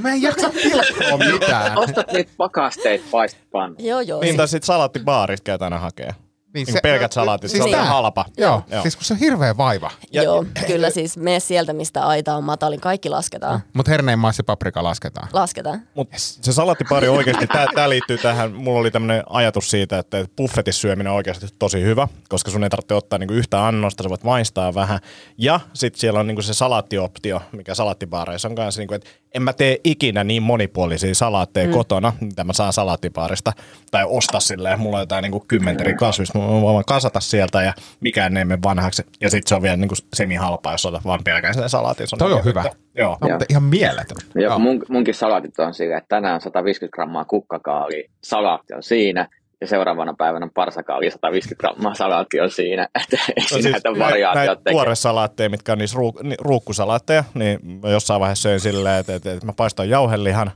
mä 0.00 0.12
en 0.12 0.22
jaksa 0.22 0.50
pilkkoa 0.50 1.32
mitään. 1.32 1.78
Ostat 1.78 2.12
niitä 2.12 2.32
pakasteita 2.36 3.04
paistepannu. 3.10 3.76
joo, 3.78 4.00
joo. 4.00 4.20
Niin, 4.20 4.36
tai 4.36 4.48
sitten 4.48 4.66
salaattibaarista 4.66 5.44
käyt 5.44 5.62
aina 5.62 5.78
hakea. 5.78 6.14
Niin 6.54 6.66
Niin 6.66 6.78
pelkät 6.82 7.12
salaatit, 7.12 7.50
siis 7.50 7.58
se 7.58 7.62
on 7.64 7.68
ihan 7.68 7.86
halpa. 7.86 8.24
Joo, 8.36 8.50
Joo. 8.50 8.62
Joo, 8.70 8.82
siis 8.82 8.96
kun 8.96 9.04
se 9.04 9.12
on 9.14 9.18
hirveä 9.20 9.56
vaiva. 9.56 9.90
Ja- 10.12 10.22
Joo, 10.22 10.44
kyllä 10.66 10.90
siis 10.90 11.16
mene 11.16 11.40
sieltä, 11.40 11.72
mistä 11.72 12.06
aita 12.06 12.36
on 12.36 12.44
matalin. 12.44 12.80
Kaikki 12.80 13.08
lasketaan. 13.08 13.60
Mutta 13.72 13.90
herneen 13.90 14.18
maissippaprika 14.18 14.82
lasketaan. 14.82 15.28
Lasketaan. 15.32 15.82
Mutta 15.94 16.14
se 16.18 16.52
salaattipaari 16.52 17.08
oikeasti, 17.08 17.46
tämä 17.74 17.88
liittyy 17.88 18.18
tähän, 18.18 18.52
mulla 18.52 18.80
oli 18.80 18.90
tämmöinen 18.90 19.22
ajatus 19.30 19.70
siitä, 19.70 19.98
että 19.98 20.24
buffetissa 20.36 20.80
syöminen 20.80 21.10
on 21.10 21.16
oikeasti 21.16 21.46
tosi 21.58 21.82
hyvä, 21.82 22.08
koska 22.28 22.50
sun 22.50 22.64
ei 22.64 22.70
tarvitse 22.70 22.94
ottaa 22.94 23.18
niinku 23.18 23.34
yhtä 23.34 23.66
annosta, 23.66 24.02
sä 24.02 24.08
voit 24.08 24.24
maistaa 24.24 24.74
vähän. 24.74 24.98
Ja 25.38 25.60
sitten 25.74 26.00
siellä 26.00 26.20
on 26.20 26.26
niinku 26.26 26.42
se 26.42 26.54
salaattioptio, 26.54 27.42
mikä 27.52 27.74
salaattibaareissa 27.74 28.48
on 28.48 28.54
kanssa, 28.54 28.80
niinku, 28.80 28.94
että 28.94 29.10
en 29.34 29.42
mä 29.42 29.52
tee 29.52 29.76
ikinä 29.84 30.24
niin 30.24 30.42
monipuolisia 30.42 31.14
salaatteja 31.14 31.66
mm. 31.66 31.72
kotona, 31.72 32.12
mitä 32.20 32.44
mä 32.44 32.52
saan 32.52 32.72
salaattipaarista, 32.72 33.52
tai 33.90 34.04
osta 34.08 34.40
silleen, 34.40 34.80
mulla 34.80 34.96
on 34.96 35.02
jotain 35.02 35.22
niinku 35.22 35.44
kymmenteri 35.48 35.94
kasvista, 35.94 36.38
mä 36.38 36.46
voin 36.48 36.62
vaan 36.74 36.84
kasata 36.86 37.20
sieltä 37.20 37.62
ja 37.62 37.74
mikään 38.00 38.36
ei 38.36 38.44
mene 38.44 38.62
vanhaksi. 38.64 39.02
Ja 39.20 39.30
sitten 39.30 39.48
se 39.48 39.54
on 39.54 39.62
vielä 39.62 39.76
niinku 39.76 39.94
semi-halpaa, 40.14 40.72
jos 40.72 40.86
otat 40.86 41.04
vaan 41.04 41.20
pelkään 41.24 41.54
sen 41.54 41.68
salaatin. 41.68 42.08
Se 42.08 42.16
Toi 42.16 42.32
on 42.32 42.36
niinku- 42.36 42.48
hyvä. 42.48 42.64
Joo. 42.98 43.18
No, 43.20 43.28
mutta 43.28 43.44
ihan 43.48 43.62
mieletön. 43.62 44.16
Joo. 44.34 44.58
Mun, 44.58 44.82
munkin 44.88 45.14
salaatit 45.14 45.58
on 45.58 45.74
sillä, 45.74 45.96
että 45.96 46.08
tänään 46.08 46.40
150 46.40 46.94
grammaa 46.94 47.24
kukkakaali, 47.24 48.10
salaatti 48.24 48.74
on 48.74 48.82
siinä, 48.82 49.28
ja 49.62 49.68
seuraavana 49.68 50.14
päivänä 50.18 50.48
parsakaali 50.54 51.10
150 51.10 51.60
grammaa 51.60 51.94
salaatti 51.94 52.40
on 52.40 52.50
siinä. 52.50 52.88
Että 53.02 53.16
ei 53.36 53.44
No 53.52 53.56
no 53.58 53.70
näitä 53.70 53.90
nä- 53.90 53.98
variaatiot 53.98 54.34
näitä 54.46 54.56
tekee. 54.56 54.72
tuoresalaatteja, 54.72 55.50
mitkä 55.50 55.72
on 55.72 55.78
niissä 55.78 55.98
ruuk- 55.98 56.22
ni- 56.22 56.34
ruukkusalaatteja, 56.40 57.24
niin 57.34 57.58
mä 57.82 57.88
jossain 57.90 58.20
vaiheessa 58.20 58.42
söin 58.42 58.60
silleen, 58.60 59.00
että, 59.00 59.14
että, 59.14 59.32
että 59.32 59.46
mä 59.46 59.52
paistan 59.56 59.88
jauhelihan 59.88 60.52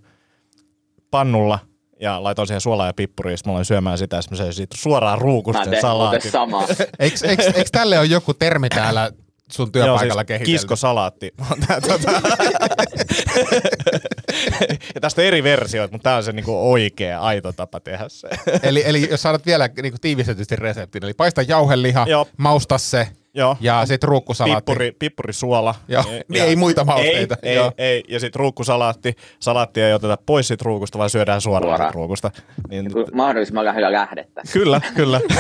pannulla 1.11 1.59
ja 2.01 2.23
laitoin 2.23 2.49
siihen 2.49 2.61
suolaa 2.61 2.87
ja 2.87 2.93
pippuria, 2.95 3.33
ja 3.33 3.37
sitten 3.37 3.51
mä 3.51 3.53
aloin 3.53 3.65
syömään 3.65 3.99
sitä, 3.99 4.17
ja 4.17 4.23
sitten 4.23 4.39
mä 4.39 4.43
söin 4.43 4.53
siitä 4.53 4.77
suoraan 4.79 5.19
muuten 5.23 5.81
salaatin. 5.81 6.31
samaa. 6.31 6.67
Eikö, 6.99 7.17
eikö, 7.29 7.43
eikö 7.43 7.71
tälle 7.73 7.99
ole 7.99 8.07
joku 8.07 8.35
termi 8.35 8.69
täällä 8.69 9.11
sun 9.53 9.73
työpaikalla 9.73 10.05
Joo, 10.07 10.15
siis 10.15 10.27
kehitelty? 10.27 10.51
kiskosalaatti. 10.53 11.33
ja 14.95 15.01
tästä 15.01 15.21
on 15.23 15.27
eri 15.27 15.43
versioita, 15.43 15.93
mutta 15.93 16.03
tämä 16.03 16.17
on 16.17 16.25
se 16.25 16.33
niinku 16.33 16.73
oikea, 16.73 17.21
aito 17.21 17.53
tapa 17.53 17.81
tehdä 17.81 18.05
se. 18.09 18.29
Eli, 18.69 18.83
eli 18.87 19.09
jos 19.11 19.23
saat 19.23 19.47
vielä 19.47 19.69
niin 19.83 19.93
kuin 19.93 20.01
tiivistetysti 20.01 20.57
reseptin, 20.57 21.05
eli 21.05 21.15
paista 21.15 21.43
jauheliha, 21.43 22.07
Joo. 22.09 22.27
mausta 22.37 22.79
se, 22.79 23.09
Joo. 23.37 23.57
Ja 23.61 23.87
sitten 23.87 24.09
ruukkusalaatti. 24.09 24.73
Pippuri, 24.73 24.93
pippurisuola. 24.99 25.75
Joo. 25.89 26.05
Niin 26.29 26.45
ei 26.45 26.57
muita 26.57 26.85
mausteita. 26.85 27.37
Ei, 27.43 27.55
Joo. 27.55 27.73
ei, 27.79 27.87
ei. 27.89 28.05
Ja 28.09 28.21
sitten 28.21 28.41
ruukkusalaatti. 28.41 29.15
Salaatti 29.41 29.83
ei 29.83 29.93
oteta 29.93 30.19
pois 30.27 30.49
siitä 30.49 30.63
ruukusta, 30.65 30.99
vaan 30.99 31.11
syödään 31.11 31.41
suoraan, 31.41 31.77
Suoraan. 31.77 31.95
ruukusta. 31.95 32.31
Niin, 32.69 32.93
Kun 32.93 33.07
mahdollisimman 33.13 33.65
lähellä 33.65 33.93
lähdettä. 33.93 34.43
kyllä, 34.53 34.81
kyllä. 34.95 35.21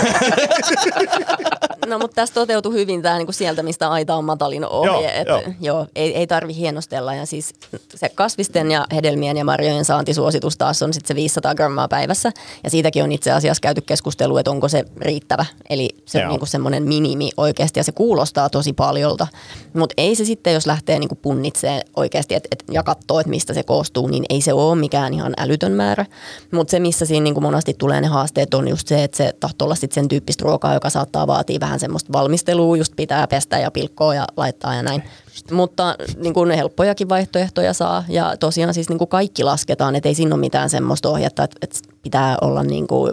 No 1.87 1.99
mutta 1.99 2.15
tässä 2.15 2.35
toteutui 2.35 2.75
hyvin 2.75 3.03
tämä 3.03 3.19
niin 3.19 3.35
sieltä, 3.35 3.63
mistä 3.63 3.91
aita 3.91 4.15
on 4.15 4.25
matalin 4.25 4.65
ohje. 4.65 4.91
Joo, 4.91 5.21
että, 5.21 5.33
joo. 5.33 5.43
joo, 5.61 5.87
ei, 5.97 6.17
ei 6.17 6.27
tarvi 6.27 6.55
hienostella. 6.55 7.15
Ja 7.15 7.27
siis 7.27 7.55
se 7.95 8.09
kasvisten 8.09 8.71
ja 8.71 8.87
hedelmien 8.95 9.37
ja 9.37 9.45
marjojen 9.45 9.85
saantisuositus 9.85 10.57
taas 10.57 10.83
on 10.83 10.93
sitten 10.93 11.09
se 11.09 11.15
500 11.15 11.55
grammaa 11.55 11.89
päivässä. 11.89 12.33
Ja 12.65 12.71
siitäkin 12.71 13.05
on 13.05 13.13
itse 13.13 13.33
asiassa 13.33 13.61
käyty 13.61 13.81
keskustelua, 13.81 14.41
että 14.41 14.51
onko 14.51 14.69
se 14.69 14.85
riittävä. 15.01 15.47
Eli 15.71 15.89
se 16.07 16.19
Joo. 16.19 16.33
on 16.33 16.39
niin 16.39 16.47
semmoinen 16.47 16.83
minimi 16.83 17.31
oikeasti 17.37 17.81
ja 17.81 17.85
se 17.85 17.93
kuulostaa 17.93 18.51
tosi 18.51 18.73
paljolta. 18.73 19.27
Mutta 19.73 19.95
ei 19.97 20.15
se 20.15 20.25
sitten, 20.25 20.55
jos 20.55 20.67
lähtee 20.67 20.99
niin 20.99 21.09
punnitsee 21.23 21.81
oikeasti 21.97 22.35
et, 22.35 22.49
et, 22.51 22.65
ja 22.71 22.83
katsoo, 22.83 23.21
että 23.21 23.31
mistä 23.31 23.55
se 23.55 23.63
koostuu, 23.63 24.07
niin 24.07 24.25
ei 24.29 24.41
se 24.41 24.53
ole 24.53 24.77
mikään 24.77 25.15
ihan 25.15 25.35
älytön 25.39 25.73
määrä. 25.73 26.07
Mutta 26.51 26.71
se, 26.71 26.79
missä 26.79 27.07
siinä 27.07 27.25
niin 27.25 27.43
monesti 27.43 27.75
tulee 27.79 28.01
ne 28.01 28.07
haasteet, 28.07 28.55
on 28.55 28.69
just 28.69 28.89
se, 28.89 29.05
että 29.05 29.17
se 29.17 29.33
tahtoo 29.41 29.67
olla 29.67 29.75
sitten 29.75 29.95
sen 29.95 30.09
tyyppistä 30.09 30.45
ruokaa, 30.45 30.75
joka 30.75 30.91
saattaa 30.91 31.27
vaatia 31.27 31.61
vähän 31.61 31.76
semmoista 31.81 32.13
valmistelua, 32.13 32.77
just 32.77 32.93
pitää 32.97 33.27
pestä 33.27 33.59
ja 33.59 33.71
pilkkoa 33.71 34.15
ja 34.15 34.25
laittaa 34.37 34.75
ja 34.75 34.83
näin. 34.83 35.03
Mutta 35.53 35.95
niin 36.17 36.35
kuin 36.35 36.51
helppojakin 36.51 37.09
vaihtoehtoja 37.09 37.73
saa 37.73 38.05
ja 38.09 38.37
tosiaan 38.37 38.75
siis 38.75 38.89
niin 38.89 38.99
kuin 38.99 39.09
kaikki 39.09 39.45
lasketaan, 39.45 39.97
että 39.97 40.09
ei 40.09 40.15
siinä 40.15 40.35
ole 40.35 40.41
mitään 40.41 40.71
semmoista 40.71 41.09
ohjetta, 41.09 41.45
että, 41.45 41.57
että 41.63 41.79
pitää 42.03 42.37
olla 42.41 42.63
niin 42.63 42.87
kuin 42.87 43.13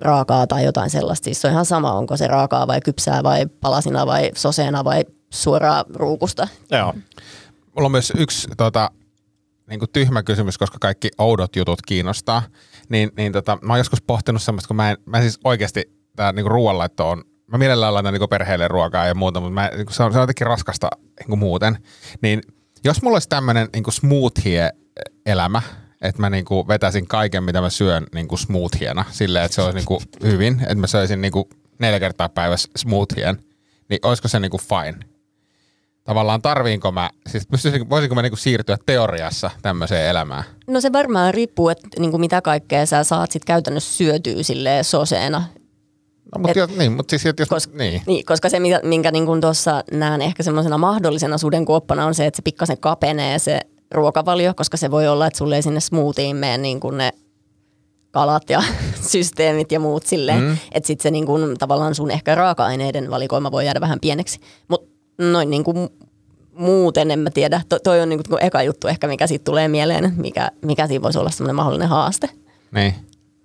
raakaa 0.00 0.46
tai 0.46 0.64
jotain 0.64 0.90
sellaista. 0.90 1.24
Siis 1.24 1.40
se 1.40 1.46
on 1.46 1.52
ihan 1.52 1.66
sama, 1.66 1.92
onko 1.92 2.16
se 2.16 2.26
raakaa 2.26 2.66
vai 2.66 2.80
kypsää 2.80 3.22
vai 3.22 3.46
palasina 3.46 4.06
vai 4.06 4.30
soseena 4.34 4.84
vai 4.84 5.04
suoraan 5.30 5.84
ruukusta. 5.94 6.48
Joo. 6.70 6.94
Mulla 7.76 7.86
on 7.86 7.92
myös 7.92 8.12
yksi 8.16 8.48
tota, 8.56 8.90
niin 9.70 9.78
kuin 9.78 9.90
tyhmä 9.92 10.22
kysymys, 10.22 10.58
koska 10.58 10.78
kaikki 10.80 11.10
oudot 11.18 11.56
jutut 11.56 11.82
kiinnostaa. 11.82 12.42
Niin, 12.88 13.10
niin 13.16 13.32
tota, 13.32 13.58
mä 13.62 13.72
oon 13.72 13.80
joskus 13.80 14.02
pohtinut 14.02 14.42
semmoista, 14.42 14.68
kun 14.68 14.76
mä 14.76 14.90
en, 14.90 14.96
mä 15.06 15.20
siis 15.20 15.40
oikeasti, 15.44 15.92
tää 16.16 16.32
niin 16.32 16.46
ruoanlaitto 16.46 17.08
on, 17.10 17.24
mä 17.52 17.58
mielellään 17.58 17.94
laitan 17.94 18.14
niin 18.14 18.28
perheelle 18.30 18.68
ruokaa 18.68 19.06
ja 19.06 19.14
muuta, 19.14 19.40
mutta 19.40 19.54
mä, 19.54 19.70
niin 19.74 19.86
kuin 19.86 19.94
se, 19.94 20.02
on, 20.02 20.12
se 20.12 20.18
on 20.18 20.22
jotenkin 20.22 20.46
raskasta 20.46 20.88
niin 21.28 21.38
muuten. 21.38 21.78
Niin 22.22 22.42
jos 22.84 23.02
mulla 23.02 23.14
olisi 23.14 23.28
tämmöinen 23.28 23.68
niin 23.72 23.92
smoothie-elämä, 23.92 25.62
että 26.00 26.20
mä 26.20 26.30
niin 26.30 26.44
kuin 26.44 26.68
vetäisin 26.68 27.06
kaiken, 27.06 27.44
mitä 27.44 27.60
mä 27.60 27.70
syön 27.70 28.06
niin 28.14 28.28
kuin 28.28 28.38
smoothiena, 28.38 29.04
silleen, 29.10 29.44
että 29.44 29.54
se 29.54 29.62
olisi 29.62 29.76
niin 29.76 29.86
kuin 29.86 30.00
hyvin, 30.22 30.60
että 30.60 30.74
mä 30.74 30.86
söisin 30.86 31.20
niin 31.20 31.32
kuin 31.32 31.44
neljä 31.78 32.00
kertaa 32.00 32.28
päivässä 32.28 32.68
smoothien, 32.76 33.38
niin 33.88 33.98
olisiko 34.02 34.28
se 34.28 34.40
niin 34.40 34.50
kuin 34.50 34.62
fine? 34.62 35.12
tavallaan 36.04 36.42
tarviinko 36.42 36.92
mä, 36.92 37.10
siis 37.28 37.46
pystyisin, 37.46 37.90
voisinko 37.90 38.14
mä 38.14 38.22
niinku 38.22 38.36
siirtyä 38.36 38.76
teoriassa 38.86 39.50
tämmöiseen 39.62 40.06
elämään? 40.06 40.44
No 40.66 40.80
se 40.80 40.92
varmaan 40.92 41.34
riippuu, 41.34 41.68
että 41.68 41.88
niin 41.98 42.10
kuin 42.10 42.20
mitä 42.20 42.42
kaikkea 42.42 42.86
sä 42.86 43.04
saat 43.04 43.32
sit 43.32 43.44
käytännössä 43.44 43.96
syötyä 43.96 44.42
silleen 44.42 44.84
soseena. 44.84 45.44
No, 46.24 46.38
mutta 46.38 46.50
Et- 46.50 46.56
jos, 46.56 46.70
niin, 46.78 46.92
mutta 46.92 47.10
siis, 47.18 47.34
jos, 47.38 47.48
Koska, 47.48 47.78
niin. 47.78 48.02
niin, 48.06 48.24
koska 48.24 48.48
se, 48.48 48.60
minkä, 48.60 48.80
minkä 48.82 49.10
niin 49.10 49.40
tuossa 49.40 49.84
näen 49.92 50.22
ehkä 50.22 50.42
semmoisena 50.42 50.78
mahdollisena 50.78 51.38
sudenkuoppana 51.38 52.06
on 52.06 52.14
se, 52.14 52.26
että 52.26 52.36
se 52.36 52.42
pikkasen 52.42 52.78
kapenee 52.78 53.38
se 53.38 53.60
ruokavalio, 53.90 54.54
koska 54.54 54.76
se 54.76 54.90
voi 54.90 55.08
olla, 55.08 55.26
että 55.26 55.38
sulle 55.38 55.56
ei 55.56 55.62
sinne 55.62 55.80
smoothieen 55.80 56.36
mene 56.36 56.58
niin 56.58 56.80
kuin 56.80 56.98
ne 56.98 57.12
kalat 58.10 58.50
ja 58.50 58.62
systeemit 59.12 59.72
ja 59.72 59.80
muut 59.80 60.06
silleen, 60.06 60.42
mm. 60.42 60.56
että 60.72 60.86
sitten 60.86 61.02
se 61.02 61.10
niin 61.10 61.26
kuin, 61.26 61.58
tavallaan 61.58 61.94
sun 61.94 62.10
ehkä 62.10 62.34
raaka-aineiden 62.34 63.10
valikoima 63.10 63.52
voi 63.52 63.64
jäädä 63.64 63.80
vähän 63.80 64.00
pieneksi. 64.00 64.40
Mutta 64.68 64.90
noin 65.18 65.50
niin 65.50 65.64
kuin 65.64 65.88
muuten 66.54 67.10
en 67.10 67.18
mä 67.18 67.30
tiedä. 67.30 67.60
To, 67.68 67.78
toi 67.78 68.00
on 68.00 68.08
niin 68.08 68.20
kuin 68.28 68.44
eka 68.44 68.62
juttu 68.62 68.88
ehkä, 68.88 69.06
mikä 69.06 69.26
siitä 69.26 69.44
tulee 69.44 69.68
mieleen, 69.68 70.12
mikä, 70.16 70.50
mikä 70.64 70.86
siinä 70.86 71.02
voisi 71.02 71.18
olla 71.18 71.30
semmoinen 71.30 71.56
mahdollinen 71.56 71.88
haaste. 71.88 72.28
niin. 72.74 72.94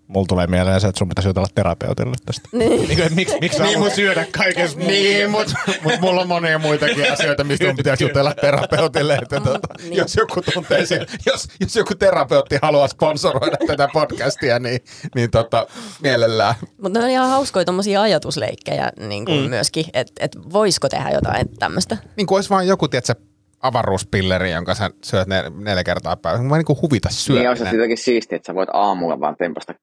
Mulla 0.07 0.25
tulee 0.29 0.47
mieleen 0.47 0.81
se, 0.81 0.87
että 0.87 0.99
sun 0.99 1.09
pitäisi 1.09 1.29
jutella 1.29 1.47
terapeutille 1.55 2.15
tästä. 2.25 2.49
Niin. 2.51 2.87
Niin, 2.87 2.97
kuin, 2.97 3.15
miksi, 3.15 3.37
miksi 3.41 3.61
niin, 3.61 3.75
haluat 3.75 3.93
syödä 3.93 4.25
kaiken 4.31 4.69
Niin, 4.75 5.31
mutta 5.31 5.53
mut 5.83 5.93
mulla 6.01 6.21
on 6.21 6.27
monia 6.27 6.59
muitakin 6.59 7.13
asioita, 7.13 7.43
mistä 7.43 7.65
mun 7.65 7.75
pitäisi 7.75 8.03
jutella 8.03 8.33
terapeutille. 8.33 9.15
Että 9.15 9.39
tota, 9.39 9.67
Niin. 9.83 9.93
jos, 9.95 10.15
joku 10.15 10.41
tuntee 10.53 10.85
sen, 10.85 11.05
jos, 11.25 11.47
jos 11.59 11.75
joku 11.75 11.95
terapeutti 11.95 12.59
haluaa 12.61 12.87
sponsoroida 12.87 13.57
tätä 13.67 13.89
podcastia, 13.93 14.59
niin, 14.59 14.79
niin 15.15 15.31
tota, 15.31 15.67
mielellään. 16.01 16.55
Mutta 16.81 16.99
ne 16.99 17.05
on 17.05 17.11
ihan 17.11 17.29
hauskoja 17.29 17.65
tommosia 17.65 18.01
ajatusleikkejä 18.01 18.91
niin 19.07 19.25
kuin 19.25 19.41
mm. 19.41 19.49
myöskin, 19.49 19.85
että 19.93 20.13
et 20.19 20.37
voisiko 20.53 20.89
tehdä 20.89 21.09
jotain 21.09 21.49
tämmöistä. 21.59 21.97
Niin 22.17 22.27
kuin 22.27 22.37
olisi 22.37 22.49
vaan 22.49 22.67
joku, 22.67 22.87
tiedätkö, 22.87 23.15
avaruuspilleri, 23.61 24.51
jonka 24.51 24.75
sä 24.75 24.89
syöt 25.03 25.27
ne, 25.27 25.43
neljä 25.55 25.83
kertaa 25.83 26.15
päivässä. 26.15 26.43
Mä 26.47 26.57
niin 26.57 26.65
kuin 26.65 26.81
huvita 26.81 27.09
Niin 27.09 27.15
syöminen. 27.17 27.49
olisi 27.49 27.63
se 27.63 27.69
jotenkin 27.75 27.97
siistiä, 27.97 28.35
että 28.35 28.47
sä 28.47 28.55
voit 28.55 28.69
aamulla 28.73 29.19
vaan 29.19 29.35
tempasta 29.35 29.73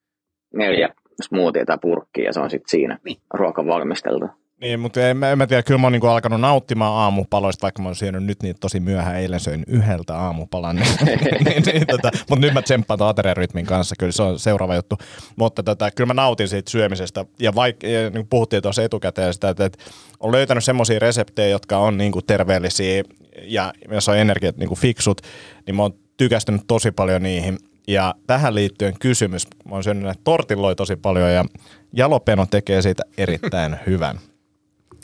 neljä 0.54 0.88
smoothie 1.22 1.64
tai 1.64 1.78
purkkia 1.82 2.24
ja 2.24 2.32
se 2.32 2.40
on 2.40 2.50
sitten 2.50 2.70
siinä 2.70 2.98
niin. 3.04 3.18
ruoka 3.34 3.66
valmisteltu. 3.66 4.26
Niin, 4.60 4.80
mutta 4.80 5.08
en, 5.08 5.16
mä- 5.16 5.30
en 5.30 5.38
mä 5.38 5.46
tiedä, 5.46 5.62
kyllä 5.62 5.78
mä 5.78 5.86
oon 5.86 5.92
niinku 5.92 6.06
alkanut 6.06 6.40
nauttimaan 6.40 6.92
aamupaloista, 6.92 7.62
vaikka 7.62 7.82
mä 7.82 7.88
oon 7.88 7.96
syönyt 7.96 8.24
nyt 8.24 8.42
niitä 8.42 8.60
tosi 8.60 8.80
myöhään. 8.80 9.16
Eilen 9.16 9.40
söin 9.40 9.64
yhdeltä 9.66 10.16
aamupalan, 10.16 10.76
niin, 10.76 10.88
niin, 11.44 11.62
niin, 11.66 11.86
tota, 11.86 12.10
mutta 12.30 12.46
nyt 12.46 12.54
mä 12.54 12.62
tsemppaan 12.62 12.98
tuon 12.98 13.10
ateriarytmin 13.10 13.66
kanssa, 13.66 13.94
kyllä 13.98 14.12
se 14.12 14.22
on 14.22 14.38
seuraava 14.38 14.74
juttu. 14.74 14.96
Mutta 15.36 15.62
tota, 15.62 15.90
kyllä 15.90 16.06
mä 16.06 16.14
nautin 16.14 16.48
siitä 16.48 16.70
syömisestä, 16.70 17.24
ja 17.40 17.54
vaikka 17.54 17.86
ja, 17.86 18.10
niin 18.10 18.26
puhuttiin 18.28 18.62
tuossa 18.62 18.82
etukäteen 18.82 19.34
sitä, 19.34 19.48
että, 19.48 19.64
että 19.64 19.84
on 20.20 20.32
löytänyt 20.32 20.64
semmoisia 20.64 20.98
reseptejä, 20.98 21.48
jotka 21.48 21.78
on 21.78 21.98
niin 21.98 22.12
kuin 22.12 22.26
terveellisiä, 22.26 23.02
ja 23.42 23.72
jos 23.90 24.08
on 24.08 24.18
energiat 24.18 24.56
niin 24.56 24.68
kuin 24.68 24.78
fiksut, 24.80 25.20
niin 25.66 25.76
mä 25.76 25.82
oon 25.82 25.94
tykästynyt 26.16 26.62
tosi 26.66 26.90
paljon 26.90 27.22
niihin. 27.22 27.58
Ja 27.88 28.14
tähän 28.26 28.54
liittyen 28.54 28.94
kysymys, 29.00 29.46
mä 29.64 29.74
oon 29.74 29.84
syönyt 29.84 30.02
näitä 30.02 30.20
tortilloja 30.24 30.74
tosi 30.74 30.96
paljon, 30.96 31.32
ja 31.32 31.44
Jalopeno 31.92 32.46
tekee 32.46 32.82
siitä 32.82 33.02
erittäin 33.18 33.76
hyvän. 33.86 34.18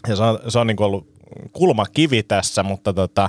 Ja 0.09 0.16
se 0.16 0.23
on, 0.23 0.38
se 0.49 0.59
on 0.59 0.66
niin 0.66 0.77
kuin 0.77 0.87
ollut 0.87 1.11
kulmakivi 1.53 2.23
tässä, 2.23 2.62
mutta 2.62 2.93
tota, 2.93 3.29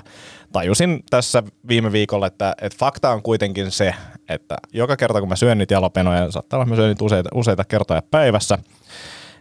tajusin 0.52 1.04
tässä 1.10 1.44
viime 1.68 1.92
viikolla, 1.92 2.28
että, 2.28 2.56
että 2.62 2.78
fakta 2.80 3.10
on 3.10 3.22
kuitenkin 3.22 3.72
se, 3.72 3.96
että 4.30 4.58
joka 4.74 4.98
kerta 4.98 5.20
kun 5.20 5.30
mä 5.30 5.36
syön 5.36 5.58
niitä 5.58 5.74
jalapenoja, 5.74 6.32
saattaa 6.32 6.58
olla, 6.58 6.64
että 6.64 6.70
mä 6.70 6.76
syön 6.76 6.90
niitä 6.90 7.04
useita, 7.04 7.30
useita 7.34 7.64
kertoja 7.66 8.02
päivässä, 8.12 8.58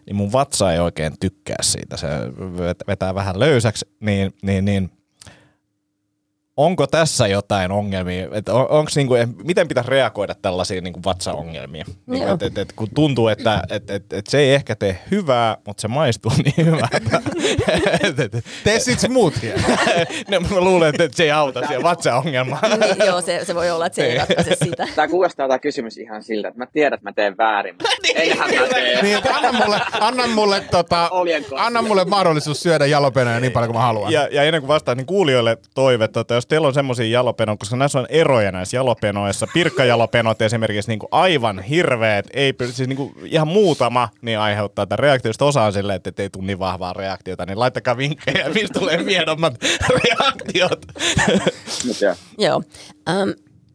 niin 0.07 0.17
mun 0.17 0.33
vatsa 0.33 0.73
ei 0.73 0.79
oikein 0.79 1.13
tykkää 1.21 1.63
siitä. 1.63 1.97
Se 1.97 2.09
vet- 2.37 2.87
vetää 2.87 3.15
vähän 3.15 3.39
löysäksi, 3.39 3.89
niin, 4.01 4.35
niin, 4.43 4.65
niin 4.65 4.91
onko 6.65 6.87
tässä 6.87 7.27
jotain 7.27 7.73
ongelmia? 7.73 8.29
Et 8.33 8.49
on, 8.49 8.71
onks 8.71 8.97
niinku, 8.97 9.15
et 9.15 9.29
miten 9.45 9.69
pitäisi 9.69 9.91
reagoida 9.91 10.35
tällaisiin 10.43 10.85
niinku 10.85 11.01
vatsaongelmiin? 11.05 11.87
Niinku, 12.07 12.27
Joo. 12.27 12.35
et, 12.35 12.43
et, 12.43 12.59
et, 12.59 12.73
kun 12.73 12.89
tuntuu, 12.95 13.29
että 13.29 13.63
et, 13.71 13.91
et, 13.91 14.13
et 14.13 14.27
se 14.27 14.39
ei 14.39 14.55
ehkä 14.55 14.77
tee 14.77 14.99
hyvää, 15.11 15.57
mutta 15.67 15.81
se 15.81 15.89
maistuu 15.89 16.33
niin 16.45 16.67
hyvältä. 16.67 17.23
Tee 18.65 18.79
sit 18.79 19.01
smoothie. 19.01 19.55
no, 20.31 20.41
mä 20.41 20.61
luulen, 20.61 20.95
että 20.99 21.17
se 21.17 21.23
ei 21.23 21.31
auta 21.31 21.67
siihen 21.67 21.83
vatsaongelmaan. 21.83 22.63
Niin, 22.81 23.07
joo, 23.07 23.21
se, 23.21 23.45
se 23.45 23.55
voi 23.55 23.71
olla, 23.71 23.87
että 23.87 23.97
se 23.97 24.07
ei 24.07 24.19
ratkaise 24.19 24.57
sitä. 24.65 24.87
Tämä 24.97 25.09
kuulostaa 25.09 25.49
tämä 25.49 25.59
kysymys 25.59 25.99
ihan 25.99 26.23
siltä, 26.23 26.49
että 26.49 26.59
mä 26.59 26.67
tiedän, 26.67 26.95
että 26.95 27.09
mä 27.09 27.13
teen 27.13 27.37
väärin, 27.37 27.75
mutta 27.75 27.91
eihän 28.21 28.39
mä 28.39 28.67
tee. 28.69 29.03
niin, 29.03 29.17
että 29.17 29.37
anna 29.37 29.53
mulle, 29.53 29.81
anna 30.01 30.27
mulle, 30.27 30.61
tota, 30.61 31.11
anna 31.57 31.83
mulle 31.83 32.05
mahdollisuus 32.05 32.63
syödä 32.63 32.87
jalopenoja 32.87 33.41
niin 33.41 33.53
paljon 33.53 33.69
kuin 33.69 33.77
mä 33.77 33.87
haluan. 33.87 34.13
Ja, 34.13 34.29
ja 34.33 34.43
ennen 34.43 34.63
kuin 34.63 34.69
vastaan, 34.69 34.97
niin 34.97 35.07
kuulijoille 35.07 35.59
toive, 35.75 36.05
että 36.05 36.35
jos 36.35 36.47
teillä 36.51 36.69
on 36.69 36.75
semmoisia 36.75 37.07
jalopenoja, 37.07 37.57
koska 37.57 37.77
näissä 37.77 37.99
on 37.99 38.07
eroja 38.09 38.53
näissä 38.53 38.77
jalopenoissa. 38.77 39.47
Pirkkajalopenot 39.55 40.43
esimerkiksi 40.43 40.91
niin 40.91 40.99
kuin 40.99 41.09
aivan 41.13 41.63
hirveät, 41.63 42.27
ei, 42.33 42.55
siis 42.73 42.89
niin 42.89 42.97
kuin 42.97 43.13
ihan 43.25 43.49
muutama, 43.49 44.09
niin 44.23 44.39
aiheuttaa 44.39 44.87
tätä 44.87 44.97
reaktiosta. 44.97 45.45
Osa 45.45 45.63
on 45.63 45.73
silleen, 45.73 46.01
että 46.05 46.23
ei 46.23 46.31
tule 46.31 46.45
niin 46.45 46.59
vahvaa 46.59 46.93
reaktiota, 46.93 47.47
niin 47.47 47.59
laittakaa 47.59 47.97
vinkkejä, 47.97 48.49
mistä 48.55 48.79
tulee 48.79 49.03
miedommat 49.03 49.55
reaktiot. 49.89 50.87
Joo. 52.39 52.63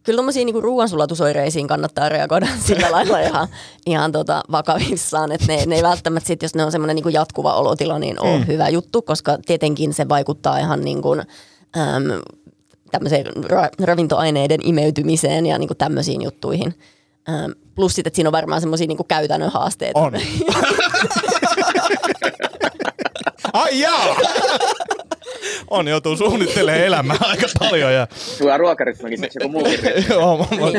Kyllä 0.06 0.16
tuommoisiin 0.16 0.46
niinku 0.46 0.60
ruoansulatusoireisiin 0.60 1.66
kannattaa 1.66 2.08
reagoida 2.08 2.46
sillä 2.66 2.90
lailla 2.90 3.20
ihan, 3.20 3.48
ihan 3.86 4.12
tota 4.12 4.42
vakavissaan, 4.52 5.32
että 5.32 5.46
ne, 5.46 5.66
ne 5.66 5.76
ei 5.76 5.82
välttämättä 5.82 6.26
sit, 6.26 6.42
jos 6.42 6.54
ne 6.54 6.64
on 6.64 6.72
semmoinen 6.72 6.96
niinku 6.96 7.08
jatkuva 7.08 7.54
olotila, 7.54 7.98
niin 7.98 8.20
on 8.20 8.40
mm. 8.40 8.46
hyvä 8.46 8.68
juttu, 8.68 9.02
koska 9.02 9.38
tietenkin 9.46 9.94
se 9.94 10.08
vaikuttaa 10.08 10.58
ihan 10.58 10.80
niin 10.80 11.02
kuin, 11.02 11.20
äm, 11.76 12.04
tämmöiseen 12.98 13.26
ra- 13.26 13.84
ravintoaineiden 13.84 14.60
imeytymiseen 14.62 15.46
ja 15.46 15.58
niinku 15.58 15.74
tämmöisiin 15.74 16.22
juttuihin. 16.22 16.74
Ähm, 17.28 17.50
plus 17.74 17.94
sitten, 17.94 18.08
että 18.08 18.16
siinä 18.16 18.28
on 18.28 18.32
varmaan 18.32 18.60
semmoisia 18.60 18.86
niinku 18.86 19.04
käytännön 19.04 19.50
haasteita. 19.50 20.00
On. 20.00 20.12
on, 25.70 25.88
joutuu 25.88 26.16
suunnittelemaan 26.16 26.84
elämää 26.84 27.16
aika 27.30 27.46
paljon. 27.58 27.94
Ja... 27.94 28.06
Sulla 28.38 28.56
ruokarytmäkin, 28.56 29.18
se 29.18 29.28
joku 29.40 29.52
muukin 29.52 29.80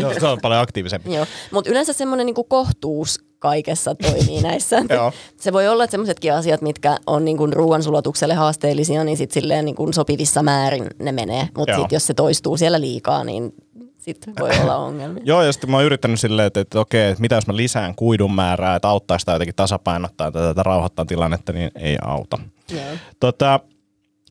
Joo, 0.02 0.14
se 0.20 0.28
on 0.28 0.40
paljon 0.42 0.62
aktiivisempi. 0.62 1.14
Joo, 1.14 1.26
mutta 1.52 1.72
yleensä 1.72 1.94
semmoinen 1.94 2.26
niinku 2.26 2.44
kohtuus 2.44 3.20
kaikessa 3.40 3.96
toimii 3.96 4.42
näissä. 4.42 4.84
se 5.38 5.54
voi 5.54 5.68
olla, 5.68 5.84
että 5.84 5.92
semmoisetkin 5.92 6.34
asiat, 6.34 6.62
mitkä 6.62 6.98
on 7.08 7.26
niin 7.26 7.38
kuin 7.38 7.54
ruoansulatukselle 7.54 8.34
haasteellisia, 8.34 9.04
niin 9.04 9.18
sitten 9.18 9.42
silleen 9.42 9.66
niin 9.66 9.76
kuin 9.76 9.94
sopivissa 9.94 10.44
määrin 10.44 10.88
ne 11.00 11.12
menee. 11.12 11.50
Mutta 11.58 11.76
sitten 11.76 11.96
jos 11.96 12.08
se 12.08 12.14
toistuu 12.14 12.58
siellä 12.58 12.82
liikaa, 12.82 13.24
niin 13.24 13.54
sitten 13.98 14.34
voi 14.40 14.50
olla 14.64 14.78
ongelmia. 14.88 15.24
Joo, 15.26 15.44
ja 15.44 15.54
sitten 15.54 15.72
mä 15.72 15.78
oon 15.78 15.86
yrittänyt 15.86 16.20
silleen, 16.20 16.48
että, 16.48 16.60
että 16.60 16.80
okei, 16.80 17.10
että 17.10 17.22
mitä 17.22 17.36
jos 17.36 17.48
mä 17.48 17.56
lisään 17.56 17.96
kuidun 17.96 18.34
määrää, 18.34 18.76
että 18.76 18.90
auttaa 18.90 19.20
sitä 19.20 19.32
jotenkin 19.32 19.56
tasapainottaa 19.56 20.32
tätä, 20.32 20.46
tätä 20.48 20.64
rauhoittaa 20.64 21.06
tilannetta, 21.06 21.54
niin 21.54 21.72
ei 21.76 21.98
auta. 22.02 22.40
Joo. 22.72 22.82
Tota, 23.20 23.60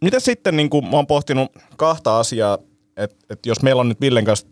mitä 0.03 0.21
sitten, 0.21 0.57
niin 0.57 0.71
kuin 0.71 0.85
mä 0.85 0.97
oon 0.97 1.07
pohtinut 1.07 1.53
kahta 1.77 2.19
asiaa, 2.19 2.59
että, 2.97 3.17
että 3.31 3.49
jos 3.49 3.63
meillä 3.63 3.81
on 3.81 3.89
nyt 3.89 4.01
Villen 4.01 4.25
kanssa 4.25 4.47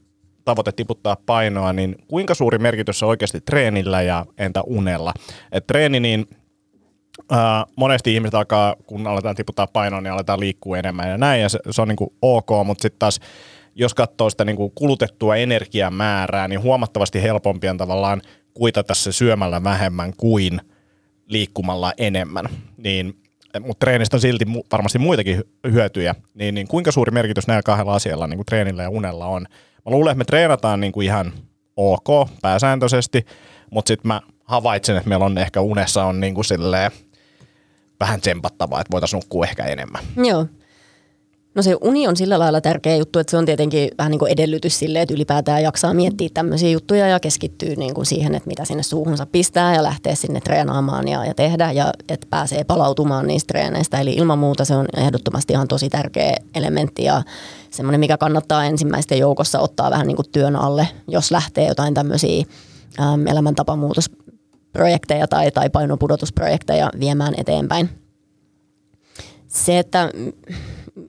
tavoite 0.45 0.72
tiputtaa 0.72 1.16
painoa, 1.26 1.72
niin 1.72 1.97
kuinka 2.09 2.34
suuri 2.34 2.59
merkitys 2.59 3.03
on 3.03 3.09
oikeasti 3.09 3.40
treenillä 3.40 4.03
ja 4.03 4.26
entä 4.38 4.62
unella? 4.62 5.12
Et 5.53 5.66
treeni, 5.66 6.01
niin 6.01 6.26
ää, 7.30 7.66
monesti 7.76 8.14
ihmiset 8.14 8.34
alkaa, 8.34 8.76
kun 8.86 9.07
aletaan 9.07 9.36
tiputtaa 9.36 9.66
painoa, 9.66 10.01
niin 10.01 10.12
aletaan 10.12 10.40
liikkua 10.40 10.78
enemmän 10.78 11.09
ja 11.09 11.18
näin, 11.18 11.42
ja 11.42 11.49
se, 11.49 11.59
se 11.70 11.82
on 11.82 11.88
niin 11.88 11.97
kuin 11.97 12.11
ok, 12.22 12.49
mutta 12.64 12.82
sitten 12.82 12.99
taas 12.99 13.20
jos 13.74 13.95
katsoo 13.95 14.30
sitä 14.30 14.45
niin 14.45 14.57
kuin 14.57 14.72
kulutettua 14.74 15.36
energiamäärää, 15.36 16.49
niin 16.49 16.62
huomattavasti 16.62 17.22
helpompi 17.22 17.68
on 17.68 17.76
tavallaan 17.76 18.22
kuitata 18.55 18.95
se 18.95 19.12
syömällä 19.12 19.64
vähemmän 19.64 20.12
kuin 20.16 20.61
liikkumalla 21.26 21.92
enemmän. 21.99 22.49
Niin, 22.76 23.16
mutta 23.61 23.85
treenistä 23.85 24.17
on 24.17 24.21
silti 24.21 24.45
varmasti 24.73 24.99
muitakin 24.99 25.43
hyötyjä. 25.73 26.15
Niin, 26.35 26.55
niin 26.55 26.69
kuinka 26.69 26.93
suuri 26.93 27.11
merkitys 27.11 27.47
näillä 27.47 27.63
kahdella 27.63 27.95
asialla, 27.95 28.27
niin 28.27 28.39
kuin 28.39 28.47
treenillä 28.47 28.83
ja 28.83 28.91
unella 28.91 29.27
on? 29.27 29.43
Mä 29.85 29.91
luulen, 29.91 30.11
että 30.11 30.19
me 30.19 30.25
treenataan 30.25 30.81
niin 30.81 30.93
kuin 30.93 31.05
ihan 31.05 31.33
ok 31.77 32.29
pääsääntöisesti, 32.43 33.27
mutta 33.71 33.89
sitten 33.89 34.09
mä 34.09 34.21
havaitsen, 34.45 34.97
että 34.97 35.09
meillä 35.09 35.25
on 35.25 35.39
ehkä 35.39 35.61
unessa 35.61 36.05
on 36.05 36.21
niin 36.21 36.35
kuin 36.35 36.45
silleen 36.45 36.91
vähän 38.01 38.21
tsempattavaa, 38.21 38.81
että 38.81 38.93
voitaisiin 38.93 39.19
nukkua 39.19 39.45
ehkä 39.45 39.65
enemmän. 39.65 40.03
Joo. 40.17 40.47
No 41.55 41.63
se 41.63 41.77
uni 41.81 42.09
on 42.09 42.17
sillä 42.17 42.39
lailla 42.39 42.61
tärkeä 42.61 42.97
juttu, 42.97 43.19
että 43.19 43.31
se 43.31 43.37
on 43.37 43.47
tietenkin 43.47 43.91
vähän 43.99 44.11
niin 44.11 44.19
kuin 44.19 44.33
edellytys 44.33 44.79
sille, 44.79 45.03
että 45.03 45.15
ylipäätään 45.15 45.63
jaksaa 45.63 45.95
miettiä 45.95 46.29
tämmöisiä 46.35 46.71
juttuja 46.71 47.09
ja 47.09 47.21
keskittyy 47.21 47.77
niin 47.77 47.95
kuin 47.95 48.07
siihen, 48.07 48.35
että 48.35 48.49
mitä 48.49 48.65
sinne 48.65 48.83
suuhunsa 48.83 49.27
pistää 49.27 49.75
ja 49.75 49.83
lähtee 49.83 50.15
sinne 50.15 50.41
treenaamaan 50.41 51.09
ja, 51.09 51.25
ja 51.25 51.35
tehdä 51.35 51.73
ja 51.73 51.93
että 52.09 52.27
pääsee 52.31 52.65
palautumaan 52.65 53.27
niistä 53.27 53.49
treeneistä. 53.49 54.01
Eli 54.01 54.13
ilman 54.13 54.39
muuta 54.39 54.65
se 54.65 54.75
on 54.75 54.87
ehdottomasti 54.97 55.53
ihan 55.53 55.69
tosi 55.69 55.89
tärkeä 55.89 56.37
elementti 56.55 57.05
ja 57.05 57.23
semmoinen, 57.71 58.01
mikä 58.01 58.17
kannattaa 58.17 58.65
ensimmäisten 58.65 59.19
joukossa 59.19 59.61
ottaa 59.61 59.91
vähän 59.91 60.07
niin 60.07 60.17
kuin 60.17 60.31
työn 60.33 60.57
alle, 60.57 60.89
jos 61.09 61.31
lähtee 61.31 61.69
jotain 61.69 61.95
tämmöisiä 61.95 62.45
äm, 63.01 63.27
elämäntapamuutosprojekteja 63.27 65.29
tai, 65.29 65.51
tai 65.51 65.71
painopudotusprojekteja 65.71 66.91
viemään 67.01 67.35
eteenpäin. 67.37 67.89
Se, 69.49 69.79
että 69.79 70.11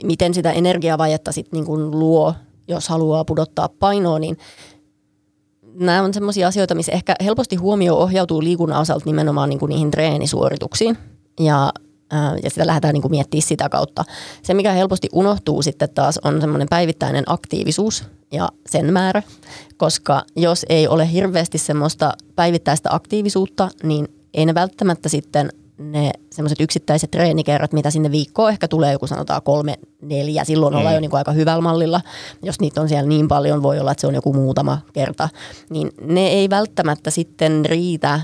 miten 0.04 0.34
sitä 0.34 0.52
energiavajetta 0.52 1.32
sit 1.32 1.52
niin 1.52 1.66
kuin 1.66 1.92
luo, 1.92 2.34
jos 2.68 2.90
haluaa 2.90 3.26
pudottaa 3.26 3.70
painoa, 3.80 4.20
niin 4.20 4.38
nämä 5.74 6.04
on 6.04 6.14
sellaisia 6.14 6.48
asioita, 6.48 6.76
missä 6.76 6.92
ehkä 6.92 7.16
helposti 7.24 7.56
huomio 7.56 7.96
ohjautuu 7.96 8.44
liikunnan 8.44 8.82
osalta 8.82 9.06
nimenomaan 9.06 9.50
niin 9.50 9.60
kuin 9.60 9.70
niihin 9.70 9.92
treenisuorituksiin. 9.92 10.98
Ja 11.40 11.72
ja 12.44 12.50
sitä 12.50 12.68
lähdetään 12.68 12.94
niin 12.94 13.02
kuin 13.02 13.12
miettimään 13.12 13.48
sitä 13.48 13.70
kautta. 13.70 14.06
Se, 14.44 14.54
mikä 14.54 14.72
helposti 14.72 15.10
unohtuu 15.14 15.62
sitten 15.62 15.90
taas, 15.90 16.20
on 16.24 16.42
semmoinen 16.42 16.68
päivittäinen 16.70 17.24
aktiivisuus 17.28 18.04
ja 18.32 18.50
sen 18.70 18.94
määrä, 18.94 19.24
koska 19.78 20.24
jos 20.36 20.66
ei 20.70 20.88
ole 20.88 21.12
hirveästi 21.12 21.58
semmoista 21.58 22.14
päivittäistä 22.36 22.90
aktiivisuutta, 22.92 23.70
niin 23.84 24.08
ei 24.34 24.46
ne 24.46 24.54
välttämättä 24.54 25.10
sitten 25.10 25.50
ne 25.78 26.12
semmoiset 26.32 26.62
yksittäiset 26.62 27.12
treenikerrat, 27.12 27.74
mitä 27.74 27.90
sinne 27.90 28.12
viikkoon 28.12 28.52
ehkä 28.52 28.68
tulee 28.68 28.92
joku 28.92 29.08
sanotaan 29.08 29.42
kolme, 29.42 29.80
neljä, 30.02 30.44
silloin 30.44 30.74
mm. 30.74 30.78
ollaan 30.78 30.96
jo 30.96 31.02
niin 31.02 31.10
kuin 31.10 31.18
aika 31.18 31.32
hyvällä 31.32 31.62
mallilla. 31.62 32.02
Jos 32.44 32.60
niitä 32.60 32.82
on 32.82 32.90
siellä 32.90 33.10
niin 33.10 33.28
paljon, 33.28 33.64
voi 33.64 33.80
olla, 33.80 33.92
että 33.92 34.02
se 34.02 34.08
on 34.08 34.16
joku 34.16 34.34
muutama 34.34 34.78
kerta. 34.94 35.30
Niin 35.70 35.92
ne 36.02 36.28
ei 36.28 36.50
välttämättä 36.50 37.12
sitten 37.12 37.66
riitä 37.66 38.14
äh, 38.14 38.22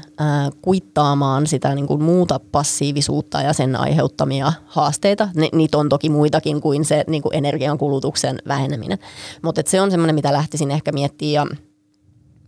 kuittaamaan 0.61 1.47
sitä 1.47 1.75
niin 1.75 1.87
kuin 1.87 2.03
muuta 2.03 2.39
passiivisuutta 2.51 3.41
ja 3.41 3.53
sen 3.53 3.75
aiheuttamia 3.75 4.53
haasteita. 4.65 5.29
Ne, 5.35 5.49
niitä 5.53 5.77
on 5.77 5.89
toki 5.89 6.09
muitakin 6.09 6.61
kuin 6.61 6.85
se 6.85 7.03
niin 7.07 7.21
kuin 7.21 7.35
energiankulutuksen 7.35 8.37
väheneminen. 8.47 8.97
Mutta 9.41 9.61
se 9.65 9.81
on 9.81 9.91
semmoinen, 9.91 10.15
mitä 10.15 10.33
lähtisin 10.33 10.71
ehkä 10.71 10.91
miettimään 10.91 11.33
ja 11.33 11.45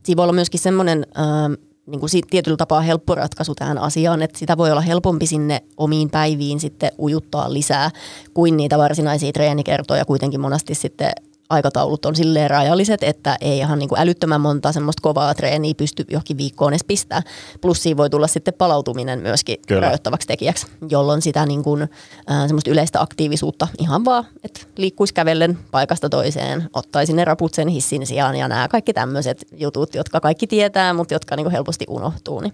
siinä 0.04 0.18
voi 0.18 0.24
olla 0.24 0.34
myöskin 0.34 0.60
semmoinen 0.60 1.06
äh, 1.18 1.73
niin 1.86 2.00
kuin 2.00 2.10
tietyllä 2.30 2.58
tapaa 2.58 2.82
helppo 2.82 3.16
ratkaisu 3.16 3.56
tähän 3.56 3.78
asiaan, 3.78 4.22
että 4.22 4.40
sitä 4.40 4.58
voi 4.58 4.72
olla 4.72 4.82
helpompi 4.82 5.28
sinne 5.28 5.64
omiin 5.78 6.10
päiviin 6.10 6.60
sitten 6.60 6.92
ujuttaa 7.00 7.54
lisää 7.54 7.92
kuin 8.34 8.58
niitä 8.58 8.78
varsinaisia 8.78 9.32
treenikertoja 9.32 10.06
kuitenkin 10.06 10.42
monesti 10.42 10.76
sitten 10.76 11.12
aikataulut 11.54 12.06
on 12.06 12.16
silleen 12.16 12.50
rajalliset, 12.50 13.04
että 13.04 13.38
ei 13.42 13.58
ihan 13.58 13.80
niin 13.80 13.90
kuin 13.90 14.02
älyttömän 14.02 14.42
monta 14.42 14.72
semmoista 14.72 15.02
kovaa 15.02 15.34
treeniä 15.34 15.74
pysty 15.78 16.06
johonkin 16.12 16.38
viikkoon 16.38 16.74
edes 16.74 16.84
pistää. 16.84 17.22
Plus 17.62 17.84
siinä 17.84 17.98
voi 17.98 18.10
tulla 18.10 18.28
sitten 18.28 18.54
palautuminen 18.54 19.20
myöskin 19.20 19.58
Kyllä. 19.68 19.82
rajoittavaksi 19.82 20.28
tekijäksi, 20.28 20.68
jolloin 20.90 21.22
sitä 21.22 21.46
niin 21.46 21.64
kuin, 21.64 21.82
äh, 21.82 22.48
semmoista 22.48 22.72
yleistä 22.72 23.02
aktiivisuutta 23.02 23.68
ihan 23.80 24.06
vaan, 24.06 24.26
että 24.44 24.60
liikkuisi 24.78 25.14
kävellen 25.14 25.58
paikasta 25.72 26.10
toiseen, 26.10 26.70
ottaisi 26.74 27.14
ne 27.14 27.26
raput 27.26 27.54
sen 27.54 27.68
hissin 27.68 28.08
sijaan 28.08 28.36
ja 28.36 28.48
nämä 28.48 28.68
kaikki 28.68 28.94
tämmöiset 28.94 29.46
jutut, 29.52 29.96
jotka 29.96 30.20
kaikki 30.20 30.48
tietää, 30.48 30.94
mutta 30.94 31.14
jotka 31.14 31.36
niin 31.36 31.46
kuin 31.46 31.52
helposti 31.52 31.86
unohtuu, 31.90 32.40
niin 32.40 32.54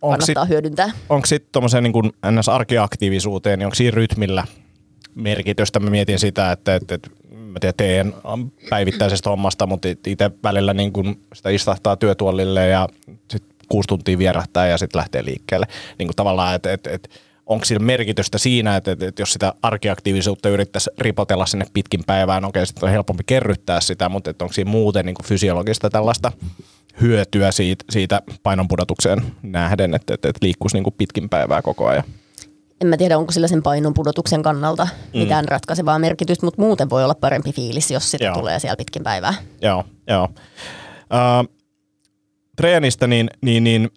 kannattaa 0.00 0.44
sit, 0.44 0.48
hyödyntää. 0.48 0.90
Onko 1.08 1.26
sitten 1.26 1.48
tuommoiseen 1.52 1.84
niin 1.84 2.12
NS-arkiaktiivisuuteen, 2.30 3.58
niin 3.58 3.66
onko 3.66 3.74
siinä 3.74 3.94
rytmillä 3.94 4.44
merkitystä? 5.14 5.80
Mä 5.80 5.90
mietin 5.90 6.18
sitä, 6.18 6.52
että, 6.52 6.74
että, 6.74 6.94
että 6.94 7.10
mä 7.54 7.60
tiedän, 7.60 7.74
teen 7.76 8.14
päivittäisestä 8.70 9.30
hommasta, 9.30 9.66
mutta 9.66 9.88
itse 10.06 10.30
välillä 10.42 10.74
niin 10.74 10.92
kun 10.92 11.16
sitä 11.34 11.50
istahtaa 11.50 11.96
työtuolille 11.96 12.68
ja 12.68 12.88
sitten 13.30 13.54
kuusi 13.68 13.86
tuntia 13.86 14.18
vierähtää 14.18 14.66
ja 14.66 14.78
sitten 14.78 14.98
lähtee 14.98 15.24
liikkeelle. 15.24 15.66
Niin 15.98 16.06
kuin 16.08 16.16
tavallaan, 16.16 16.54
että 16.54 16.72
et, 16.72 16.86
et, 16.86 17.10
onko 17.46 17.64
sillä 17.64 17.84
merkitystä 17.84 18.38
siinä, 18.38 18.76
että, 18.76 18.92
että, 18.92 19.06
että 19.08 19.22
jos 19.22 19.32
sitä 19.32 19.54
arkiaktiivisuutta 19.62 20.48
yrittäisi 20.48 20.90
ripotella 20.98 21.46
sinne 21.46 21.66
pitkin 21.72 22.00
päivään, 22.06 22.44
okei, 22.44 22.66
sitten 22.66 22.84
on 22.84 22.90
helpompi 22.90 23.22
kerryttää 23.26 23.80
sitä, 23.80 24.08
mutta 24.08 24.30
onko 24.40 24.52
siinä 24.52 24.70
muuten 24.70 25.06
niin 25.06 25.16
fysiologista 25.24 25.90
tällaista 25.90 26.32
hyötyä 27.00 27.52
siitä, 27.52 27.84
siitä 27.90 28.22
painonpudotukseen 28.42 29.22
nähden, 29.42 29.94
että, 29.94 30.14
että, 30.14 30.28
että 30.28 30.46
liikkuisi 30.46 30.80
niin 30.80 30.94
pitkin 30.98 31.28
päivää 31.28 31.62
koko 31.62 31.86
ajan? 31.86 32.04
En 32.84 32.88
mä 32.90 32.96
tiedä, 32.96 33.18
onko 33.18 33.32
sillä 33.32 33.48
sen 33.48 33.62
painon 33.62 33.94
pudotuksen 33.94 34.42
kannalta 34.42 34.84
mm. 34.84 35.20
mitään 35.20 35.48
ratkaisevaa 35.48 35.98
merkitystä, 35.98 36.46
mutta 36.46 36.62
muuten 36.62 36.90
voi 36.90 37.04
olla 37.04 37.14
parempi 37.14 37.52
fiilis, 37.52 37.90
jos 37.90 38.10
sitä 38.10 38.32
tulee 38.32 38.58
siellä 38.58 38.76
pitkin 38.76 39.02
päivää. 39.02 39.34
Joo, 39.62 39.84
joo. 40.06 40.24
Uh, 40.24 41.54
treenistä, 42.56 43.06
niin, 43.06 43.30
niin, 43.40 43.64
niin 43.64 43.90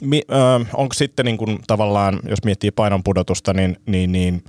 mi, 0.00 0.22
uh, 0.30 0.66
onko 0.74 0.94
sitten 0.94 1.26
niin 1.26 1.38
kuin 1.38 1.58
tavallaan, 1.66 2.20
jos 2.28 2.44
miettii 2.44 2.70
painon 2.70 3.02
pudotusta, 3.04 3.54
niin, 3.54 3.76
niin, 3.86 4.12
niin 4.12 4.44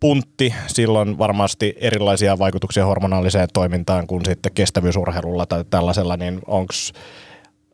puntti, 0.00 0.54
silloin 0.66 1.18
varmasti 1.18 1.74
erilaisia 1.76 2.38
vaikutuksia 2.38 2.86
hormonaaliseen 2.86 3.48
toimintaan 3.52 4.06
kuin 4.06 4.24
sitten 4.24 4.52
kestävyysurheilulla 4.52 5.46
tai 5.46 5.64
tällaisella, 5.70 6.16
niin 6.16 6.40
onko 6.46 6.72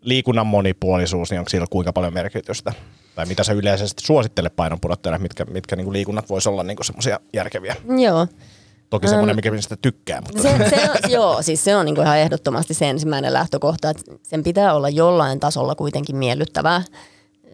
liikunnan 0.00 0.46
monipuolisuus, 0.46 1.30
niin 1.30 1.38
onko 1.38 1.48
sillä 1.48 1.66
kuinka 1.70 1.92
paljon 1.92 2.14
merkitystä? 2.14 2.72
Tai 3.14 3.26
mitä 3.26 3.44
sä 3.44 3.52
yleisesti 3.52 4.02
suosittelet 4.06 4.56
painonpudottajana, 4.56 5.18
mitkä, 5.18 5.44
mitkä 5.44 5.76
niin 5.76 5.84
kuin 5.84 5.92
liikunnat 5.92 6.28
voisi 6.28 6.48
olla 6.48 6.62
niin 6.62 6.76
semmoisia 6.82 7.20
järkeviä? 7.32 7.76
Joo. 7.98 8.26
Toki 8.90 9.08
semmoinen, 9.08 9.36
mikä 9.36 9.60
sitä 9.60 9.76
tykkää. 9.76 10.20
Mutta. 10.20 10.42
Se, 10.42 10.70
se 10.70 10.90
on, 10.90 11.10
joo, 11.20 11.42
siis 11.42 11.64
se 11.64 11.76
on 11.76 11.86
niin 11.86 11.94
kuin 11.94 12.04
ihan 12.04 12.18
ehdottomasti 12.18 12.74
se 12.74 12.90
ensimmäinen 12.90 13.32
lähtökohta, 13.32 13.90
että 13.90 14.02
sen 14.22 14.42
pitää 14.42 14.74
olla 14.74 14.88
jollain 14.88 15.40
tasolla 15.40 15.74
kuitenkin 15.74 16.16
miellyttävää 16.16 16.82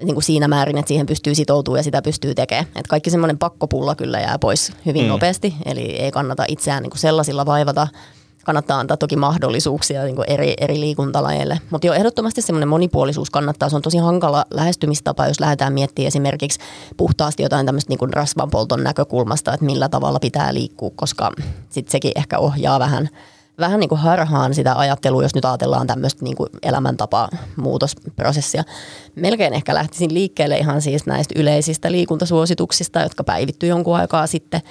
niin 0.02 0.14
kuin 0.14 0.24
siinä 0.24 0.48
määrin, 0.48 0.78
että 0.78 0.88
siihen 0.88 1.06
pystyy 1.06 1.34
sitoutumaan 1.34 1.78
ja 1.78 1.82
sitä 1.82 2.02
pystyy 2.02 2.34
tekemään. 2.34 2.66
Et 2.76 2.86
kaikki 2.86 3.10
semmoinen 3.10 3.38
pakkopulla 3.38 3.94
kyllä 3.94 4.20
jää 4.20 4.38
pois 4.38 4.72
hyvin 4.86 5.02
mm. 5.02 5.08
nopeasti, 5.08 5.54
eli 5.64 5.82
ei 5.82 6.10
kannata 6.10 6.44
itseään 6.48 6.82
niin 6.82 6.90
kuin 6.90 7.00
sellaisilla 7.00 7.46
vaivata– 7.46 7.88
kannattaa 8.44 8.80
antaa 8.80 8.96
toki 8.96 9.16
mahdollisuuksia 9.16 10.04
niin 10.04 10.16
eri, 10.26 10.54
eri 10.60 10.80
liikuntalajeille. 10.80 11.60
Mutta 11.70 11.86
jo 11.86 11.92
ehdottomasti 11.92 12.42
semmoinen 12.42 12.68
monipuolisuus 12.68 13.30
kannattaa. 13.30 13.68
Se 13.68 13.76
on 13.76 13.82
tosi 13.82 13.98
hankala 13.98 14.44
lähestymistapa, 14.50 15.26
jos 15.26 15.40
lähdetään 15.40 15.72
miettimään 15.72 16.08
esimerkiksi 16.08 16.60
puhtaasti 16.96 17.42
jotain 17.42 17.66
tämmöistä 17.66 17.88
niin 17.88 18.12
rasvanpolton 18.12 18.84
näkökulmasta, 18.84 19.54
että 19.54 19.66
millä 19.66 19.88
tavalla 19.88 20.20
pitää 20.20 20.54
liikkua, 20.54 20.90
koska 20.96 21.32
sitten 21.68 21.92
sekin 21.92 22.12
ehkä 22.14 22.38
ohjaa 22.38 22.78
vähän 22.78 23.08
vähän 23.58 23.80
niin 23.80 23.88
kuin 23.88 24.00
harhaan 24.00 24.54
sitä 24.54 24.78
ajattelua, 24.78 25.22
jos 25.22 25.34
nyt 25.34 25.44
ajatellaan 25.44 25.86
tämmöistä 25.86 26.24
niin 26.24 26.36
kuin 26.36 26.48
elämäntapaa 26.62 27.28
muutosprosessia. 27.56 28.64
Melkein 29.14 29.54
ehkä 29.54 29.74
lähtisin 29.74 30.14
liikkeelle 30.14 30.56
ihan 30.56 30.82
siis 30.82 31.06
näistä 31.06 31.34
yleisistä 31.38 31.92
liikuntasuosituksista, 31.92 33.00
jotka 33.00 33.24
päivittyy 33.24 33.68
jonkun 33.68 33.96
aikaa 33.96 34.26
sitten– 34.26 34.62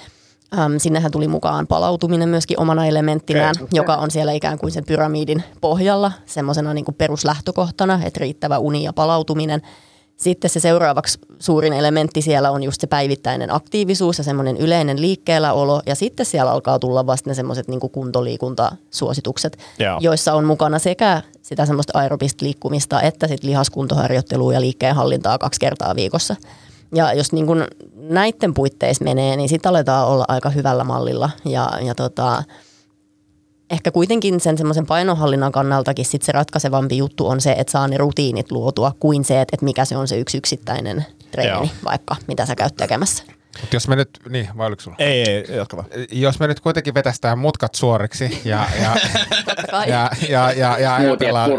äm, 0.58 0.78
sinnehän 0.78 1.10
tuli 1.10 1.28
mukaan 1.28 1.66
palautuminen 1.66 2.28
myöskin 2.28 2.60
omana 2.60 2.86
elementtinään, 2.86 3.50
Okei. 3.50 3.64
okay. 3.64 3.76
joka 3.76 3.96
on 3.96 4.10
siellä 4.10 4.32
ikään 4.32 4.58
kuin 4.58 4.72
sen 4.72 4.84
pyramidin 4.84 5.42
pohjalla 5.60 6.12
semmoisena 6.26 6.74
niin 6.74 6.84
peruslähtökohtana, 6.98 8.00
että 8.04 8.20
riittävä 8.20 8.58
uni 8.58 8.84
ja 8.84 8.92
palautuminen. 8.92 9.62
Sitten 10.16 10.50
se 10.50 10.60
seuraavaksi 10.60 11.18
suurin 11.38 11.72
elementti 11.72 12.22
siellä 12.22 12.50
on 12.50 12.62
just 12.62 12.80
se 12.80 12.86
päivittäinen 12.86 13.54
aktiivisuus 13.54 14.18
ja 14.18 14.24
semmoinen 14.24 14.56
yleinen 14.56 15.00
liikkeelläolo. 15.00 15.82
Ja 15.86 15.94
sitten 15.94 16.26
siellä 16.26 16.52
alkaa 16.52 16.78
tulla 16.78 17.06
vasta 17.06 17.30
ne 17.30 17.34
semmoiset 17.34 17.68
niin 17.68 17.80
kuntoliikuntasuositukset, 17.80 19.58
Joo. 19.78 19.98
joissa 20.00 20.34
on 20.34 20.44
mukana 20.44 20.78
sekä 20.78 21.22
sitä 21.42 21.66
semmoista 21.66 21.98
aerobista 21.98 22.44
liikkumista 22.44 23.02
että 23.02 23.28
sit 23.28 23.44
lihaskuntoharjoittelua 23.44 24.52
ja 24.52 24.60
liikkeenhallintaa 24.60 25.38
kaksi 25.38 25.60
kertaa 25.60 25.96
viikossa. 25.96 26.36
Ja 26.94 27.12
jos 27.12 27.32
niin 27.32 27.46
kun 27.46 27.64
näiden 28.10 28.54
puitteissa 28.54 29.04
menee, 29.04 29.36
niin 29.36 29.48
sitten 29.48 29.70
aletaan 29.70 30.08
olla 30.08 30.24
aika 30.28 30.50
hyvällä 30.50 30.84
mallilla. 30.84 31.30
Ja, 31.44 31.70
ja 31.82 31.94
tota, 31.94 32.42
ehkä 33.70 33.90
kuitenkin 33.90 34.40
sen 34.40 34.58
semmoisen 34.58 34.86
painonhallinnan 34.86 35.52
kannaltakin 35.52 36.04
sit 36.04 36.22
se 36.22 36.32
ratkaisevampi 36.32 36.96
juttu 36.96 37.26
on 37.26 37.40
se, 37.40 37.52
että 37.52 37.70
saa 37.70 37.88
ne 37.88 37.96
rutiinit 37.96 38.52
luotua, 38.52 38.92
kuin 39.00 39.24
se, 39.24 39.40
että, 39.40 39.56
mikä 39.62 39.84
se 39.84 39.96
on 39.96 40.08
se 40.08 40.18
yksi 40.18 40.38
yksittäinen 40.38 41.06
treeni, 41.30 41.50
Joo. 41.50 41.68
vaikka 41.84 42.16
mitä 42.28 42.46
sä 42.46 42.56
käyt 42.56 42.76
tekemässä. 42.76 43.24
Mut 43.60 43.72
jos 43.72 43.88
me 43.88 43.96
nyt, 43.96 44.10
niin 44.28 44.48
vai 44.56 44.66
oliko 44.66 44.82
sulla? 44.82 44.96
Ei, 44.98 45.30
ei, 45.30 45.44
jatka 45.56 45.76
vaan. 45.76 45.88
Jos 46.12 46.40
me 46.40 46.46
nyt 46.46 46.60
kuitenkin 46.60 46.94
vetästään 46.94 47.38
mutkat 47.38 47.74
suoriksi 47.74 48.40
ja, 48.44 48.66
ja, 48.82 48.96
ja, 49.86 50.10
ja, 50.28 50.52
ja, 50.52 50.78
ja 50.78 50.94
ajatellaan, 50.94 51.50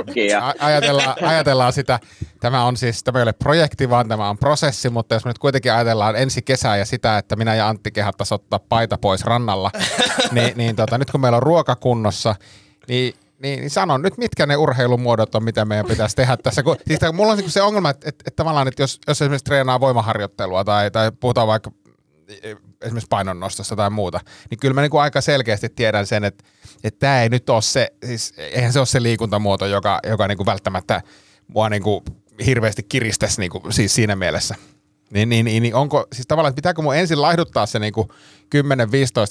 ajatellaan, 0.60 1.16
ajatellaan 1.22 1.74
sitä, 1.74 2.00
tämä 2.40 2.66
on 2.66 2.78
siis, 2.78 3.04
tämä 3.04 3.20
ei 3.20 3.24
ole 3.24 3.34
projekti, 3.34 3.90
vaan 3.90 4.08
tämä 4.08 4.30
on 4.30 4.38
prosessi, 4.38 4.90
mutta 4.90 5.16
jos 5.16 5.26
me 5.26 5.30
nyt 5.30 5.40
kuitenkin 5.40 5.74
ajatellaan 5.74 6.16
ensi 6.16 6.42
kesää 6.42 6.78
ja 6.78 6.86
sitä, 6.86 7.18
että 7.18 7.36
minä 7.36 7.56
ja 7.56 7.68
Antti 7.68 7.92
kehattaisiin 7.92 8.36
ottaa 8.36 8.60
paita 8.70 8.98
pois 8.98 9.26
rannalla, 9.26 9.72
niin, 10.32 10.54
niin 10.56 10.76
tota, 10.76 10.98
nyt 10.98 11.12
kun 11.12 11.22
meillä 11.22 11.36
on 11.36 11.44
ruokakunnossa, 11.44 12.36
niin 12.88 13.14
niin, 13.42 13.60
niin 13.60 13.70
sanon 13.70 14.02
nyt, 14.02 14.18
mitkä 14.18 14.46
ne 14.46 14.56
urheilumuodot 14.56 15.36
on, 15.36 15.44
mitä 15.44 15.66
meidän 15.66 15.86
pitäisi 15.86 16.16
tehdä 16.16 16.38
tässä. 16.38 16.64
Kun, 16.64 16.78
siis 16.88 17.00
mulla 17.14 17.32
on 17.32 17.38
niinku 17.38 17.52
se 17.52 17.62
ongelma, 17.62 17.90
että, 17.90 18.10
että, 18.10 18.24
että 18.28 18.36
tavallaan, 18.36 18.68
että 18.68 18.84
jos, 18.84 19.00
jos 19.08 19.22
esimerkiksi 19.22 19.46
treenaa 19.46 19.80
voimaharjoittelua 19.80 20.64
tai, 20.64 20.92
tai 20.92 21.12
puhutaan 21.20 21.48
vaikka 21.48 21.72
esimerkiksi 22.82 23.08
painonnostossa 23.10 23.76
tai 23.76 23.90
muuta, 23.90 24.20
niin 24.50 24.60
kyllä 24.60 24.74
mä 24.74 24.82
niin 24.82 24.92
kuin 24.92 25.02
aika 25.02 25.22
selkeästi 25.22 25.70
tiedän 25.70 26.08
sen, 26.08 26.24
että, 26.24 26.44
että 26.84 27.00
tämä 27.00 27.24
ei 27.24 27.30
nyt 27.30 27.50
ole 27.50 27.62
se, 27.62 27.94
siis 28.06 28.34
eihän 28.38 28.74
se 28.74 28.80
ole 28.80 28.86
se 28.86 29.04
liikuntamuoto, 29.04 29.66
joka, 29.66 30.00
joka 30.10 30.28
niin 30.28 30.38
kuin 30.38 30.46
välttämättä 30.46 31.02
mua 31.48 31.70
niin 31.70 31.84
kuin 31.84 32.04
hirveästi 32.46 32.84
kiristäisi 32.84 33.40
niin 33.40 33.52
kuin, 33.52 33.74
siis 33.74 33.96
siinä 33.96 34.16
mielessä. 34.16 34.56
Niin, 35.14 35.30
niin, 35.30 35.46
niin, 35.46 35.64
niin 35.64 35.76
onko, 35.76 36.08
siis 36.14 36.28
tavallaan, 36.28 36.50
että 36.50 36.56
pitääkö 36.56 36.82
mun 36.82 36.96
ensin 36.96 37.22
laihduttaa 37.22 37.66
se 37.66 37.80
niin 37.80 37.94
kuin 37.94 38.08
10-15 38.56 38.60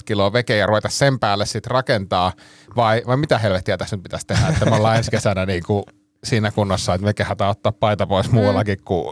kiloa 0.05 0.33
veke 0.33 0.57
ja 0.57 0.67
ruveta 0.67 0.89
sen 0.89 1.19
päälle 1.19 1.47
sitten 1.47 1.71
rakentaa, 1.71 2.33
vai, 2.77 3.03
vai 3.07 3.17
mitä 3.17 3.39
helvettiä 3.39 3.77
tässä 3.77 3.97
nyt 3.97 4.03
pitäisi 4.03 4.27
tehdä, 4.27 4.49
että 4.49 4.65
me 4.65 4.77
ollaan 4.77 4.97
ensi 4.97 5.11
kesänä 5.11 5.47
niin 5.47 5.63
kuin 5.67 5.85
siinä 6.25 6.51
kunnossa, 6.51 6.95
että 6.95 7.05
me 7.05 7.15
kehataan 7.15 7.51
ottaa 7.51 7.73
paita 7.73 8.07
pois 8.07 8.31
muuallakin 8.31 8.79
kuin 8.85 9.07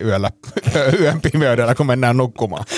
yöllä, 0.00 0.30
yön 1.00 1.20
pimeydellä, 1.20 1.74
kun 1.74 1.86
mennään 1.86 2.16
nukkumaan. 2.16 2.64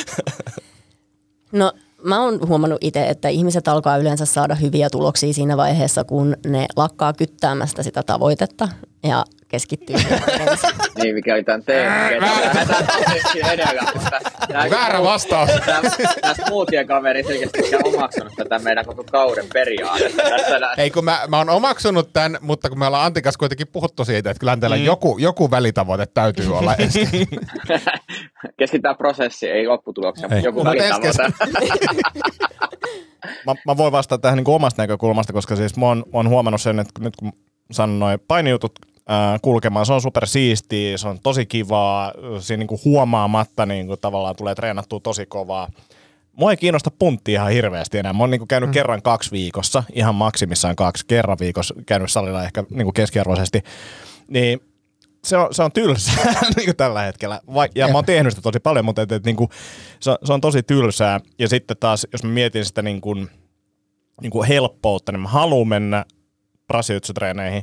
No 1.53 1.73
mä 2.05 2.21
oon 2.21 2.49
huomannut 2.49 2.79
itse, 2.81 3.09
että 3.09 3.29
ihmiset 3.29 3.69
alkaa 3.69 3.97
yleensä 3.97 4.25
saada 4.25 4.55
hyviä 4.55 4.91
tuloksia 4.91 5.33
siinä 5.33 5.57
vaiheessa, 5.57 6.05
kun 6.05 6.37
ne 6.47 6.67
lakkaa 6.77 7.13
kyttäämästä 7.13 7.83
sitä 7.83 8.03
tavoitetta 8.03 8.69
ja 9.03 9.25
keskittyy. 9.55 9.97
Niin, 11.03 11.15
mikä 11.15 11.35
oli 11.35 11.45
tämän 11.45 11.63
teeman. 11.63 12.13
Edellä. 13.53 13.83
Väärä 14.71 15.03
vastaus. 15.03 15.51
Tämä, 15.67 15.81
tämä 16.21 16.35
smoothien 16.35 16.87
kaveri 16.87 17.23
selkeästi 17.23 17.77
on 17.77 17.95
omaksunut 17.95 18.33
tätä 18.37 18.59
meidän 18.59 18.85
koko 18.85 19.05
kauden 19.05 19.47
periaatetta. 19.53 20.23
Ei 20.77 20.91
kun 20.91 21.05
mä, 21.05 21.21
mä 21.29 21.39
oon 21.39 21.49
omaksunut 21.49 22.13
tämän, 22.13 22.39
mutta 22.41 22.69
kun 22.69 22.79
me 22.79 22.87
ollaan 22.87 23.07
Antikas 23.07 23.37
kuitenkin 23.37 23.67
puhuttu 23.73 24.05
siitä, 24.05 24.31
että 24.31 24.41
kyllähän 24.41 24.61
teillä 24.61 24.77
mm. 24.77 24.85
joku, 24.85 25.19
joku 25.19 25.51
välitavoite 25.51 26.07
täytyy 26.07 26.57
olla 26.57 26.75
keskitytään 28.59 28.97
prosessiin, 28.97 29.53
ei 29.53 29.67
lopputulokseen, 29.67 30.33
Ei. 30.33 30.37
mutta 30.37 30.49
joku 30.49 30.65
välitavoite. 30.65 31.23
mä, 33.47 33.55
mä 33.67 33.77
voin 33.77 33.93
vastata 33.93 34.23
tähän 34.23 34.37
niin 34.37 34.49
omasta 34.49 34.83
näkökulmasta, 34.83 35.33
koska 35.33 35.57
siis 35.57 35.77
mä 35.77 35.87
oon, 35.87 35.99
mä 35.99 36.19
oon 36.19 36.29
huomannut 36.29 36.61
sen, 36.61 36.79
että 36.79 37.01
nyt 37.03 37.17
kun 37.17 37.33
sanon 37.71 37.99
noin 37.99 38.21
painijutut 38.29 38.73
kulkemaan, 39.43 39.87
se 39.87 39.93
on 39.93 40.03
super 40.03 40.27
siistiä, 40.27 40.99
se 40.99 41.09
on 41.09 41.19
tosi 41.23 41.47
kivaa, 41.47 42.13
siinä 42.41 42.59
niin 42.59 42.69
kuin 42.69 42.81
huomaamatta 42.85 43.67
niin 43.67 43.87
kuin 43.87 44.01
tavallaan 44.01 44.37
tulee 44.37 44.55
treenattua 44.55 45.01
tosi 45.01 45.27
kovaa. 45.27 45.69
Mua 46.33 46.51
ei 46.51 46.57
kiinnosta 46.57 46.91
puntti 46.91 47.33
ihan 47.33 47.51
hirveästi 47.51 47.99
enää. 47.99 48.13
Mä 48.13 48.19
oon 48.23 48.31
niin 48.31 48.49
käynyt 48.49 48.71
mm. 48.71 48.75
kerran 48.75 49.03
kaksi 49.03 49.31
viikossa, 49.31 49.83
ihan 49.93 50.15
maksimissaan 50.15 50.77
kaksi, 50.77 51.07
kerran 51.07 51.37
viikossa 51.41 51.75
käynyt 51.87 52.11
salilla 52.11 52.45
ehkä 52.45 52.65
niin 52.71 52.85
kuin 52.85 52.95
keskiarvoisesti. 52.95 53.63
Niin 54.29 54.61
se 55.25 55.37
on, 55.37 55.55
se 55.55 55.63
on 55.63 55.73
tylsää 55.73 56.33
niin 56.57 56.65
kuin 56.65 56.77
tällä 56.77 57.03
hetkellä. 57.03 57.41
Vai, 57.55 57.69
ja 57.75 57.89
mä 57.89 57.95
oon 57.95 58.05
tehnyt 58.05 58.33
sitä 58.33 58.43
tosi 58.43 58.61
paljon, 58.61 58.85
mutta 58.85 59.03
et, 59.03 59.13
et, 59.13 59.25
niin 59.25 59.37
kuin, 59.37 59.51
se, 60.01 60.11
on- 60.11 60.19
se 60.25 60.33
on 60.33 60.41
tosi 60.41 60.63
tylsää. 60.63 61.21
Ja 61.39 61.49
sitten 61.49 61.77
taas, 61.81 62.07
jos 62.13 62.25
mä 62.25 62.31
mietin 62.31 62.65
sitä 62.65 62.83
niin 62.83 63.01
kuin, 63.01 63.31
niin 64.23 64.31
kuin 64.31 64.49
helppoutta, 64.49 65.13
niin 65.13 65.21
mä 65.21 65.29
haluan 65.29 65.69
mennä 65.69 66.05
brasiliutsutreeneihin. 66.67 67.63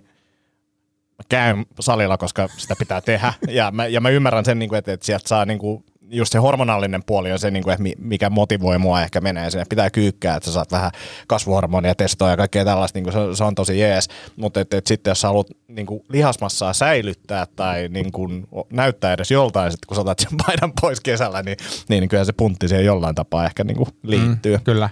Mä 1.22 1.26
käyn 1.30 1.66
salilla, 1.80 2.18
koska 2.18 2.48
sitä 2.58 2.76
pitää 2.80 3.02
tehdä. 3.02 3.34
Ja 3.50 3.72
mä, 3.72 3.88
ja 3.88 4.02
mä 4.02 4.10
ymmärrän 4.10 4.46
sen, 4.46 4.60
niin 4.60 4.70
kuin, 4.70 4.80
että, 4.80 4.94
että 4.94 5.06
sieltä 5.06 5.28
saa 5.28 5.46
niin 5.46 5.60
kuin, 5.60 5.84
just 6.12 6.32
se 6.32 6.38
hormonaalinen 6.38 7.04
puoli 7.06 7.32
on 7.32 7.40
se, 7.40 7.52
niin 7.52 7.64
kuin, 7.64 7.74
että 7.74 7.84
mi- 7.84 7.96
mikä 8.00 8.30
motivoi 8.30 8.78
mua 8.78 9.02
ehkä 9.02 9.22
menee 9.22 9.52
sinne. 9.52 9.66
Pitää 9.70 9.90
kyykkää, 9.90 10.36
että 10.36 10.46
sä 10.46 10.54
saat 10.54 10.72
vähän 10.72 10.92
kasvuhormonia 11.28 11.96
testoa 11.96 12.30
ja 12.30 12.38
kaikkea 12.38 12.66
tällaista, 12.66 12.98
niin 12.98 13.04
kuin 13.04 13.14
se, 13.14 13.38
se, 13.38 13.44
on 13.44 13.56
tosi 13.56 13.80
jees. 13.80 14.10
Mutta 14.36 14.60
et, 14.60 14.74
et 14.74 14.88
sitten 14.88 15.12
jos 15.12 15.22
sä 15.22 15.28
haluat 15.28 15.48
niin 15.68 15.86
kuin 15.86 16.04
lihasmassaa 16.10 16.74
säilyttää 16.74 17.46
tai 17.56 17.88
niin 17.88 18.12
kuin, 18.12 18.48
näyttää 18.74 19.14
edes 19.14 19.32
joltain, 19.32 19.72
sit, 19.72 19.86
kun 19.86 19.96
sä 19.96 20.02
otat 20.02 20.20
sen 20.20 20.38
paidan 20.46 20.74
pois 20.82 21.00
kesällä, 21.00 21.44
niin, 21.44 21.58
niin, 21.90 22.02
niin 22.02 22.10
kyllä 22.10 22.26
se 22.26 22.34
puntti 22.34 22.68
siihen 22.68 22.86
jollain 22.86 23.16
tapaa 23.16 23.46
ehkä 23.46 23.64
niin 23.64 23.78
kuin 23.78 23.90
liittyy. 24.04 24.58
Mm. 24.58 24.64
Kyllä. 24.64 24.90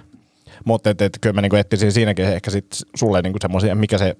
Mutta 0.65 0.89
et, 0.89 1.01
et, 1.01 1.17
kyllä 1.21 1.33
mä 1.33 1.41
niinku 1.41 1.55
etsisin 1.55 1.91
siinäkin 1.91 2.25
ehkä 2.25 2.51
sit 2.51 2.65
sulle 2.95 3.21
niinku 3.21 3.37
semmoisia, 3.41 3.75
mikä 3.75 3.97
se 3.97 4.15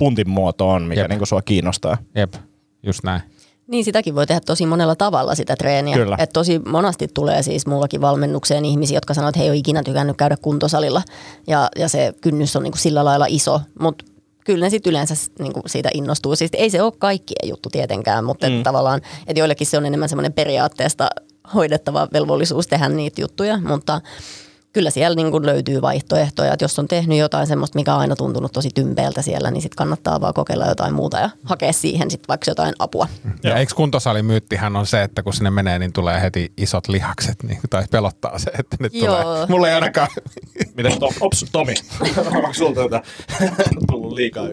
puntin 0.00 0.30
muoto 0.30 0.68
on, 0.68 0.82
mikä 0.82 1.00
Jep. 1.00 1.08
niinku 1.08 1.26
sua 1.26 1.42
kiinnostaa. 1.42 1.98
Jep, 2.14 2.34
just 2.82 3.04
näin. 3.04 3.22
Niin 3.66 3.84
sitäkin 3.84 4.14
voi 4.14 4.26
tehdä 4.26 4.40
tosi 4.40 4.66
monella 4.66 4.96
tavalla 4.96 5.34
sitä 5.34 5.56
treeniä. 5.56 5.96
Kyllä. 5.96 6.16
Et 6.20 6.30
tosi 6.32 6.58
monasti 6.58 7.08
tulee 7.14 7.42
siis 7.42 7.66
mullakin 7.66 8.00
valmennukseen 8.00 8.64
ihmisiä, 8.64 8.96
jotka 8.96 9.14
sanoo, 9.14 9.28
että 9.28 9.38
he 9.38 9.44
ei 9.44 9.50
ole 9.50 9.56
ikinä 9.56 9.82
tykännyt 9.82 10.16
käydä 10.16 10.36
kuntosalilla. 10.42 11.02
Ja, 11.46 11.68
ja 11.76 11.88
se 11.88 12.12
kynnys 12.20 12.56
on 12.56 12.62
niinku 12.62 12.78
sillä 12.78 13.04
lailla 13.04 13.26
iso, 13.28 13.60
mutta 13.80 14.04
kyllä 14.44 14.66
ne 14.66 14.70
sitten 14.70 14.90
yleensä 14.90 15.14
niinku 15.38 15.60
siitä 15.66 15.88
innostuu. 15.94 16.36
Siis 16.36 16.50
ei 16.54 16.70
se 16.70 16.82
ole 16.82 16.92
kaikkien 16.98 17.48
juttu 17.48 17.68
tietenkään, 17.72 18.24
mutta 18.24 18.50
mm. 18.50 18.62
tavallaan, 18.62 19.00
että 19.26 19.40
joillekin 19.40 19.66
se 19.66 19.76
on 19.78 19.86
enemmän 19.86 20.08
semmoinen 20.08 20.32
periaatteesta 20.32 21.08
hoidettava 21.54 22.08
velvollisuus 22.12 22.66
tehdä 22.66 22.88
niitä 22.88 23.20
juttuja, 23.20 23.58
mutta 23.60 24.00
kyllä 24.72 24.90
siellä 24.90 25.14
niin 25.14 25.30
kuin 25.30 25.46
löytyy 25.46 25.82
vaihtoehtoja, 25.82 26.52
että 26.52 26.64
jos 26.64 26.78
on 26.78 26.88
tehnyt 26.88 27.18
jotain 27.18 27.46
semmoista, 27.46 27.78
mikä 27.78 27.94
on 27.94 28.00
aina 28.00 28.16
tuntunut 28.16 28.52
tosi 28.52 28.68
tympeältä 28.74 29.22
siellä, 29.22 29.50
niin 29.50 29.62
sitten 29.62 29.76
kannattaa 29.76 30.20
vaan 30.20 30.34
kokeilla 30.34 30.66
jotain 30.66 30.94
muuta 30.94 31.18
ja 31.18 31.30
hakea 31.44 31.72
siihen 31.72 32.10
sitten 32.10 32.28
vaikka 32.28 32.50
jotain 32.50 32.74
apua. 32.78 33.08
Ja 33.42 33.56
eikö 33.56 33.74
kuntosalimyyttihän 33.74 34.76
on 34.76 34.86
se, 34.86 35.02
että 35.02 35.22
kun 35.22 35.34
sinne 35.34 35.50
menee, 35.50 35.78
niin 35.78 35.92
tulee 35.92 36.20
heti 36.20 36.52
isot 36.56 36.88
lihakset, 36.88 37.42
niin, 37.42 37.58
tai 37.70 37.84
pelottaa 37.90 38.38
se, 38.38 38.50
että 38.58 38.76
nyt 38.80 38.94
Joo. 38.94 39.22
tulee. 39.22 39.46
Mulla 39.46 39.68
ei 39.68 39.74
ainakaan, 39.74 40.08
Miten 40.76 41.00
Tom, 41.00 41.14
ops, 41.20 41.46
Tomi, 41.52 41.74
onko 42.26 42.52
sulta 42.52 42.80
tätä 42.82 43.02
tullut 43.90 44.12
liikaa 44.12 44.44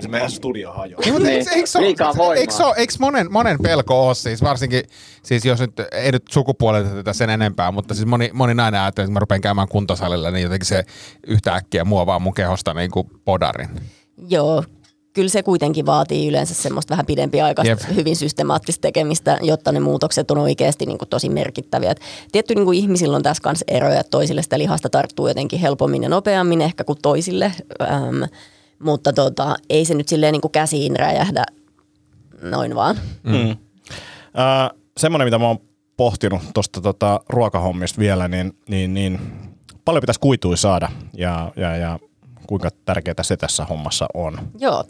Se 0.00 0.08
meidän 0.08 0.30
studio 0.30 0.72
hajoaa. 0.72 1.00
Niin, 1.00 1.12
mutta 1.12 1.30
eikö, 1.30 1.50
eikö, 1.50 1.80
Liikaa 1.80 2.16
voimaa. 2.16 2.34
eikö, 2.34 2.52
eikö 2.76 2.94
monen, 2.98 3.32
monen 3.32 3.58
pelko 3.62 4.06
ole 4.06 4.14
siis, 4.14 4.42
varsinkin, 4.42 4.82
siis 5.22 5.44
jos 5.44 5.60
nyt, 5.60 5.72
ei 5.92 6.12
nyt 6.12 6.24
sukupuolelta 6.30 6.90
tätä 6.90 7.12
sen 7.12 7.30
enempää, 7.30 7.70
mutta 7.70 7.94
siis 7.94 8.06
moni, 8.06 8.30
moni 8.32 8.54
nainen 8.54 8.80
ajattelee, 8.80 9.04
että 9.04 9.12
mä 9.12 9.20
rupean 9.26 9.40
käymään 9.40 9.68
kuntosalilla, 9.68 10.30
niin 10.30 10.42
jotenkin 10.42 10.66
se 10.66 10.84
yhtäkkiä 11.26 11.84
muovaa 11.84 12.18
mun 12.18 12.34
kehosta 12.34 12.74
niin 12.74 12.90
kuin 12.90 13.10
podarin. 13.24 13.68
Joo, 14.28 14.64
kyllä 15.12 15.28
se 15.28 15.42
kuitenkin 15.42 15.86
vaatii 15.86 16.28
yleensä 16.28 16.54
semmoista 16.54 16.90
vähän 16.90 17.06
pidempiaikaista, 17.06 17.86
Jep. 17.86 17.96
hyvin 17.96 18.16
systemaattista 18.16 18.80
tekemistä, 18.80 19.38
jotta 19.42 19.72
ne 19.72 19.80
muutokset 19.80 20.30
on 20.30 20.38
oikeasti 20.38 20.86
niin 20.86 20.98
kuin 20.98 21.08
tosi 21.08 21.28
merkittäviä. 21.28 21.90
Et 21.90 22.00
tietty 22.32 22.54
niin 22.54 22.64
kuin 22.64 22.78
ihmisillä 22.78 23.16
on 23.16 23.22
tässä 23.22 23.42
kanssa 23.42 23.64
eroja, 23.68 24.00
että 24.00 24.10
toisille 24.10 24.42
sitä 24.42 24.58
lihasta 24.58 24.90
tarttuu 24.90 25.28
jotenkin 25.28 25.60
helpommin 25.60 26.02
ja 26.02 26.08
nopeammin 26.08 26.60
ehkä 26.60 26.84
kuin 26.84 26.98
toisille, 27.02 27.52
ähm, 27.82 28.22
mutta 28.78 29.12
tota, 29.12 29.56
ei 29.70 29.84
se 29.84 29.94
nyt 29.94 30.08
silleen 30.08 30.32
niin 30.32 30.40
kuin 30.40 30.52
käsiin 30.52 30.96
räjähdä 30.96 31.44
noin 32.42 32.74
vaan. 32.74 32.96
Mm. 33.22 33.50
Äh, 33.50 34.70
semmoinen, 34.96 35.26
mitä 35.26 35.38
mä 35.38 35.46
oon 35.46 35.58
pohtinut 35.96 36.42
tuosta 36.54 36.80
tota, 36.80 37.20
ruokahommista 37.28 37.98
vielä, 37.98 38.28
niin, 38.28 38.58
niin, 38.68 38.94
niin 38.94 39.20
paljon 39.84 40.00
pitäisi 40.00 40.20
kuitui 40.20 40.56
saada 40.56 40.88
ja, 41.16 41.52
ja, 41.56 41.76
ja 41.76 41.98
kuinka 42.46 42.68
tärkeää 42.84 43.22
se 43.22 43.36
tässä 43.36 43.64
hommassa 43.64 44.06
on. 44.14 44.38
Joo. 44.58 44.84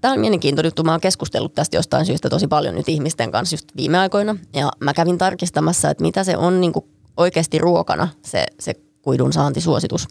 Tämä 0.00 0.14
on 0.14 0.20
mielenkiintoinen 0.20 0.68
juttu. 0.68 0.84
Mä 0.84 0.90
oon 0.90 1.00
keskustellut 1.00 1.54
tästä 1.54 1.76
jostain 1.76 2.06
syystä 2.06 2.28
tosi 2.28 2.46
paljon 2.46 2.74
nyt 2.74 2.88
ihmisten 2.88 3.30
kanssa 3.30 3.54
just 3.54 3.76
viime 3.76 3.98
aikoina. 3.98 4.36
Ja 4.54 4.70
mä 4.80 4.94
kävin 4.94 5.18
tarkistamassa, 5.18 5.90
että 5.90 6.02
mitä 6.02 6.24
se 6.24 6.36
on 6.36 6.60
niin 6.60 6.72
oikeasti 7.16 7.58
ruokana 7.58 8.08
se, 8.24 8.46
se 8.60 8.74
kuidun 9.02 9.32
saantisuositus. 9.32 10.08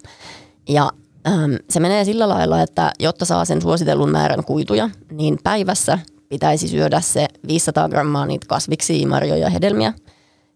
Ja 0.69 0.91
ähm, 1.27 1.53
se 1.69 1.79
menee 1.79 2.05
sillä 2.05 2.29
lailla, 2.29 2.61
että 2.61 2.91
jotta 2.99 3.25
saa 3.25 3.45
sen 3.45 3.61
suositellun 3.61 4.11
määrän 4.11 4.43
kuituja, 4.43 4.89
niin 5.11 5.37
päivässä 5.43 5.99
pitäisi 6.29 6.67
syödä 6.67 7.01
se 7.01 7.27
500 7.47 7.89
grammaa 7.89 8.25
niitä 8.25 8.45
kasviksi, 8.49 9.05
marjoja 9.05 9.41
ja 9.41 9.49
hedelmiä, 9.49 9.93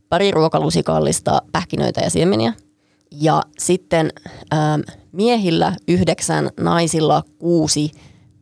pari 0.10 0.32
ruokalusikallista 0.32 1.42
pähkinöitä 1.52 2.02
ja 2.02 2.10
siemeniä. 2.10 2.54
Ja 3.12 3.44
sitten 3.58 4.10
ähm, 4.54 4.82
miehillä 5.12 5.76
yhdeksän, 5.88 6.50
naisilla 6.60 7.24
kuusi 7.40 7.92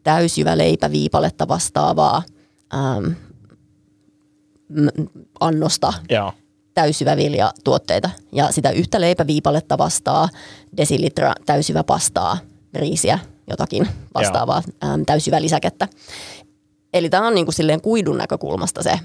täysjyvä 0.04 0.58
leipäviipaletta 0.58 1.48
vastaavaa 1.48 2.24
ähm, 2.74 3.12
annosta 5.40 5.94
Joo. 6.10 6.34
täysjyväviljatuotteita. 6.74 8.10
Ja 8.32 8.52
sitä 8.52 8.70
yhtä 8.70 9.02
leipäviipaletta 9.02 9.78
vastaa 9.78 10.30
desilitra 10.78 11.34
täysjyvä 11.46 11.84
pastaa, 11.84 12.38
riisiä, 12.74 13.20
jotakin 13.50 13.88
vastaavaa 14.14 14.64
äm, 14.84 15.06
täysjyvä 15.06 15.42
lisäkettä. 15.42 15.88
Eli 16.94 17.10
tämä 17.10 17.28
on 17.28 17.36
niin 17.36 17.46
kuin 17.46 17.54
silleen 17.54 17.82
kuidun 17.82 18.18
näkökulmasta 18.18 18.84
se 18.84 19.00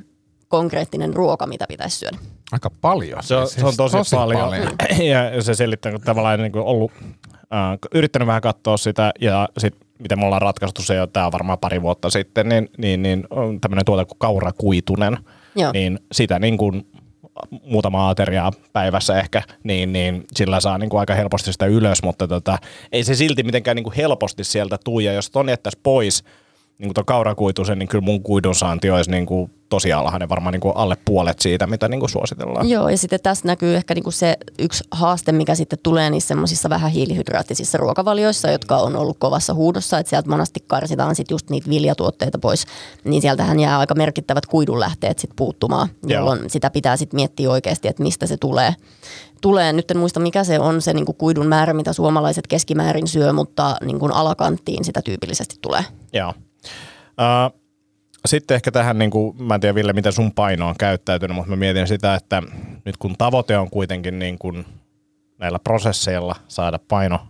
konkreettinen 0.49 1.15
ruoka, 1.15 1.47
mitä 1.47 1.67
pitäisi 1.69 1.99
syödä. 1.99 2.19
Aika 2.53 2.71
paljon. 2.81 3.23
Se 3.23 3.37
on, 3.37 3.47
siis, 3.49 3.61
se 3.61 3.67
on 3.67 3.77
tosi, 3.77 3.97
tosi 3.97 4.17
paljon. 4.17 4.41
paljon. 4.41 4.73
Ja 5.11 5.43
se 5.43 5.55
selittää, 5.55 5.93
kun 5.93 6.01
tavallaan 6.01 6.41
niin 6.41 6.53
kuin 6.53 6.65
ollut, 6.65 6.93
äh, 7.39 7.79
yrittänyt 7.95 8.27
vähän 8.27 8.43
katsoa 8.43 8.77
sitä 8.77 9.13
ja 9.21 9.49
sitten 9.59 9.85
miten 9.99 10.19
me 10.19 10.25
ollaan 10.25 10.43
ratkaistu 10.43 10.83
se 10.83 10.95
jo, 10.95 11.07
tämä 11.07 11.27
on 11.27 11.33
varmaan 11.33 11.59
pari 11.59 11.83
vuotta 11.83 12.11
sitten, 12.11 12.49
niin, 12.49 12.69
niin, 12.79 13.03
niin 13.03 13.27
on 13.31 13.61
tämmöinen 13.61 13.85
tuote 13.85 14.05
kuin 14.05 14.19
kaurakuitunen, 14.19 15.19
Joo. 15.57 15.73
niin 15.73 15.99
sitä 16.13 16.39
niin 16.39 16.57
kuin 16.57 16.87
muutama 17.63 18.11
ateriaa 18.11 18.53
päivässä 18.73 19.19
ehkä, 19.19 19.43
niin, 19.65 19.93
niin 19.93 20.25
sillä 20.37 20.61
saa 20.61 20.79
niin 20.79 20.91
kuin 20.91 21.01
aika 21.01 21.15
helposti 21.15 21.53
sitä 21.53 21.67
ylös, 21.67 22.03
mutta 22.03 22.29
tota, 22.29 22.59
ei 22.93 23.05
se 23.05 23.15
silti 23.15 23.43
mitenkään 23.43 23.75
niin 23.75 23.85
kuin 23.85 23.97
helposti 23.97 24.45
sieltä 24.45 24.79
tuu, 24.85 25.01
ja 25.01 25.13
jos 25.13 25.31
ton 25.31 25.49
jättäisi 25.49 25.79
pois, 25.83 26.25
niin 26.79 26.89
kuin 26.89 26.95
tuon 26.95 27.05
kaurakuitusen, 27.05 27.79
niin 27.79 27.89
kyllä 27.89 28.05
mun 28.05 28.23
kuidun 28.23 28.55
saanti 28.55 28.91
olisi 28.91 29.11
niin 29.11 29.27
kuin 29.27 29.51
tosi 29.69 29.93
alhainen, 29.93 30.29
varmaan 30.29 30.53
niin 30.53 30.61
kuin 30.61 30.77
alle 30.77 30.97
puolet 31.05 31.39
siitä, 31.39 31.67
mitä 31.67 31.89
niin 31.89 32.01
kuin 32.01 32.11
suositellaan. 32.11 32.69
Joo, 32.69 32.89
ja 32.89 32.99
sitten 32.99 33.21
tässä 33.23 33.47
näkyy 33.49 33.77
ehkä 33.77 33.95
niin 33.95 34.03
kuin 34.03 34.13
se 34.13 34.37
yksi 34.59 34.85
haaste, 34.91 35.33
mikä 35.33 35.55
sitten 35.55 35.79
tulee 35.83 36.11
niissä 36.11 36.29
semmoisissa 36.29 36.71
vähän 36.71 36.91
hiilihydraattisissa 36.91 37.79
ruokavalioissa, 37.79 38.51
jotka 38.51 38.77
on 38.77 38.97
ollut 38.97 39.19
kovassa 39.19 39.55
huudossa, 39.55 39.99
että 39.99 40.11
sieltä 40.11 40.31
monasti 40.31 40.61
karsitaan 40.67 41.17
sitten 41.17 41.35
just 41.35 41.51
niitä 41.51 41.71
viljatuotteita 41.71 42.39
pois, 42.39 42.67
niin 43.05 43.23
sieltähän 43.23 43.61
jää 43.61 43.79
aika 43.79 43.95
merkittävät 43.95 44.47
kuidunlähteet 44.47 45.19
sitten 45.19 45.37
puuttumaan, 45.37 45.89
jolloin 46.07 46.41
Joo. 46.41 46.49
sitä 46.49 46.71
pitää 46.71 46.97
sitten 46.97 47.19
miettiä 47.19 47.51
oikeasti, 47.51 47.89
että 47.89 48.03
mistä 48.03 48.27
se 48.27 48.37
tulee 48.37 48.75
tulee. 49.41 49.73
Nyt 49.73 49.91
en 49.91 49.99
muista, 49.99 50.21
mikä 50.21 50.45
se 50.45 50.59
on 50.59 50.83
se 50.83 50.93
niin 50.93 51.07
kuin 51.07 51.17
kuidun 51.17 51.47
määrä, 51.47 51.73
mitä 51.73 51.93
suomalaiset 51.93 52.47
keskimäärin 52.47 53.07
syö, 53.07 53.33
mutta 53.33 53.77
niin 53.85 53.99
kuin 53.99 54.13
alakanttiin 54.13 54.85
sitä 54.85 55.03
tyypillisesti 55.03 55.57
tulee. 55.61 55.85
Joo. 56.13 56.35
Uh, 57.09 57.61
sitten 58.27 58.55
ehkä 58.55 58.71
tähän, 58.71 58.99
niin 58.99 59.11
kuin, 59.11 59.43
mä 59.43 59.55
en 59.55 59.61
tiedä 59.61 59.75
Ville, 59.75 59.93
miten 59.93 60.13
sun 60.13 60.33
paino 60.33 60.69
on 60.69 60.75
käyttäytynyt, 60.79 61.37
mutta 61.37 61.51
mä 61.51 61.57
mietin 61.57 61.87
sitä, 61.87 62.15
että 62.15 62.43
nyt 62.85 62.97
kun 62.97 63.17
tavoite 63.19 63.59
on 63.59 63.71
kuitenkin 63.71 64.19
niin 64.19 64.39
kuin 64.39 64.67
näillä 65.39 65.59
prosesseilla 65.59 66.37
saada 66.49 66.79
paino 66.89 67.21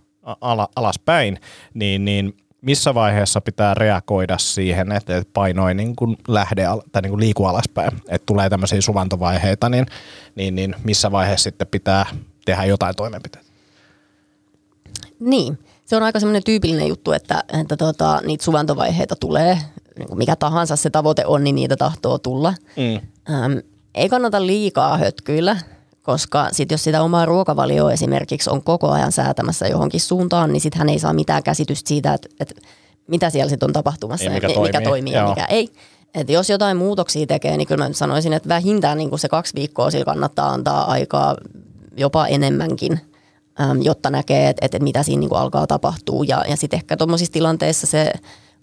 ala, 0.41 0.69
alaspäin, 0.75 1.39
niin, 1.73 2.05
niin 2.05 2.37
missä 2.61 2.93
vaiheessa 2.93 3.41
pitää 3.41 3.73
reagoida 3.73 4.37
siihen, 4.37 4.91
että 4.91 5.23
paino 5.33 5.67
ei 5.67 5.73
niin 5.73 5.95
kuin 5.95 6.17
lähde 6.27 6.63
tai 6.91 7.01
niin 7.01 7.09
kuin 7.09 7.19
liiku 7.19 7.45
alaspäin, 7.45 7.91
että 8.07 8.25
tulee 8.25 8.49
tämmöisiä 8.49 8.81
suvantovaiheita, 8.81 9.69
niin, 9.69 9.85
niin, 10.35 10.55
niin 10.55 10.75
missä 10.83 11.11
vaiheessa 11.11 11.43
sitten 11.43 11.67
pitää 11.67 12.05
tehdä 12.45 12.65
jotain 12.65 12.95
toimenpiteitä? 12.95 13.49
Niin, 15.19 15.59
se 15.85 15.95
on 15.95 16.03
aika 16.03 16.19
semmoinen 16.19 16.43
tyypillinen 16.43 16.87
juttu, 16.87 17.11
että, 17.11 17.43
että 17.61 17.77
tota, 17.77 18.21
niitä 18.25 18.43
suvantovaiheita 18.43 19.15
tulee, 19.15 19.59
niin 19.99 20.17
mikä 20.17 20.35
tahansa 20.35 20.75
se 20.75 20.89
tavoite 20.89 21.25
on, 21.25 21.43
niin 21.43 21.55
niitä 21.55 21.77
tahtoo 21.77 22.17
tulla. 22.17 22.53
Mm. 22.77 22.95
Ähm, 23.33 23.57
ei 23.95 24.09
kannata 24.09 24.45
liikaa 24.45 24.97
hötkyillä, 24.97 25.57
koska 26.01 26.49
sit 26.51 26.71
jos 26.71 26.83
sitä 26.83 27.01
omaa 27.01 27.25
ruokavalioa 27.25 27.91
esimerkiksi 27.91 28.49
on 28.49 28.63
koko 28.63 28.91
ajan 28.91 29.11
säätämässä 29.11 29.67
johonkin 29.67 30.01
suuntaan, 30.01 30.53
niin 30.53 30.61
sitten 30.61 30.79
hän 30.79 30.89
ei 30.89 30.99
saa 30.99 31.13
mitään 31.13 31.43
käsitystä 31.43 31.87
siitä, 31.87 32.13
että, 32.13 32.29
että 32.39 32.55
mitä 33.07 33.29
siellä 33.29 33.49
sitten 33.49 33.69
on 33.69 33.73
tapahtumassa, 33.73 34.25
ja 34.25 34.31
mikä, 34.31 34.47
toimii. 34.47 34.69
mikä 34.69 34.81
toimii 34.81 35.13
ja 35.13 35.29
mikä 35.29 35.45
ei. 35.45 35.69
Et 36.15 36.29
jos 36.29 36.49
jotain 36.49 36.77
muutoksia 36.77 37.27
tekee, 37.27 37.57
niin 37.57 37.67
kyllä 37.67 37.87
mä 37.87 37.93
sanoisin, 37.93 38.33
että 38.33 38.49
vähintään 38.49 38.97
niin 38.97 39.19
se 39.19 39.29
kaksi 39.29 39.55
viikkoa 39.55 39.91
sillä 39.91 40.05
kannattaa 40.05 40.49
antaa 40.49 40.91
aikaa 40.91 41.35
jopa 41.97 42.27
enemmänkin– 42.27 42.99
jotta 43.81 44.09
näkee, 44.09 44.49
että, 44.49 44.65
että 44.65 44.79
mitä 44.79 45.03
siinä 45.03 45.19
niin 45.19 45.29
kuin 45.29 45.39
alkaa 45.39 45.67
tapahtua. 45.67 46.23
Ja, 46.27 46.43
ja 46.49 46.57
sitten 46.57 46.77
ehkä 46.77 46.97
tuommoisissa 46.97 47.33
tilanteissa 47.33 47.87
se 47.87 48.13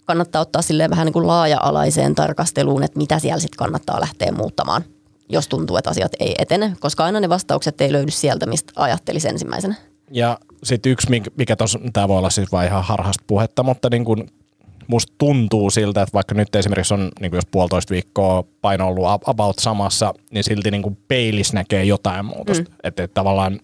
kannattaa 0.05 0.41
ottaa 0.41 0.61
silleen 0.61 0.89
vähän 0.89 1.05
niin 1.05 1.13
kuin 1.13 1.27
laaja-alaiseen 1.27 2.15
tarkasteluun, 2.15 2.83
että 2.83 2.97
mitä 2.97 3.19
siellä 3.19 3.39
sitten 3.39 3.57
kannattaa 3.57 3.99
lähteä 3.99 4.31
muuttamaan, 4.31 4.83
jos 5.29 5.47
tuntuu, 5.47 5.77
että 5.77 5.89
asiat 5.89 6.11
ei 6.19 6.35
etene, 6.39 6.75
koska 6.79 7.05
aina 7.05 7.19
ne 7.19 7.29
vastaukset 7.29 7.81
ei 7.81 7.91
löydy 7.91 8.11
sieltä, 8.11 8.45
mistä 8.45 8.73
ajattelisi 8.75 9.27
ensimmäisenä. 9.27 9.75
Ja 10.11 10.37
sitten 10.63 10.91
yksi, 10.91 11.07
mikä 11.37 11.55
tuossa, 11.55 11.79
tämä 11.93 12.07
voi 12.07 12.17
olla 12.17 12.29
siis 12.29 12.51
vain 12.51 12.67
ihan 12.67 12.83
harhasta 12.83 13.23
puhetta, 13.27 13.63
mutta 13.63 13.89
niin 13.89 14.05
kuin 14.05 14.29
musta 14.87 15.13
tuntuu 15.17 15.69
siltä, 15.69 16.01
että 16.01 16.13
vaikka 16.13 16.35
nyt 16.35 16.55
esimerkiksi 16.55 16.93
on 16.93 17.11
niin 17.19 17.35
jos 17.35 17.45
puolitoista 17.51 17.91
viikkoa 17.91 18.43
paino 18.61 18.87
ollut 18.87 19.05
about 19.25 19.59
samassa, 19.59 20.13
niin 20.31 20.43
silti 20.43 20.71
niin 20.71 20.83
kuin 20.83 20.97
peilis 21.07 21.53
näkee 21.53 21.83
jotain 21.83 22.25
muutosta. 22.25 22.69
Mm. 22.69 22.75
Että, 22.83 23.03
että 23.03 23.13
tavallaan 23.13 23.59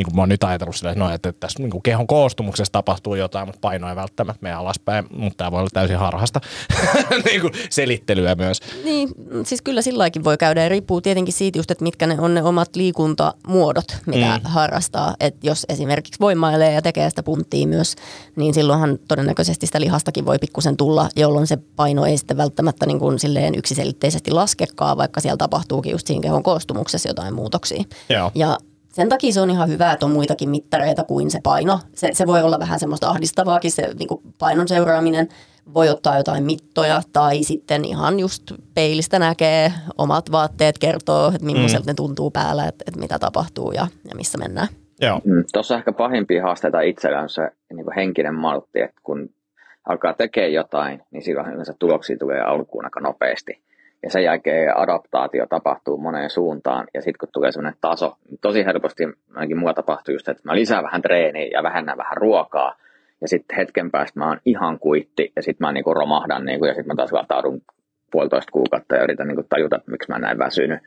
niin 0.00 0.06
kuin 0.06 0.16
mä 0.16 0.22
oon 0.22 0.28
nyt 0.28 0.44
ajatellut 0.44 0.76
sillä, 0.76 0.90
että, 0.90 1.04
no, 1.04 1.14
että 1.14 1.32
tässä 1.32 1.58
niin 1.58 1.70
kuin 1.70 1.82
kehon 1.82 2.06
koostumuksessa 2.06 2.72
tapahtuu 2.72 3.14
jotain, 3.14 3.48
mutta 3.48 3.58
paino 3.60 3.88
ei 3.88 3.96
välttämättä 3.96 4.42
mene 4.42 4.54
alaspäin, 4.54 5.06
mutta 5.10 5.36
tämä 5.36 5.50
voi 5.50 5.58
olla 5.60 5.68
täysin 5.72 5.98
harhasta 5.98 6.40
niin 7.24 7.40
kuin 7.40 7.52
selittelyä 7.70 8.34
myös. 8.34 8.60
Niin, 8.84 9.08
siis 9.44 9.62
kyllä 9.62 9.82
silläkin 9.82 10.24
voi 10.24 10.38
käydä 10.38 10.62
ja 10.62 10.68
riippuu 10.68 11.00
tietenkin 11.00 11.34
siitä 11.34 11.58
just, 11.58 11.70
että 11.70 11.84
mitkä 11.84 12.06
ne 12.06 12.20
on 12.20 12.34
ne 12.34 12.42
omat 12.42 12.76
liikuntamuodot, 12.76 13.84
mitä 14.06 14.38
mm. 14.38 14.50
harrastaa. 14.50 15.14
Että 15.20 15.46
jos 15.46 15.66
esimerkiksi 15.68 16.20
voimailee 16.20 16.72
ja 16.72 16.82
tekee 16.82 17.10
sitä 17.10 17.22
punttia 17.22 17.66
myös, 17.66 17.96
niin 18.36 18.54
silloinhan 18.54 18.98
todennäköisesti 19.08 19.66
sitä 19.66 19.80
lihastakin 19.80 20.26
voi 20.26 20.38
pikkusen 20.38 20.76
tulla, 20.76 21.08
jolloin 21.16 21.46
se 21.46 21.56
paino 21.76 22.06
ei 22.06 22.18
sitten 22.18 22.36
välttämättä 22.36 22.86
niin 22.86 22.98
kuin 22.98 23.18
silleen 23.18 23.54
yksiselitteisesti 23.54 24.30
laskekaan, 24.30 24.96
vaikka 24.96 25.20
siellä 25.20 25.36
tapahtuukin 25.36 25.92
just 25.92 26.06
siinä 26.06 26.22
kehon 26.22 26.42
koostumuksessa 26.42 27.08
jotain 27.08 27.34
muutoksia. 27.34 27.84
Joo. 28.08 28.30
Ja 28.34 28.58
sen 28.92 29.08
takia 29.08 29.32
se 29.32 29.40
on 29.40 29.50
ihan 29.50 29.68
hyvä, 29.68 29.92
että 29.92 30.06
on 30.06 30.12
muitakin 30.12 30.50
mittareita 30.50 31.04
kuin 31.04 31.30
se 31.30 31.40
paino. 31.42 31.80
Se, 31.94 32.10
se 32.12 32.26
voi 32.26 32.42
olla 32.42 32.58
vähän 32.58 32.80
semmoista 32.80 33.10
ahdistavaakin 33.10 33.70
se 33.70 33.94
niin 33.98 34.08
kuin 34.08 34.22
painon 34.38 34.68
seuraaminen. 34.68 35.28
Voi 35.74 35.88
ottaa 35.88 36.16
jotain 36.16 36.44
mittoja 36.44 37.02
tai 37.12 37.42
sitten 37.42 37.84
ihan 37.84 38.20
just 38.20 38.42
peilistä 38.74 39.18
näkee 39.18 39.72
omat 39.98 40.32
vaatteet, 40.32 40.78
kertoo, 40.78 41.28
että 41.28 41.44
millaiselta 41.46 41.84
mm. 41.84 41.90
ne 41.90 41.94
tuntuu 41.94 42.30
päällä, 42.30 42.68
että, 42.68 42.84
että 42.88 43.00
mitä 43.00 43.18
tapahtuu 43.18 43.72
ja, 43.72 43.86
ja 44.08 44.14
missä 44.16 44.38
mennään. 44.38 44.68
Joo. 45.00 45.20
Mm, 45.24 45.44
Tuossa 45.52 45.76
ehkä 45.76 45.92
pahimpia 45.92 46.42
haasteita 46.42 46.80
itsellä 46.80 47.20
on 47.20 47.28
se 47.28 47.50
niin 47.72 47.84
kuin 47.84 47.94
henkinen 47.94 48.34
maltti, 48.34 48.80
että 48.80 49.00
kun 49.02 49.30
alkaa 49.88 50.12
tekemään 50.12 50.52
jotain, 50.52 51.02
niin 51.10 51.22
silloin 51.22 51.52
yleensä 51.52 51.74
tuloksia 51.78 52.16
tulee 52.18 52.40
alkuun 52.40 52.84
aika 52.84 53.00
nopeasti 53.00 53.62
ja 54.02 54.10
sen 54.10 54.24
jälkeen 54.24 54.78
adaptaatio 54.78 55.46
tapahtuu 55.46 55.96
moneen 55.96 56.30
suuntaan, 56.30 56.86
ja 56.94 57.02
sitten 57.02 57.18
kun 57.18 57.28
tulee 57.32 57.52
sellainen 57.52 57.78
taso, 57.80 58.16
niin 58.30 58.38
tosi 58.40 58.64
helposti 58.64 59.04
ainakin 59.34 59.58
mulla 59.58 59.74
tapahtuu 59.74 60.14
just, 60.14 60.28
että 60.28 60.42
mä 60.44 60.54
lisään 60.54 60.84
vähän 60.84 61.02
treeniä 61.02 61.50
ja 61.52 61.62
vähennän 61.62 61.98
vähän 61.98 62.16
ruokaa, 62.16 62.76
ja 63.20 63.28
sitten 63.28 63.56
hetken 63.56 63.90
päästä 63.90 64.20
mä 64.20 64.28
oon 64.28 64.40
ihan 64.44 64.78
kuitti, 64.78 65.32
ja 65.36 65.42
sitten 65.42 65.66
mä 65.66 65.72
niinku 65.72 65.94
romahdan, 65.94 66.44
niinku, 66.44 66.66
ja 66.66 66.74
sitten 66.74 66.86
mä 66.86 66.94
taas 66.96 67.12
lataudun 67.12 67.62
puolitoista 68.10 68.52
kuukautta 68.52 68.96
ja 68.96 69.02
yritän 69.02 69.28
niinku 69.28 69.44
tajuta, 69.48 69.80
miksi 69.86 70.12
mä 70.12 70.18
näin 70.18 70.38
väsynyt. 70.38 70.80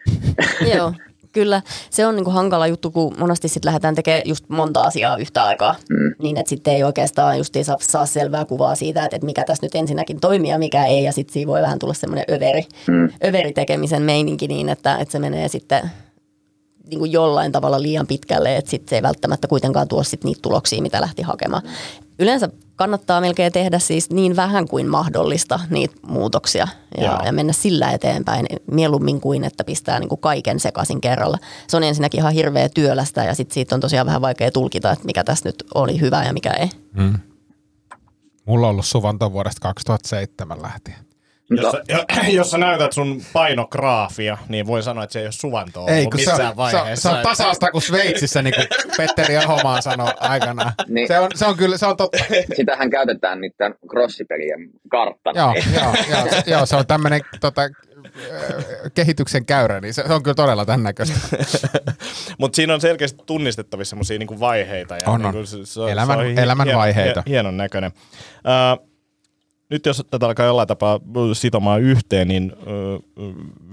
Joo, 0.76 0.94
Kyllä, 1.34 1.62
se 1.90 2.06
on 2.06 2.16
niinku 2.16 2.32
hankala 2.32 2.68
juttu, 2.68 2.92
kun 2.92 3.16
monesti 3.20 3.48
sitten 3.48 3.70
lähdetään 3.70 3.96
tekemään 3.96 4.22
just 4.26 4.50
monta 4.50 4.82
asiaa 4.82 5.18
yhtä 5.18 5.44
aikaa. 5.44 5.76
Mm. 5.90 6.16
Niin, 6.22 6.38
että 6.38 6.50
sitten 6.50 6.74
ei 6.74 6.84
oikeastaan 6.84 7.38
just 7.38 7.56
ei 7.56 7.64
saa, 7.64 7.78
saa 7.80 8.06
selvää 8.06 8.46
kuvaa 8.46 8.76
siitä, 8.76 9.04
että, 9.04 9.16
että 9.16 9.26
mikä 9.26 9.44
tässä 9.44 9.66
nyt 9.66 9.76
ensinnäkin 9.76 10.20
toimii 10.20 10.52
ja 10.52 10.60
mikä 10.60 10.86
ei. 10.86 11.04
Ja 11.04 11.12
sitten 11.12 11.34
siinä 11.34 11.48
voi 11.48 11.62
vähän 11.62 11.80
tulla 11.80 11.94
semmoinen 11.94 12.26
överi, 12.32 12.66
mm. 12.88 13.10
överi 13.28 13.54
tekemisen 13.54 14.02
meininki 14.02 14.48
niin, 14.48 14.70
että, 14.70 14.98
että 14.98 15.12
se 15.12 15.20
menee 15.20 15.48
sitten 15.48 15.92
niin 16.90 17.00
kuin 17.00 17.12
jollain 17.12 17.52
tavalla 17.52 17.82
liian 17.82 18.08
pitkälle, 18.08 18.58
että 18.58 18.72
sit 18.72 18.90
se 18.90 18.96
ei 18.96 19.02
välttämättä 19.02 19.48
kuitenkaan 19.48 19.88
tuo 19.88 20.04
sit 20.04 20.24
niitä 20.24 20.42
tuloksia, 20.42 20.82
mitä 20.82 21.02
lähti 21.02 21.22
hakemaan. 21.22 21.64
Yleensä 22.20 22.50
kannattaa 22.76 23.22
melkein 23.22 23.54
tehdä 23.54 23.80
siis 23.80 24.10
niin 24.10 24.36
vähän 24.36 24.68
kuin 24.68 24.88
mahdollista 24.88 25.60
niitä 25.70 25.96
muutoksia 26.08 26.68
ja, 26.98 27.22
ja 27.26 27.32
mennä 27.32 27.54
sillä 27.54 27.92
eteenpäin 27.92 28.46
mieluummin 28.72 29.22
kuin, 29.22 29.44
että 29.44 29.64
pistää 29.64 30.00
niin 30.00 30.10
kuin 30.10 30.22
kaiken 30.22 30.60
sekaisin 30.60 31.02
kerralla. 31.02 31.38
Se 31.68 31.78
on 31.78 31.84
ensinnäkin 31.84 32.20
ihan 32.20 32.34
hirveä 32.34 32.70
työlästä 32.70 33.24
ja 33.24 33.36
sitten 33.36 33.54
siitä 33.54 33.76
on 33.76 33.82
tosiaan 33.82 34.08
vähän 34.08 34.22
vaikea 34.22 34.52
tulkita, 34.52 34.92
että 34.92 35.06
mikä 35.06 35.24
tässä 35.24 35.50
nyt 35.50 35.64
oli 35.76 36.00
hyvä 36.00 36.24
ja 36.24 36.34
mikä 36.34 36.52
ei. 36.52 36.70
Hmm. 36.98 37.20
Mulla 38.46 38.68
on 38.68 38.72
ollut 38.72 38.86
suvanto 38.86 39.32
vuodesta 39.32 39.60
2007 39.62 40.62
lähtien. 40.62 41.13
Jos, 41.50 41.72
sä, 41.72 41.84
jos 42.30 42.52
sä 42.52 42.58
näytät 42.58 42.94
sun 42.94 43.22
painograafia, 43.34 44.38
niin 44.50 44.68
voi 44.68 44.84
sanoa, 44.84 45.04
että 45.04 45.14
se 45.14 45.20
ei 45.20 45.26
ole 45.26 45.32
suvantoa 45.32 45.90
Ei, 45.90 46.04
kun 46.04 46.14
missään 46.16 46.38
se 46.38 46.44
on, 46.44 46.56
vaiheessa. 46.56 47.10
Se 47.10 47.10
on, 47.10 47.14
se 47.16 47.18
on 47.20 47.24
tasaista 47.24 47.72
kuin 47.72 47.82
Sveitsissä, 47.82 48.42
niin 48.42 48.54
kuin 48.56 48.68
Petteri 48.98 49.38
Ahomaa 49.38 49.82
sanoi 49.82 50.12
aikanaan. 50.20 50.72
Niin. 50.88 51.08
Se, 51.08 51.20
on, 51.20 51.30
se 51.36 51.46
on 51.46 51.58
kyllä, 51.58 51.78
se 51.78 51.86
on 51.86 51.98
totta. 51.98 52.18
Sitähän 52.56 52.90
käytetään 52.90 53.42
niiden 53.42 53.76
crossipelien 53.90 54.70
karttana. 54.90 55.40
joo, 55.40 55.54
joo, 55.74 55.94
joo, 56.10 56.42
joo, 56.46 56.66
se 56.66 56.76
on 56.76 56.88
tämmöinen 56.88 57.22
tota, 57.42 57.62
kehityksen 58.94 59.46
käyrä, 59.46 59.82
niin 59.82 59.94
se, 59.94 60.04
se 60.08 60.14
on 60.14 60.24
kyllä 60.24 60.36
todella 60.36 60.66
tämän 60.66 60.84
näköistä. 60.84 61.20
Mutta 62.40 62.56
siinä 62.56 62.74
on 62.74 62.82
selkeästi 62.82 63.24
tunnistettavissa 63.26 63.90
semmoisia 63.90 64.20
niinku 64.20 64.40
vaiheita. 64.40 64.98
Ja 64.98 65.04
On, 65.08 65.22
niinku 65.22 65.38
on. 65.38 65.48
se, 65.48 65.58
se, 65.66 65.82
Elämän- 65.92 66.18
se 66.20 66.26
on 66.26 66.40
elämän 66.40 66.68
vaiheita. 66.76 67.24
hienon 67.28 67.58
näköinen. 67.58 67.92
Uh, 68.38 68.93
nyt 69.74 69.86
jos 69.86 70.04
tätä 70.12 70.26
alkaa 70.26 70.46
jollain 70.46 70.68
tapaa 70.68 71.00
sitomaan 71.34 71.82
yhteen, 71.82 72.28
niin 72.28 72.54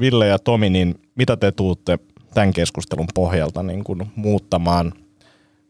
Ville 0.01 0.27
ja 0.27 0.39
Tomi, 0.39 0.71
niin 0.71 0.95
mitä 1.15 1.37
te 1.37 1.53
tuutte 1.53 1.99
tämän 2.35 2.53
keskustelun 2.53 3.07
pohjalta 3.15 3.63
niin 3.63 3.85
kun 3.85 4.07
muuttamaan 4.17 4.93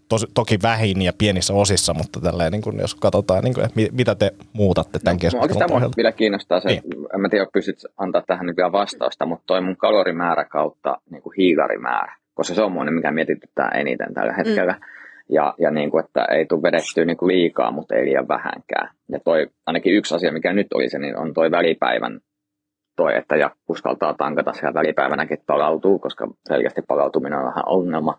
Tos, 0.08 0.26
toki 0.34 0.58
vähin 0.62 1.02
ja 1.02 1.12
pienissä 1.18 1.54
osissa, 1.54 1.94
mutta 1.94 2.20
tälleen, 2.20 2.52
niin 2.52 2.62
kun, 2.62 2.78
jos 2.80 2.94
katsotaan, 2.94 3.44
niin 3.44 3.60
että 3.60 3.70
mi- 3.74 3.88
mitä 3.92 4.14
te 4.14 4.34
muutatte 4.52 4.98
tämän 4.98 5.14
No, 5.16 5.18
keskustelun 5.20 5.42
oikeastaan 5.42 5.70
pohjalta. 5.70 5.96
vielä 5.96 6.12
kiinnostaa 6.12 6.60
se, 6.60 6.68
Niin. 6.68 6.82
en 7.14 7.20
mä 7.20 7.28
tiedä, 7.28 7.46
pystyt 7.52 7.78
antaa 7.98 8.22
tähän 8.26 8.46
nyt 8.46 8.56
vielä 8.56 8.72
vastausta, 8.72 9.26
mutta 9.26 9.44
toi 9.46 9.60
mun 9.60 9.76
kalorimäärä 9.76 10.44
kautta 10.44 10.98
niin 11.10 11.22
kuin 11.22 11.34
hiilarimäärä, 11.36 12.16
koska 12.34 12.54
se 12.54 12.62
on 12.62 12.72
mun, 12.72 12.92
mikä 12.94 13.10
mietityttää 13.10 13.68
eniten 13.68 14.14
tällä 14.14 14.32
hetkellä. 14.32 14.72
Mm. 14.72 14.80
Ja, 15.30 15.54
ja 15.58 15.70
niin 15.70 15.90
kuin, 15.90 16.04
että 16.04 16.24
ei 16.24 16.46
tule 16.46 16.62
vedettyä 16.62 17.04
niin 17.04 17.16
kuin 17.16 17.28
liikaa, 17.28 17.70
mutta 17.70 17.94
ei 17.94 18.04
liian 18.04 18.28
vähänkään. 18.28 18.90
Ja 19.08 19.20
toi, 19.24 19.46
ainakin 19.66 19.94
yksi 19.94 20.14
asia, 20.14 20.32
mikä 20.32 20.52
nyt 20.52 20.72
oli 20.74 20.88
se, 20.88 20.98
niin 20.98 21.16
on 21.16 21.34
toi 21.34 21.50
välipäivän 21.50 22.20
toi, 22.96 23.16
että 23.16 23.36
ja 23.36 23.50
uskaltaa 23.68 24.14
tankata 24.14 24.52
siellä 24.52 24.74
välipäivänäkin, 24.74 25.34
että 25.34 25.46
palautuu, 25.46 25.98
koska 25.98 26.28
selkeästi 26.48 26.82
palautuminen 26.82 27.38
on 27.38 27.44
vähän 27.44 27.64
ongelma. 27.66 28.18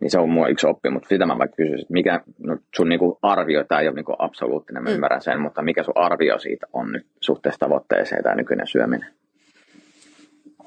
Niin 0.00 0.10
se 0.10 0.18
on 0.18 0.30
mua 0.30 0.48
yksi 0.48 0.66
oppi, 0.66 0.90
mutta 0.90 1.08
sitä 1.08 1.26
mä 1.26 1.38
vaikka 1.38 1.56
kysyisin, 1.56 1.80
että 1.82 1.92
mikä 1.92 2.20
no 2.38 2.56
sun 2.76 2.88
niinku 2.88 3.18
arvio, 3.22 3.64
tämä 3.64 3.80
ei 3.80 3.88
ole 3.88 3.94
niinku 3.94 4.16
absoluuttinen, 4.18 4.82
mä 4.82 4.88
Mm. 4.88 4.94
ymmärrän 4.94 5.22
sen, 5.22 5.40
mutta 5.40 5.62
mikä 5.62 5.82
sun 5.82 5.96
arvio 5.96 6.38
siitä 6.38 6.66
on 6.72 6.92
nyt 6.92 7.06
suhteessa 7.20 7.58
tavoitteeseen 7.58 8.22
tämä 8.22 8.34
nykyinen 8.34 8.66
syöminen? 8.66 9.06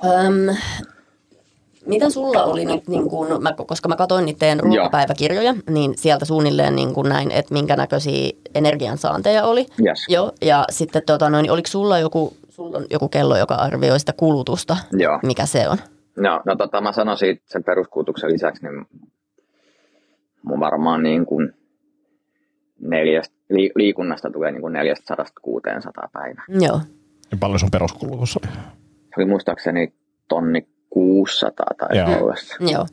Öm, 0.06 0.56
mitä 1.88 2.10
sulla 2.10 2.44
oli 2.44 2.66
nyt, 2.66 2.88
niin 2.88 3.10
kun, 3.10 3.28
mä, 3.44 3.54
koska 3.68 3.90
mä 3.90 3.96
katsoin 3.96 4.26
niitä 4.26 4.40
teidän 4.40 4.60
ruokapäiväkirjoja, 4.60 5.56
niin 5.70 5.98
sieltä 5.98 6.26
suunnilleen 6.26 6.76
niin 6.76 6.94
kun 6.94 7.10
näin, 7.10 7.32
että 7.32 7.54
minkä 7.54 7.76
näköisiä 7.76 8.32
energiansaanteja 8.56 9.46
oli. 9.46 9.66
Yes. 9.86 10.06
Joo, 10.10 10.32
ja 10.42 10.66
sitten 10.70 11.02
tota, 11.06 11.30
noin, 11.30 11.52
oliko 11.52 11.68
sulla 11.68 12.00
joku, 12.00 12.34
sulla 12.50 12.78
on 12.78 12.86
joku 12.90 13.10
kello, 13.10 13.38
joka 13.38 13.56
arvioi 13.56 14.00
sitä 14.00 14.14
kulutusta? 14.18 14.78
Joo. 14.92 15.20
Mikä 15.24 15.46
se 15.46 15.70
on? 15.70 15.78
No, 16.18 16.42
no 16.46 16.56
tota, 16.56 16.82
mä 16.82 16.92
sanon 16.92 17.18
siitä 17.18 17.42
sen 17.46 17.64
peruskulutuksen 17.64 18.32
lisäksi, 18.32 18.64
niin 18.64 18.86
mun 20.44 20.60
varmaan 20.60 21.04
niin 21.04 21.26
kuin 21.26 21.54
neljästä, 22.80 23.36
li, 23.50 23.72
liikunnasta 23.76 24.30
tulee 24.32 24.52
niin 24.52 24.62
kuin 24.62 24.74
400-600 24.76 26.10
päivää. 26.14 26.44
Joo. 26.50 26.82
Ja 27.32 27.38
paljon 27.40 27.60
sun 27.60 27.72
peruskulutus 27.72 28.38
oli? 28.38 28.54
Se 28.88 29.14
oli 29.18 29.26
muistaakseni 29.26 29.94
tonni 30.28 30.68
600 30.90 31.66
tai 31.78 31.98
Joo. 31.98 32.34
Joo. 32.72 32.86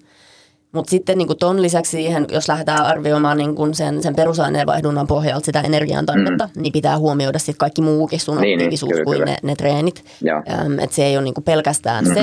Mutta 0.72 0.90
sitten 0.90 1.18
niin 1.18 1.38
ton 1.38 1.62
lisäksi 1.62 1.90
siihen, 1.90 2.26
jos 2.32 2.49
lähdetään 2.49 2.86
arvioimaan 2.86 3.38
niin 3.38 3.55
kun 3.55 3.74
sen, 3.74 4.03
sen 4.03 4.16
perusaineenvaihdunnan 4.16 5.07
pohjalta 5.07 5.45
sitä 5.45 5.61
energian 5.61 6.07
tarvetta, 6.07 6.49
mm. 6.57 6.62
niin 6.62 6.72
pitää 6.72 6.99
huomioida 6.99 7.38
sitten 7.38 7.57
kaikki 7.57 7.82
muukin 7.82 8.20
sun 8.20 8.36
Niin, 8.36 8.42
niin, 8.42 8.59
aktiivisuus 8.59 8.92
kyllä, 8.92 9.05
kuin 9.05 9.18
kyllä. 9.18 9.30
ne, 9.30 9.36
ne 9.42 9.55
treenit. 9.55 10.05
Ähm, 10.49 10.78
että 10.78 10.97
se 10.97 11.07
ei 11.07 11.16
ole 11.16 11.24
niin 11.24 11.34
kuin 11.34 11.45
pelkästään 11.45 12.05
mm. 12.05 12.14
se. 12.14 12.20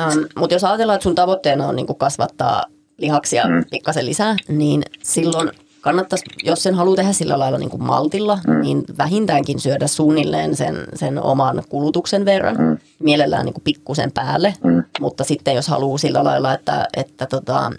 Ähm, 0.00 0.18
Mutta 0.38 0.54
jos 0.54 0.64
ajatellaan, 0.64 0.94
että 0.94 1.02
sun 1.02 1.14
tavoitteena 1.14 1.66
on 1.68 1.76
niin 1.76 1.86
kuin 1.86 1.98
kasvattaa 1.98 2.64
lihaksia 2.98 3.44
mm. 3.48 3.64
pikkasen 3.70 4.06
lisää, 4.06 4.36
niin 4.48 4.82
silloin 5.02 5.50
kannattaisi, 5.80 6.24
jos 6.42 6.62
sen 6.62 6.74
haluaa 6.74 6.96
tehdä 6.96 7.12
sillä 7.12 7.38
lailla 7.38 7.58
niin 7.58 7.70
kuin 7.70 7.82
maltilla, 7.82 8.38
mm. 8.46 8.60
niin 8.60 8.84
vähintäänkin 8.98 9.60
syödä 9.60 9.86
suunnilleen 9.86 10.56
sen, 10.56 10.76
sen 10.94 11.22
oman 11.22 11.62
kulutuksen 11.68 12.24
verran, 12.24 12.56
mm. 12.56 12.78
mielellään 12.98 13.44
niin 13.44 13.54
kuin 13.54 13.64
pikkusen 13.64 14.12
päälle, 14.12 14.54
mm. 14.64 14.84
mutta 15.00 15.24
sitten 15.24 15.54
jos 15.54 15.68
haluaa 15.68 15.98
sillä 15.98 16.24
lailla, 16.24 16.54
että, 16.54 16.88
että 16.96 17.26
tota, 17.26 17.70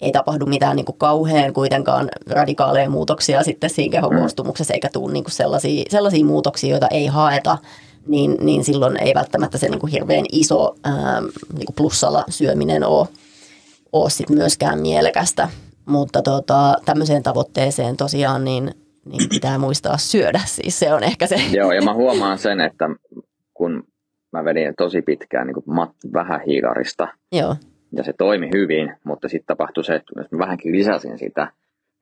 ei 0.00 0.12
tapahdu 0.12 0.46
mitään 0.46 0.76
niin 0.76 0.86
kuin 0.86 0.98
kauhean 0.98 1.52
kuitenkaan 1.52 2.08
radikaaleja 2.30 2.90
muutoksia 2.90 3.42
sitten 3.42 3.70
siinä 3.70 3.92
kehokoostumuksessa, 3.92 4.74
eikä 4.74 4.88
tule 4.92 5.12
niin 5.12 5.24
kuin 5.24 5.32
sellaisia, 5.32 5.84
sellaisia 5.90 6.24
muutoksia, 6.24 6.70
joita 6.70 6.88
ei 6.90 7.06
haeta, 7.06 7.58
niin, 8.06 8.36
niin 8.40 8.64
silloin 8.64 9.02
ei 9.02 9.14
välttämättä 9.14 9.58
se 9.58 9.68
niin 9.68 9.80
kuin 9.80 9.92
hirveän 9.92 10.24
iso 10.32 10.76
ää, 10.84 11.20
niin 11.20 11.66
kuin 11.66 11.76
plussalla 11.76 12.24
syöminen 12.28 12.84
ole, 12.84 13.08
ole 13.92 14.10
sit 14.10 14.30
myöskään 14.30 14.80
mielekästä. 14.80 15.48
Mutta 15.88 16.22
tota, 16.22 16.74
tämmöiseen 16.84 17.22
tavoitteeseen 17.22 17.96
tosiaan 17.96 18.44
niin, 18.44 18.70
niin 19.04 19.28
pitää 19.34 19.58
muistaa 19.58 19.96
syödä. 19.98 20.40
Siis 20.46 20.78
se 20.78 20.94
on 20.94 21.04
ehkä 21.04 21.26
se. 21.26 21.36
Joo, 21.52 21.72
ja 21.72 21.82
mä 21.82 21.94
huomaan 22.02 22.38
sen, 22.38 22.60
että 22.60 22.84
kun 23.54 23.84
mä 24.32 24.44
vedin 24.44 24.74
tosi 24.78 25.02
pitkään 25.02 25.46
niin 25.46 25.62
mat, 25.66 25.90
vähän 26.12 26.40
hiilarista, 26.46 27.08
Joo, 27.32 27.56
ja 27.92 28.04
se 28.04 28.12
toimi 28.12 28.50
hyvin, 28.54 28.94
mutta 29.04 29.28
sitten 29.28 29.46
tapahtui 29.46 29.84
se, 29.84 29.94
että 29.94 30.12
jos 30.16 30.30
mä 30.30 30.38
vähänkin 30.38 30.72
lisäsin 30.72 31.18
sitä, 31.18 31.52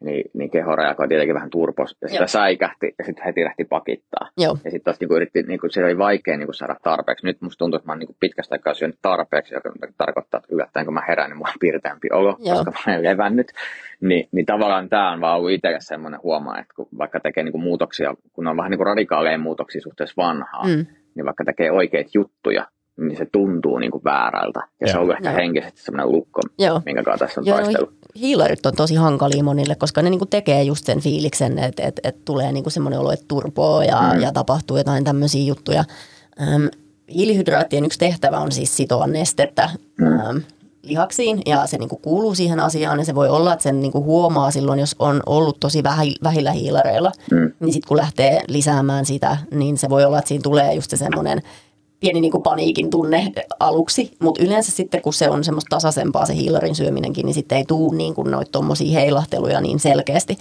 niin, 0.01 0.31
niin 0.35 0.51
keho 0.51 0.77
reagoi 0.77 1.09
tietenkin 1.09 1.35
vähän 1.35 1.51
turpos, 1.51 1.97
ja 2.03 2.09
sitä 2.09 2.21
Joo. 2.23 2.29
säikähti, 2.29 2.95
ja 2.99 3.05
sitten 3.05 3.25
heti 3.25 3.45
lähti 3.45 3.65
pakittaa. 3.65 4.29
joo, 4.37 4.57
Ja 4.65 4.71
sitten 4.71 4.85
taas 4.85 5.01
niinku 5.01 5.15
yritti, 5.15 5.43
niinku, 5.43 5.69
se 5.71 5.85
oli 5.85 5.99
vaikea 5.99 6.37
niinku, 6.37 6.53
saada 6.53 6.77
tarpeeksi. 6.83 7.27
Nyt 7.27 7.41
musta 7.41 7.59
tuntuu, 7.59 7.77
että 7.77 7.87
mä 7.89 7.93
oon 7.93 7.99
niinku, 7.99 8.17
pitkästä 8.21 8.55
aikaa 8.55 8.75
syönyt 8.75 8.99
tarpeeksi, 9.03 9.55
joka 9.55 9.71
tarkoittaa, 9.99 10.39
että 10.39 10.55
yllättäen 10.55 10.87
kun 10.87 10.95
mä 10.95 11.03
herään, 11.09 11.31
niin 11.31 11.37
mulla 11.37 11.49
on 11.51 11.61
piirteämpi 11.61 12.09
olo, 12.13 12.37
Joo. 12.39 12.55
koska 12.57 12.71
mä 12.71 12.93
olen 12.93 13.05
levännyt. 13.05 13.53
Ni, 14.01 14.29
niin 14.33 14.47
tavallaan 14.47 14.89
tämä 14.89 15.13
on 15.13 15.21
vaan 15.21 15.37
ollut 15.39 15.51
itselle 15.51 15.81
semmoinen 15.81 16.21
huomaa, 16.23 16.59
että 16.59 16.73
kun 16.77 16.89
vaikka 16.99 17.21
tekee 17.21 17.43
niinku, 17.45 17.59
muutoksia, 17.59 18.15
kun 18.33 18.47
on 18.47 18.57
vähän 18.57 18.71
niinku, 18.71 18.85
radikaaleja 18.85 19.39
muutoksia 19.39 19.81
suhteessa 19.81 20.23
vanhaan, 20.23 20.71
Mm. 20.71 20.87
niin 21.15 21.27
vaikka 21.27 21.45
tekee 21.45 21.71
oikeita 21.71 22.11
juttuja, 22.15 22.67
niin 22.97 23.17
se 23.19 23.27
tuntuu 23.33 23.79
niinku, 23.79 24.01
väärältä. 24.05 24.61
Ja 24.81 24.87
se 24.87 24.93
Joo. 24.93 25.03
on 25.03 25.11
ehkä 25.13 25.31
Joo. 25.31 25.37
henkisesti 25.37 25.83
semmoinen 25.83 26.13
lukko, 26.13 26.41
joo. 26.59 26.83
minkä 26.85 27.03
kanssa 27.03 27.27
tässä 27.27 27.41
on 27.41 27.47
Joo, 27.47 27.57
taistelu. 27.57 27.93
hiilarit 28.15 28.67
on 28.67 28.75
tosi 28.77 28.95
hankalia 28.95 29.45
monille, 29.45 29.75
koska 29.75 30.03
ne 30.03 30.11
niinku 30.11 30.27
tekee 30.27 30.63
just 30.63 30.85
sen 30.85 31.01
fiiliksen, 31.01 31.59
että 31.59 31.83
et, 31.83 32.01
et 32.05 32.25
tulee 32.25 32.53
niinku 32.53 32.71
semmoinen 32.71 33.01
olo, 33.01 33.13
että 33.13 33.25
turpoo 33.29 33.83
ja, 33.83 34.11
mm. 34.15 34.21
ja 34.21 34.33
tapahtuu 34.33 34.77
jotain 34.77 35.05
tämmöisiä 35.05 35.45
juttuja. 35.45 35.85
Öm, 36.41 36.69
hiilihydraattien 37.15 37.85
yksi 37.85 37.99
tehtävä 37.99 38.39
on 38.39 38.53
siis 38.53 38.77
sitoa 38.77 39.07
nestettä 39.07 39.71
mm. 39.99 40.07
öm, 40.07 40.43
lihaksiin 40.83 41.43
ja 41.47 41.67
se 41.67 41.79
niinku 41.79 41.97
kuuluu 41.97 42.35
siihen 42.35 42.61
asiaan 42.61 42.99
ja 42.99 43.05
se 43.05 43.15
voi 43.15 43.29
olla, 43.29 43.53
että 43.53 43.63
sen 43.63 43.81
niinku 43.81 44.05
huomaa 44.05 44.51
silloin, 44.51 44.79
jos 44.81 44.97
on 44.99 45.23
ollut 45.27 45.61
tosi 45.61 45.83
vähi, 45.83 46.15
vähillä 46.23 46.51
hiilareilla, 46.51 47.13
mm. 47.31 47.53
niin 47.61 47.73
sitten 47.73 47.89
kun 47.89 47.97
lähtee 47.97 48.41
lisäämään 48.49 49.07
sitä, 49.07 49.37
niin 49.51 49.79
se 49.79 49.89
voi 49.89 50.05
olla, 50.05 50.19
että 50.19 50.29
siinä 50.29 50.43
tulee 50.43 50.75
just 50.75 50.91
se 50.91 50.97
semmoinen 50.97 51.43
pieni 52.07 52.21
niin 52.21 52.33
kuin 52.33 52.43
paniikin 52.43 52.91
tunne 52.91 53.33
aluksi, 53.61 54.17
mutta 54.19 54.43
yleensä 54.43 54.73
sitten 54.73 55.03
kun 55.03 55.13
se 55.13 55.31
on 55.31 55.45
semmoista 55.45 55.77
tasaisempaa 55.77 56.27
se 56.27 56.35
hiilarin 56.35 56.75
syöminenkin, 56.75 57.27
niin 57.27 57.35
sitten 57.35 57.59
ei 57.59 57.65
tule 57.65 57.97
niin 57.97 58.15
kuin 58.15 58.31
noita 58.31 58.51
tommosia 58.51 59.01
heilahteluja 59.01 59.61
niin 59.61 59.81
selkeästi. 59.81 60.39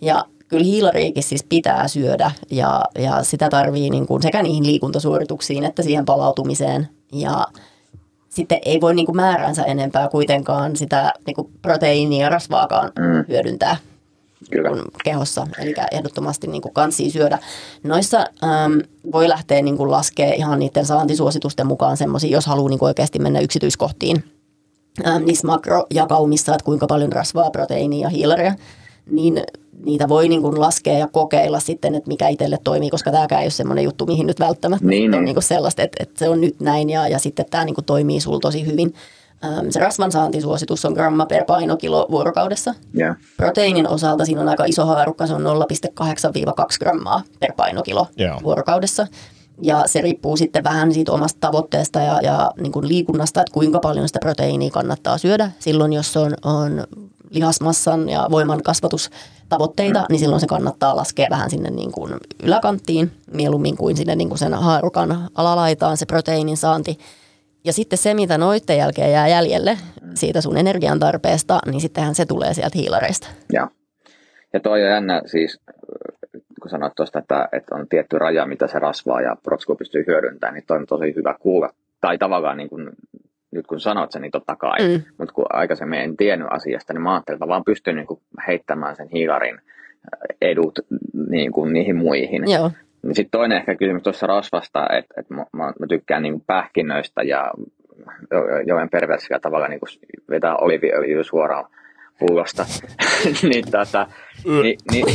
Ja 0.00 0.24
kyllä 0.48 0.64
hiilariikin 0.64 1.22
siis 1.22 1.44
pitää 1.48 1.88
syödä 1.88 2.30
ja, 2.50 2.82
ja 2.98 3.22
sitä 3.22 3.48
tarvii 3.48 3.90
niin 3.90 4.06
kuin 4.06 4.22
sekä 4.22 4.42
niihin 4.42 4.66
liikuntasuorituksiin 4.66 5.64
että 5.64 5.82
siihen 5.82 6.04
palautumiseen 6.04 6.88
ja 7.12 7.46
sitten 8.28 8.58
ei 8.64 8.80
voi 8.80 8.94
niin 8.94 9.06
kuin 9.06 9.16
määränsä 9.16 9.62
enempää 9.62 10.08
kuitenkaan 10.08 10.76
sitä 10.76 11.12
niin 11.26 11.34
kuin 11.34 11.50
proteiinia 11.62 12.24
ja 12.24 12.28
rasvaakaan 12.28 12.92
mm. 12.98 13.24
hyödyntää 13.28 13.76
Kyllä. 14.50 14.70
kehossa, 15.04 15.46
eli 15.58 15.74
ehdottomasti 15.92 16.46
niin 16.46 16.62
kuin 16.62 16.74
kansia 16.74 17.10
syödä. 17.10 17.38
Noissa 17.82 18.18
äm, 18.18 18.80
voi 19.12 19.28
lähteä 19.28 19.62
niin 19.62 19.76
kuin 19.76 19.90
laskea 19.90 20.34
ihan 20.34 20.58
niiden 20.58 20.86
saantisuositusten 20.86 21.66
mukaan 21.66 21.96
semmoisia, 21.96 22.30
jos 22.30 22.46
haluaa 22.46 22.68
niin 22.68 22.78
kuin 22.78 22.86
oikeasti 22.86 23.18
mennä 23.18 23.40
yksityiskohtiin 23.40 24.24
äm, 25.06 25.24
niissä 25.24 25.46
makrojakaumissa, 25.46 26.54
että 26.54 26.64
kuinka 26.64 26.86
paljon 26.86 27.12
rasvaa, 27.12 27.50
proteiinia 27.50 28.06
ja 28.06 28.08
hiilaria, 28.08 28.54
niin 29.10 29.42
niitä 29.84 30.08
voi 30.08 30.28
niin 30.28 30.42
kuin 30.42 30.60
laskea 30.60 30.98
ja 30.98 31.06
kokeilla 31.06 31.60
sitten, 31.60 31.94
että 31.94 32.08
mikä 32.08 32.28
itselle 32.28 32.58
toimii, 32.64 32.90
koska 32.90 33.10
tämäkään 33.10 33.40
ei 33.40 33.44
ole 33.44 33.50
semmoinen 33.50 33.84
juttu, 33.84 34.06
mihin 34.06 34.26
nyt 34.26 34.40
välttämättä 34.40 34.86
Niin, 34.86 35.04
on 35.04 35.10
niin. 35.10 35.24
niin 35.24 35.34
kuin 35.34 35.44
sellaista, 35.44 35.82
että, 35.82 35.96
että 36.02 36.18
se 36.18 36.28
on 36.28 36.40
nyt 36.40 36.60
näin 36.60 36.90
ja, 36.90 37.08
ja 37.08 37.18
sitten 37.18 37.46
tämä 37.50 37.64
niin 37.64 37.74
kuin 37.74 37.84
toimii 37.84 38.20
sulla 38.20 38.40
tosi 38.40 38.66
hyvin. 38.66 38.94
Äm, 39.44 39.70
se 39.70 39.80
rasvan 39.80 40.12
saantisuositus 40.12 40.84
on 40.84 40.92
gramma 40.92 41.26
per 41.26 41.44
painokilo 41.44 42.06
vuorokaudessa. 42.10 42.74
Joo. 42.94 43.14
Proteiinin 43.36 43.88
osalta 43.88 44.24
siinä 44.24 44.40
on 44.40 44.48
aika 44.48 44.64
iso 44.64 44.86
haarukka, 44.86 45.26
se 45.26 45.34
on 45.34 45.44
0,8-2 45.44 45.48
grammaa 46.78 47.22
per 47.40 47.52
painokilo 47.56 48.06
Joo. 48.16 48.40
vuorokaudessa. 48.42 49.06
Ja 49.62 49.82
se 49.86 50.00
riippuu 50.00 50.36
sitten 50.36 50.64
vähän 50.64 50.92
siitä 50.92 51.12
omasta 51.12 51.38
tavoitteesta 51.40 52.00
ja, 52.00 52.20
ja 52.22 52.50
niin 52.60 52.72
kuin 52.72 52.88
liikunnasta, 52.88 53.40
että 53.40 53.52
kuinka 53.52 53.78
paljon 53.78 54.08
sitä 54.08 54.18
proteiinia 54.22 54.70
kannattaa 54.70 55.18
syödä. 55.18 55.50
Silloin, 55.58 55.92
jos 55.92 56.16
on, 56.16 56.34
on 56.44 56.86
lihasmassan 57.30 58.08
ja 58.08 58.26
voiman 58.30 58.62
kasvatus 58.62 59.10
tavoitteita, 59.48 60.06
niin 60.08 60.18
silloin 60.18 60.40
se 60.40 60.46
kannattaa 60.46 60.96
laskea 60.96 61.26
vähän 61.30 61.50
sinne 61.50 61.70
niin 61.70 61.92
kuin 61.92 62.14
yläkanttiin, 62.42 63.12
mieluummin 63.32 63.76
kuin 63.76 63.96
sinne 63.96 64.16
niin 64.16 64.28
kuin 64.28 64.38
sen 64.38 64.54
haarukan 64.54 65.28
alalaitaan 65.34 65.96
se 65.96 66.06
proteiinin 66.06 66.56
saanti. 66.56 66.98
Ja 67.64 67.72
sitten 67.72 67.98
se, 67.98 68.14
mitä 68.14 68.38
noitten 68.38 68.78
jälkeen 68.78 69.12
jää 69.12 69.28
jäljelle 69.28 69.78
siitä 70.14 70.40
sun 70.40 70.56
energian 70.56 70.98
tarpeesta, 70.98 71.58
niin 71.66 71.80
sittenhän 71.80 72.14
se 72.14 72.26
tulee 72.26 72.54
sieltä 72.54 72.78
hiilareista. 72.78 73.28
Ja, 73.52 73.68
ja 74.52 74.60
toi 74.60 74.82
on 74.82 74.90
jännä 74.90 75.22
siis, 75.26 75.60
kun 76.62 76.70
sanoit 76.70 76.94
tuosta, 76.96 77.18
että, 77.18 77.48
että 77.52 77.74
on 77.74 77.88
tietty 77.88 78.18
raja, 78.18 78.46
mitä 78.46 78.66
se 78.66 78.78
rasvaa 78.78 79.20
ja 79.20 79.36
protsku 79.42 79.76
pystyy 79.76 80.04
hyödyntämään, 80.06 80.54
niin 80.54 80.64
toi 80.66 80.76
on 80.76 80.86
tosi 80.86 81.14
hyvä 81.16 81.34
kuulla. 81.40 81.70
Tai 82.00 82.18
tavallaan 82.18 82.56
niin 82.56 82.68
kuin, 82.68 82.90
nyt 83.50 83.66
kun 83.66 83.80
sanot 83.80 84.12
sen, 84.12 84.22
niin 84.22 84.32
totta 84.32 84.56
kai. 84.56 84.88
Mm. 84.88 85.02
Mutta 85.18 85.34
kun 85.34 85.46
aikaisemmin 85.50 86.00
en 86.00 86.16
tiennyt 86.16 86.48
asiasta, 86.50 86.92
niin 86.92 87.02
mä 87.02 87.12
ajattelin, 87.14 87.36
että 87.36 87.48
vaan 87.48 87.64
pystyn 87.64 87.96
niin 87.96 88.06
kuin 88.06 88.20
heittämään 88.46 88.96
sen 88.96 89.08
hiilarin 89.08 89.60
edut 90.40 90.78
niin 91.30 91.52
kuin 91.52 91.72
niihin 91.72 91.96
muihin. 91.96 92.50
Joo. 92.50 92.70
Niin 93.02 93.14
sitten 93.14 93.40
toinen 93.40 93.58
ehkä 93.58 93.74
kysymys 93.74 94.02
tuossa 94.02 94.26
rasvasta, 94.26 94.86
että, 94.98 95.14
että 95.20 95.34
mä, 95.34 95.44
mä, 95.52 95.86
tykkään 95.88 96.22
niin 96.22 96.40
pähkinöistä 96.40 97.22
ja 97.22 97.50
joen 98.66 98.90
perversillä 98.90 99.38
tavalla 99.40 99.68
niin 99.68 99.80
vetää 100.30 100.56
oliviöljyä 100.56 101.22
suoraan 101.22 101.64
pullosta. 102.18 102.66
niin, 103.48 103.64
tota, 103.70 104.06
niin, 104.62 104.78
niin, 104.92 105.06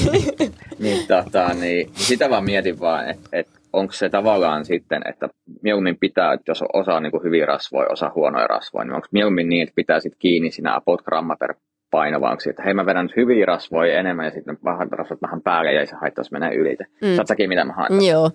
niin, 0.80 1.08
tota, 1.08 1.54
niin, 1.54 1.90
sitä 1.94 2.30
vaan 2.30 2.44
mietin 2.44 2.80
vaan, 2.80 3.10
että, 3.10 3.30
että 3.34 3.60
onko 3.74 3.94
se 3.94 4.10
tavallaan 4.10 4.66
sitten, 4.66 5.02
että 5.10 5.30
mieluummin 5.62 5.98
pitää, 6.00 6.34
että 6.34 6.52
jos 6.52 6.64
osa 6.74 6.96
on 6.96 7.04
niin 7.04 7.12
kuin 7.12 7.24
hyviä 7.24 7.46
rasvoja, 7.46 7.90
osa 7.90 8.12
huonoja 8.16 8.48
rasvoja, 8.48 8.86
niin 8.86 8.96
onko 8.96 9.08
mieluummin 9.12 9.50
niin, 9.50 9.64
että 9.64 9.76
pitää 9.76 10.00
sitten 10.00 10.20
kiinni 10.20 10.52
siinä 10.52 10.76
about 10.76 11.02
gramma 11.02 11.36
per 11.36 11.56
paino, 11.94 12.22
vaan 12.22 12.38
että 12.50 12.64
hei 12.64 12.74
mä 12.74 12.86
vedän 12.86 13.06
nyt 13.06 13.16
hyviä 13.16 13.46
rasvoja 13.46 14.00
enemmän 14.00 14.26
ja 14.26 14.32
sitten 14.32 14.58
vähän 14.64 14.92
rasvot 14.92 15.22
vähän 15.22 15.42
päälle 15.42 15.74
ja 15.74 15.80
ei 15.80 15.88
se 15.88 15.96
haittaisi 15.96 16.32
mennä 16.32 16.50
ylite. 16.50 16.86
Mm. 17.02 17.16
Saat 17.16 17.30
mitä 17.48 17.66
mä 17.66 17.74
haen? 17.74 18.06
Joo. 18.06 18.32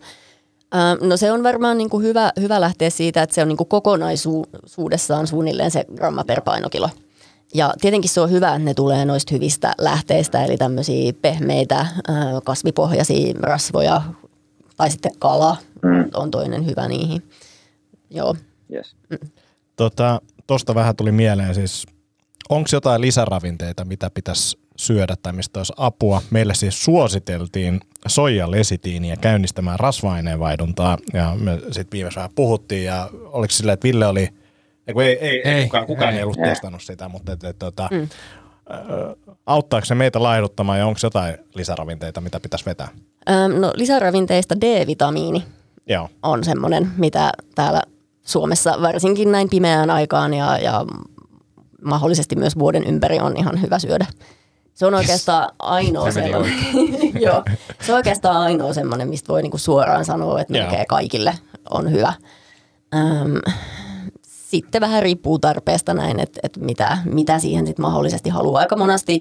No 1.00 1.16
se 1.16 1.32
on 1.32 1.42
varmaan 1.42 1.78
niin 1.78 1.90
kuin 1.90 2.04
hyvä, 2.04 2.32
hyvä 2.40 2.60
lähteä 2.60 2.90
siitä, 2.90 3.22
että 3.22 3.34
se 3.34 3.42
on 3.42 3.48
niin 3.48 3.56
kuin 3.56 3.68
kokonaisuudessaan 3.68 5.26
suunnilleen 5.26 5.70
se 5.70 5.84
gramma 5.96 6.24
per 6.24 6.40
painokilo. 6.40 6.90
Ja 7.54 7.74
tietenkin 7.80 8.10
se 8.10 8.20
on 8.20 8.30
hyvä, 8.30 8.48
että 8.48 8.58
ne 8.58 8.74
tulee 8.74 9.04
noista 9.04 9.34
hyvistä 9.34 9.72
lähteistä, 9.78 10.44
eli 10.44 10.56
tämmöisiä 10.56 11.12
pehmeitä 11.22 11.86
kasvipohjaisia 12.44 13.34
rasvoja 13.40 14.02
tai 14.76 14.90
sitten 14.90 15.12
kala 15.18 15.56
mm. 15.82 16.10
on 16.14 16.30
toinen 16.30 16.66
hyvä 16.66 16.88
niihin. 16.88 17.22
Joo. 18.10 18.36
Yes. 18.72 18.96
Mm. 19.10 19.28
Tota, 19.76 20.20
tosta 20.46 20.74
vähän 20.74 20.96
tuli 20.96 21.12
mieleen 21.12 21.54
siis, 21.54 21.86
onko 22.48 22.68
jotain 22.72 23.00
lisäravinteita, 23.00 23.84
mitä 23.84 24.10
pitäisi 24.10 24.58
syödä 24.76 25.16
tai 25.22 25.32
mistä 25.32 25.60
olisi 25.60 25.72
apua. 25.76 26.22
Meille 26.30 26.54
siis 26.54 26.84
suositeltiin 26.84 27.80
soijalesitiiniä 28.06 29.16
käynnistämään 29.16 29.80
rasva-aineenvaihduntaa 29.80 30.98
ja 31.12 31.36
me 31.40 31.58
sitten 31.60 31.92
viimeisessä 31.92 32.18
vähän 32.20 32.30
puhuttiin 32.34 32.84
ja 32.84 33.10
oliko 33.24 33.50
silleen, 33.50 33.74
että 33.74 33.84
Ville 33.84 34.06
oli, 34.06 34.28
ei, 34.86 34.94
ei, 34.96 35.18
ei, 35.20 35.42
ei 35.44 35.64
kukaan, 35.64 35.86
kukaan 35.86 36.10
ei, 36.10 36.16
ei 36.16 36.22
ollut 36.22 36.38
ei. 36.38 36.44
testannut 36.44 36.82
sitä, 36.82 37.08
mutta 37.08 37.32
et, 37.32 37.44
et, 37.44 37.58
tota, 37.58 37.88
mm. 37.90 38.08
auttaako 39.46 39.84
se 39.84 39.94
meitä 39.94 40.22
laihduttamaan 40.22 40.78
ja 40.78 40.86
onko 40.86 41.00
jotain 41.02 41.38
lisäravinteita, 41.54 42.20
mitä 42.20 42.40
pitäisi 42.40 42.66
vetää? 42.66 42.88
Öm, 43.30 43.60
no 43.60 43.72
lisäravinteista 43.74 44.60
D-vitamiini 44.60 45.44
Joo. 45.86 46.08
on 46.22 46.44
semmoinen, 46.44 46.90
mitä 46.96 47.32
täällä 47.54 47.82
Suomessa 48.22 48.82
varsinkin 48.82 49.32
näin 49.32 49.48
pimeään 49.50 49.90
aikaan 49.90 50.34
ja, 50.34 50.58
ja 50.58 50.84
mahdollisesti 51.84 52.36
myös 52.36 52.58
vuoden 52.58 52.84
ympäri 52.84 53.20
on 53.20 53.36
ihan 53.36 53.62
hyvä 53.62 53.78
syödä. 53.78 54.06
Se 54.74 54.86
on 54.86 54.94
oikeastaan 54.94 55.50
ainoa 55.58 56.10
se 56.10 56.22
sellainen. 56.22 56.54
Joo, 57.26 57.42
se 57.80 57.92
on 57.92 57.96
oikeastaan 57.96 58.36
ainoa 58.36 58.72
semmoinen, 58.72 59.08
mistä 59.08 59.32
voi 59.32 59.42
niinku 59.42 59.58
suoraan 59.58 60.04
sanoa, 60.04 60.40
että 60.40 60.52
melkein 60.52 60.86
kaikille 60.86 61.34
on 61.70 61.92
hyvä. 61.92 62.12
Öm, 62.94 63.52
sitten 64.22 64.80
vähän 64.80 65.02
riippuu 65.02 65.38
tarpeesta 65.38 65.94
näin, 65.94 66.20
että, 66.20 66.40
että 66.42 66.60
mitä, 66.60 66.98
mitä 67.04 67.38
siihen 67.38 67.66
sitten 67.66 67.82
mahdollisesti 67.82 68.30
haluaa. 68.30 68.60
Aika 68.60 68.76
monesti 68.76 69.20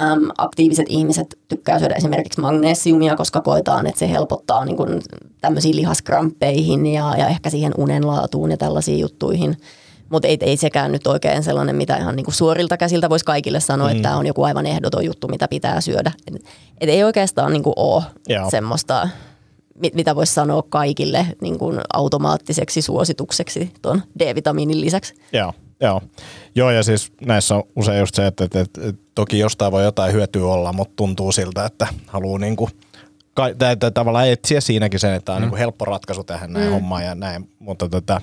äm, 0.00 0.30
aktiiviset 0.38 0.86
ihmiset 0.88 1.38
tykkää 1.48 1.78
syödä 1.78 1.94
esimerkiksi 1.94 2.40
magnesiumia, 2.40 3.16
koska 3.16 3.40
koetaan, 3.40 3.86
että 3.86 3.98
se 3.98 4.10
helpottaa 4.10 4.64
niin 4.64 4.76
kuin 4.76 5.02
tämmöisiin 5.40 5.76
lihaskramppeihin 5.76 6.86
ja, 6.86 7.14
ja 7.18 7.28
ehkä 7.28 7.50
siihen 7.50 7.72
unenlaatuun 7.76 8.50
ja 8.50 8.56
tällaisiin 8.56 8.98
juttuihin. 8.98 9.56
Mutta 10.08 10.28
ei, 10.28 10.38
ei 10.40 10.56
sekään 10.56 10.92
nyt 10.92 11.06
oikein 11.06 11.42
sellainen, 11.42 11.76
mitä 11.76 11.96
ihan 11.96 12.16
niinku 12.16 12.30
suorilta 12.30 12.76
käsiltä 12.76 13.10
voisi 13.10 13.24
kaikille 13.24 13.60
sanoa, 13.60 13.88
mm. 13.88 13.90
että 13.90 14.02
tämä 14.02 14.16
on 14.16 14.26
joku 14.26 14.42
aivan 14.42 14.66
ehdoton 14.66 15.04
juttu, 15.04 15.28
mitä 15.28 15.48
pitää 15.48 15.80
syödä. 15.80 16.12
Et, 16.26 16.34
et 16.80 16.88
ei 16.88 17.04
oikeastaan 17.04 17.52
niinku 17.52 17.72
ole 17.76 18.02
Joo. 18.28 18.50
semmoista, 18.50 19.08
mit, 19.74 19.94
mitä 19.94 20.16
voisi 20.16 20.34
sanoa 20.34 20.62
kaikille 20.68 21.26
niinku 21.40 21.72
automaattiseksi 21.92 22.82
suositukseksi 22.82 23.72
tuon 23.82 24.02
D-vitamiinin 24.18 24.80
lisäksi. 24.80 25.14
Joo. 25.32 25.52
Joo. 25.80 26.00
Joo, 26.54 26.70
ja 26.70 26.82
siis 26.82 27.12
näissä 27.26 27.54
on 27.54 27.62
usein 27.76 27.98
just 27.98 28.14
se, 28.14 28.26
että, 28.26 28.44
että, 28.44 28.60
että, 28.60 28.88
että 28.88 29.02
toki 29.14 29.38
jostain 29.38 29.72
voi 29.72 29.84
jotain 29.84 30.12
hyötyä 30.12 30.44
olla, 30.44 30.72
mutta 30.72 30.92
tuntuu 30.96 31.32
siltä, 31.32 31.64
että 31.64 31.86
haluaa 32.06 32.38
niin 32.38 32.56
tai 33.58 33.76
tavallaan 33.94 34.28
etsiä 34.28 34.60
siinäkin 34.60 35.00
sen, 35.00 35.14
että 35.14 35.32
on 35.32 35.38
mm. 35.38 35.42
niin 35.42 35.50
kuin 35.50 35.58
helppo 35.58 35.84
ratkaisu 35.84 36.24
tähän 36.24 36.52
näin 36.52 36.66
mm. 36.66 36.72
hommaan 36.72 37.04
ja 37.04 37.14
näin, 37.14 37.50
mutta 37.58 37.88
tota, 37.88 38.20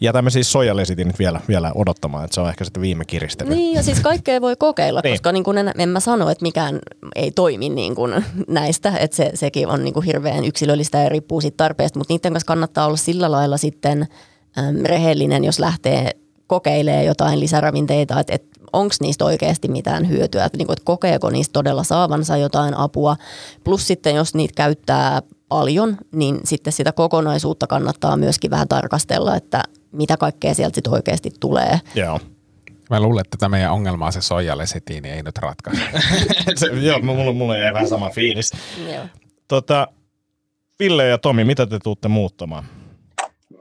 jätämme 0.00 0.30
siis 0.30 0.52
soijalesitin 0.52 1.12
vielä, 1.18 1.40
vielä 1.48 1.72
odottamaan, 1.74 2.24
että 2.24 2.34
se 2.34 2.40
on 2.40 2.48
ehkä 2.48 2.64
sitten 2.64 2.80
viime 2.80 3.04
kiristely. 3.04 3.50
Niin, 3.50 3.76
ja 3.76 3.82
siis 3.82 4.00
kaikkea 4.10 4.40
voi 4.40 4.56
kokeilla, 4.56 5.00
niin. 5.04 5.12
koska 5.12 5.32
niin 5.32 5.44
kuin 5.44 5.58
en, 5.58 5.72
en 5.78 5.88
mä 5.88 6.00
sano, 6.00 6.30
että 6.30 6.42
mikään 6.42 6.78
ei 7.14 7.30
toimi 7.30 7.68
niin 7.68 7.94
kuin 7.94 8.24
näistä, 8.48 8.92
että 9.00 9.16
se, 9.16 9.30
sekin 9.34 9.68
on 9.68 9.84
niin 9.84 9.94
kuin 9.94 10.06
hirveän 10.06 10.44
yksilöllistä 10.44 10.98
ja 10.98 11.08
riippuu 11.08 11.40
siitä 11.40 11.56
tarpeesta, 11.56 11.98
mutta 11.98 12.14
niiden 12.14 12.32
kanssa 12.32 12.46
kannattaa 12.46 12.86
olla 12.86 12.96
sillä 12.96 13.30
lailla 13.30 13.56
sitten 13.56 14.06
äm, 14.58 14.76
rehellinen, 14.84 15.44
jos 15.44 15.58
lähtee 15.58 16.10
kokeilee 16.52 17.04
jotain 17.04 17.40
lisäravinteita, 17.40 18.20
että, 18.20 18.34
että 18.34 18.60
onko 18.72 18.94
niistä 19.00 19.24
oikeasti 19.24 19.68
mitään 19.68 20.08
hyötyä, 20.08 20.44
että, 20.44 20.58
niin 20.58 20.66
kuin, 20.66 20.74
että 20.74 20.84
kokeeko 20.84 21.30
niistä 21.30 21.52
todella 21.52 21.84
saavansa 21.84 22.36
jotain 22.36 22.74
apua. 22.74 23.16
Plus 23.64 23.86
sitten, 23.86 24.14
jos 24.14 24.34
niitä 24.34 24.54
käyttää 24.56 25.22
paljon, 25.48 25.96
niin 26.12 26.40
sitten 26.44 26.72
sitä 26.72 26.92
kokonaisuutta 26.92 27.66
kannattaa 27.66 28.16
myöskin 28.16 28.50
vähän 28.50 28.68
tarkastella, 28.68 29.36
että 29.36 29.62
mitä 29.92 30.16
kaikkea 30.16 30.54
sieltä 30.54 30.74
sitten 30.74 30.92
oikeasti 30.92 31.30
tulee. 31.40 31.80
Joo. 31.94 32.20
Mä 32.90 33.00
luulen, 33.00 33.20
että 33.20 33.36
tämä 33.40 33.56
meidän 33.56 33.72
ongelma 33.72 34.10
se 34.10 34.20
soijalesitiini 34.20 35.10
ei 35.10 35.22
nyt 35.22 35.38
ratkaise. 35.38 35.82
se, 36.54 36.66
joo, 36.66 37.00
mulla, 37.02 37.32
mulla 37.32 37.56
ei 37.56 37.72
vähän 37.72 37.88
sama 37.88 38.10
fiilis. 38.10 38.52
Tota, 39.48 39.88
Ville 40.80 41.06
ja 41.08 41.18
Tomi, 41.18 41.44
mitä 41.44 41.66
te 41.66 41.78
tuutte 41.78 42.08
muuttamaan? 42.08 42.64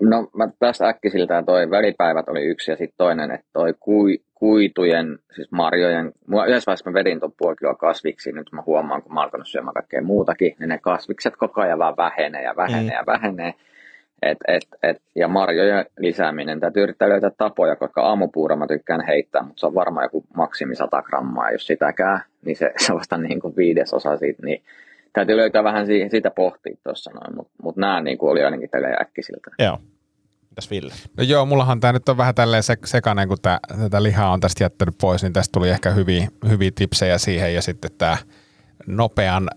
No 0.01 0.27
mä 0.35 0.49
tästä 0.59 0.87
äkkisiltään 0.87 1.45
toi 1.45 1.69
välipäivät 1.69 2.29
oli 2.29 2.43
yksi 2.43 2.71
ja 2.71 2.77
sitten 2.77 2.97
toinen, 2.97 3.31
että 3.31 3.47
toi 3.53 3.73
kui, 3.79 4.19
kuitujen, 4.35 5.19
siis 5.35 5.51
marjojen, 5.51 6.11
mulla 6.27 6.45
yhdessä 6.45 6.67
vaiheessa 6.67 6.89
mä 6.89 6.93
vedin 6.93 7.19
tuon 7.19 7.33
puoli 7.37 7.55
kiloa 7.55 7.75
kasviksi, 7.75 8.31
nyt 8.31 8.51
mä 8.51 8.63
huomaan, 8.65 9.01
kun 9.03 9.13
mä 9.13 9.21
alkanut 9.21 9.47
syömään 9.47 9.73
kaikkea 9.73 10.01
muutakin, 10.01 10.55
niin 10.59 10.69
ne 10.69 10.77
kasvikset 10.77 11.35
koko 11.37 11.61
ajan 11.61 11.79
vaan 11.79 11.97
vähenee 11.97 12.43
ja 12.43 12.55
vähenee 12.55 12.91
mm. 12.91 12.97
ja 12.97 13.03
vähenee. 13.07 13.53
Et, 14.21 14.37
et, 14.47 14.67
et, 14.83 15.01
ja 15.15 15.27
marjojen 15.27 15.85
lisääminen, 15.97 16.59
täytyy 16.59 16.83
yrittää 16.83 17.09
löytää 17.09 17.31
tapoja, 17.37 17.75
koska 17.75 18.01
aamupuura 18.01 18.55
mä 18.55 18.67
tykkään 18.67 19.05
heittää, 19.07 19.43
mutta 19.43 19.59
se 19.59 19.65
on 19.65 19.75
varmaan 19.75 20.05
joku 20.05 20.23
maksimi 20.35 20.75
100 20.75 21.01
grammaa, 21.01 21.51
jos 21.51 21.67
sitäkään, 21.67 22.21
niin 22.45 22.55
se, 22.55 22.73
se 22.77 22.93
on 22.93 22.97
vasta 22.97 23.17
niin 23.17 23.39
kuin 23.39 23.55
viidesosa 23.55 24.17
siitä, 24.17 24.45
niin 24.45 24.63
täytyy 25.13 25.37
löytää 25.37 25.63
vähän 25.63 25.85
siitä, 25.85 26.09
siitä 26.09 26.31
pohtia 26.31 26.75
tuossa 26.83 27.11
noin, 27.11 27.35
mutta 27.35 27.53
mut 27.63 27.77
nämä 27.77 28.01
niin 28.01 28.17
kuin 28.17 28.31
oli 28.31 28.43
ainakin 28.43 28.69
tälleen 28.69 29.01
äkkisiltä. 29.01 29.51
Joo. 29.59 29.79
Mitäs 30.49 30.71
Ville? 30.71 30.93
No 31.17 31.23
joo, 31.23 31.45
mullahan 31.45 31.79
tämä 31.79 31.93
nyt 31.93 32.09
on 32.09 32.17
vähän 32.17 32.35
tälleen 32.35 32.63
se, 32.63 32.75
sekainen, 32.85 33.27
kun 33.27 33.37
tää, 33.41 33.59
tätä 33.81 34.03
lihaa 34.03 34.31
on 34.31 34.39
tästä 34.39 34.63
jättänyt 34.63 34.95
pois, 35.01 35.23
niin 35.23 35.33
tästä 35.33 35.51
tuli 35.51 35.69
ehkä 35.69 35.91
hyviä, 35.91 36.27
hyviä 36.49 36.71
tipsejä 36.75 37.17
siihen 37.17 37.55
ja 37.55 37.61
sitten 37.61 37.91
tämä 37.97 38.17
nopean 38.87 39.49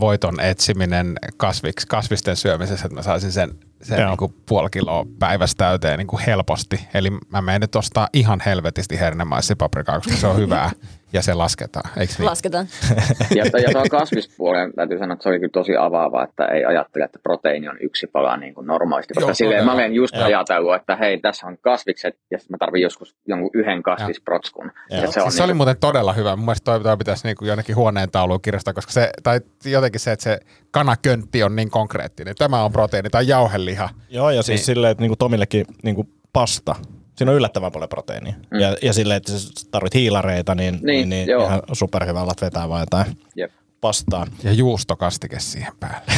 voiton 0.00 0.40
etsiminen 0.40 1.14
kasviksi, 1.36 1.86
kasvisten 1.86 2.36
syömisessä, 2.36 2.86
että 2.86 2.94
mä 2.94 3.02
saisin 3.02 3.32
sen, 3.32 3.50
sen 3.82 4.06
niin 4.06 4.16
kuin 4.16 4.34
puoli 4.48 4.70
kiloa 4.70 5.06
päivästä 5.18 5.64
täyteen 5.64 5.98
niin 5.98 6.06
kuin 6.06 6.22
helposti. 6.22 6.88
Eli 6.94 7.10
mä 7.10 7.42
menen 7.42 7.60
nyt 7.60 7.76
ostaa 7.76 8.08
ihan 8.12 8.40
helvetisti 8.46 9.00
hernemaissipapриkaa, 9.00 9.96
koska 9.96 10.16
se 10.16 10.26
on 10.26 10.36
hyvää. 10.36 10.70
ja 11.12 11.22
se 11.22 11.34
lasketaan, 11.34 11.90
eikö 11.96 12.12
niin? 12.18 12.26
Lasketaan. 12.26 12.66
ja, 13.36 13.44
ja 13.44 13.70
tuon 13.72 13.88
kasvispuolen 13.88 14.72
täytyy 14.72 14.98
sanoa, 14.98 15.12
että 15.12 15.22
se 15.22 15.28
oli 15.28 15.38
kyllä 15.38 15.50
tosi 15.52 15.76
avaava, 15.76 16.24
että 16.24 16.44
ei 16.44 16.64
ajattele, 16.64 17.04
että 17.04 17.18
proteiini 17.22 17.68
on 17.68 17.76
yksi 17.80 18.06
pala 18.06 18.36
niin 18.36 18.54
kuin 18.54 18.66
normaalisti. 18.66 19.14
Koska 19.14 19.30
Joo, 19.30 19.34
silleen 19.34 19.64
mä 19.64 19.72
olen 19.72 19.94
just 19.94 20.14
Joo. 20.14 20.24
ajatellut, 20.24 20.74
että 20.74 20.96
hei, 20.96 21.20
tässä 21.20 21.46
on 21.46 21.58
kasvikset 21.60 22.14
ja 22.30 22.38
sitten 22.38 22.54
mä 22.54 22.58
tarvitsen 22.58 22.82
joskus 22.82 23.16
jonkun 23.26 23.50
yhden 23.54 23.82
kasvisprotskun. 23.82 24.72
Ja 24.90 25.00
se, 25.00 25.06
on 25.06 25.12
siis 25.12 25.36
se 25.36 25.42
oli 25.42 25.50
niin 25.50 25.56
muuten 25.56 25.76
todella 25.80 26.12
hyvä. 26.12 26.36
Mun 26.36 26.44
mielestä 26.44 26.64
toi, 26.64 26.80
toi 26.80 26.96
pitäisi 26.96 27.26
niin 27.26 27.36
kuin 27.36 27.48
jonnekin 27.48 27.76
huoneen 27.76 28.10
tauluun 28.10 28.42
kirjastaa, 28.42 28.74
koska 28.74 28.92
se, 28.92 29.10
tai 29.22 29.40
jotenkin 29.64 30.00
se, 30.00 30.12
että 30.12 30.24
se 30.24 30.40
kanaköntti 30.70 31.42
on 31.42 31.56
niin 31.56 31.70
konkreettinen. 31.70 32.34
Tämä 32.38 32.64
on 32.64 32.72
proteiini 32.72 33.10
tai 33.10 33.28
jauheliha. 33.72 33.88
Joo, 34.10 34.30
ja 34.30 34.42
siis 34.42 34.58
niin. 34.60 34.66
silleen, 34.66 34.90
että 34.90 35.02
niin 35.02 35.10
kuin 35.10 35.18
Tomillekin 35.18 35.66
niin 35.82 35.94
kuin 35.94 36.08
pasta 36.32 36.74
Siinä 37.16 37.30
on 37.30 37.36
yllättävän 37.36 37.72
paljon 37.72 37.88
proteiinia. 37.88 38.34
Mm. 38.50 38.60
Ja, 38.60 38.76
ja 38.82 38.92
silleen, 38.92 39.16
että 39.16 39.32
sä 39.32 39.48
tarvit 39.70 39.94
hiilareita, 39.94 40.54
niin, 40.54 40.78
niin, 40.82 41.08
niin, 41.08 41.26
niin 41.26 41.40
ihan 41.40 41.62
superhyvä 41.72 42.20
alat 42.20 42.42
vetää 42.42 42.68
vai 42.68 42.82
jotain. 42.82 43.06
Jep. 43.36 43.50
pastaa. 43.80 44.26
Ja 44.42 44.52
juustokastike 44.52 45.40
siihen 45.40 45.72
päälle. 45.80 46.12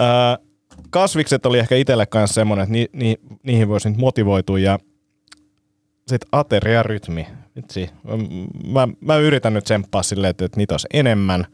Kasvikset 0.90 1.46
oli 1.46 1.58
ehkä 1.58 1.76
itselle 1.76 2.06
kanssa 2.06 2.34
semmoinen, 2.34 2.62
että 2.62 2.72
ni, 2.72 2.86
ni, 2.92 3.16
niihin 3.42 3.68
voisi 3.68 3.88
nyt 3.88 3.98
motivoitua 3.98 4.58
ja 4.58 4.78
sitten 6.08 6.28
ateriarytmi. 6.32 7.26
Vitsi. 7.56 7.90
Mä, 8.66 8.88
mä 9.00 9.16
yritän 9.16 9.54
nyt 9.54 9.64
tsemppaa 9.64 10.02
silleen, 10.02 10.30
että, 10.30 10.44
että 10.44 10.56
niitä 10.56 10.74
olisi 10.74 10.88
enemmän 10.92 11.46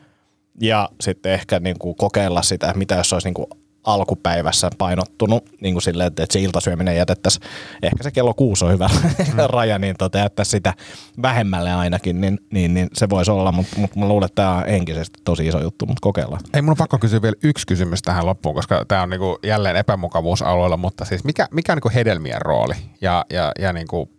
ja 0.61 0.89
sitten 1.01 1.33
ehkä 1.33 1.61
niin 1.61 1.79
kuin 1.79 1.97
kokeilla 1.97 2.43
sitä, 2.43 2.67
että 2.67 2.79
mitä 2.79 2.95
jos 2.95 3.13
olisi 3.13 3.29
niin 3.29 3.35
kuin 3.35 3.47
alkupäivässä 3.85 4.71
painottunut 4.79 5.45
niin 5.61 5.75
kuin 5.75 5.83
silleen, 5.83 6.07
että 6.07 6.27
se 6.31 6.41
iltasyöminen 6.41 6.97
jätettäisiin, 6.97 7.45
ehkä 7.83 8.03
se 8.03 8.11
kello 8.11 8.35
kuusi 8.35 8.65
on 8.65 8.73
hyvä 8.73 8.89
mm. 9.19 9.39
raja, 9.47 9.79
niin 9.79 9.95
tota, 9.99 10.19
sitä 10.43 10.75
vähemmälle 11.23 11.73
ainakin, 11.73 12.21
niin, 12.21 12.39
niin, 12.51 12.75
niin 12.75 12.89
se 12.93 13.11
voisi 13.11 13.31
olla, 13.31 13.53
mutta, 13.53 13.79
mutta 13.79 13.99
mä 13.99 14.09
luulen, 14.09 14.27
että 14.27 14.43
tämä 14.43 14.55
on 14.55 14.67
henkisesti 14.67 15.21
tosi 15.25 15.47
iso 15.47 15.61
juttu, 15.61 15.87
mutta 15.87 16.01
kokeillaan. 16.01 16.43
Ei 16.55 16.63
mun 16.63 16.71
on 16.71 16.77
pakko 16.77 16.99
kysyä 16.99 17.23
vielä 17.23 17.37
yksi 17.43 17.67
kysymys 17.67 18.03
tähän 18.03 18.27
loppuun, 18.27 18.55
koska 18.55 18.85
tämä 18.89 19.03
on 19.03 19.11
niinku 19.11 19.39
jälleen 19.43 19.77
epämukavuusalueella, 19.77 20.77
mutta 20.77 21.05
siis 21.05 21.25
mikä, 21.25 21.49
mikä 21.51 21.73
on 21.73 21.77
niinku 21.77 21.91
hedelmien 21.95 22.43
rooli 22.43 22.75
ja, 23.01 23.25
ja, 23.31 23.53
ja 23.59 23.73
niinku, 23.73 24.11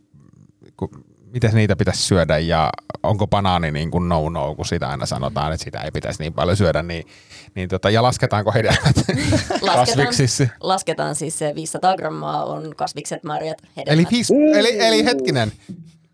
ku, 0.77 0.89
miten 1.33 1.51
niitä 1.53 1.75
pitäisi 1.75 2.01
syödä 2.01 2.37
ja 2.37 2.69
onko 3.03 3.27
banaani 3.27 3.71
niin 3.71 3.91
kuin 3.91 4.09
no-no, 4.09 4.55
kun 4.55 4.65
sitä 4.65 4.89
aina 4.89 5.05
sanotaan, 5.05 5.53
että 5.53 5.63
sitä 5.63 5.81
ei 5.81 5.91
pitäisi 5.91 6.23
niin 6.23 6.33
paljon 6.33 6.57
syödä, 6.57 6.83
niin, 6.83 7.07
niin 7.55 7.69
tota, 7.69 7.89
ja 7.89 8.03
lasketaanko 8.03 8.51
hedelmät 8.51 8.95
kasviksissa? 9.75 10.47
Lasketaan 10.59 11.15
siis 11.15 11.39
se 11.39 11.55
500 11.55 11.95
grammaa 11.95 12.45
on 12.45 12.75
kasvikset, 12.75 13.23
marjat, 13.23 13.57
hedelmät. 13.77 13.99
Eli, 13.99 14.07
viis, 14.11 14.31
eli, 14.31 14.79
eli 14.79 15.05
hetkinen, 15.05 15.51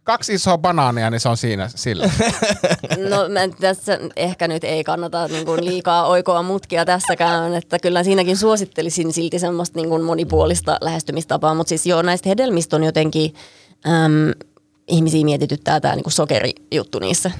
kaksi 0.07 0.33
isoa 0.33 0.57
banaania, 0.57 1.09
niin 1.09 1.19
se 1.19 1.29
on 1.29 1.37
siinä 1.37 1.69
sillä. 1.75 2.09
No 3.09 3.29
mä 3.29 3.47
tässä 3.59 3.99
ehkä 4.15 4.47
nyt 4.47 4.63
ei 4.63 4.83
kannata 4.83 5.27
niin 5.27 5.45
kuin 5.45 5.65
liikaa 5.65 6.07
oikoa 6.07 6.43
mutkia 6.43 6.85
tässäkään, 6.85 7.53
että 7.53 7.79
kyllä 7.79 8.03
siinäkin 8.03 8.37
suosittelisin 8.37 9.13
silti 9.13 9.39
semmoista 9.39 9.79
niin 9.79 9.89
kuin 9.89 10.03
monipuolista 10.03 10.77
lähestymistapaa, 10.81 11.53
mutta 11.53 11.69
siis 11.69 11.85
joo, 11.85 12.01
näistä 12.01 12.29
hedelmistä 12.29 12.75
on 12.75 12.83
jotenkin 12.83 13.33
äm, 13.87 14.31
ihmisiä 14.87 15.25
mietityttää 15.25 15.79
tämä 15.79 15.95
niin 15.95 16.11
sokerijuttu 16.11 16.99
niissä. 16.99 17.31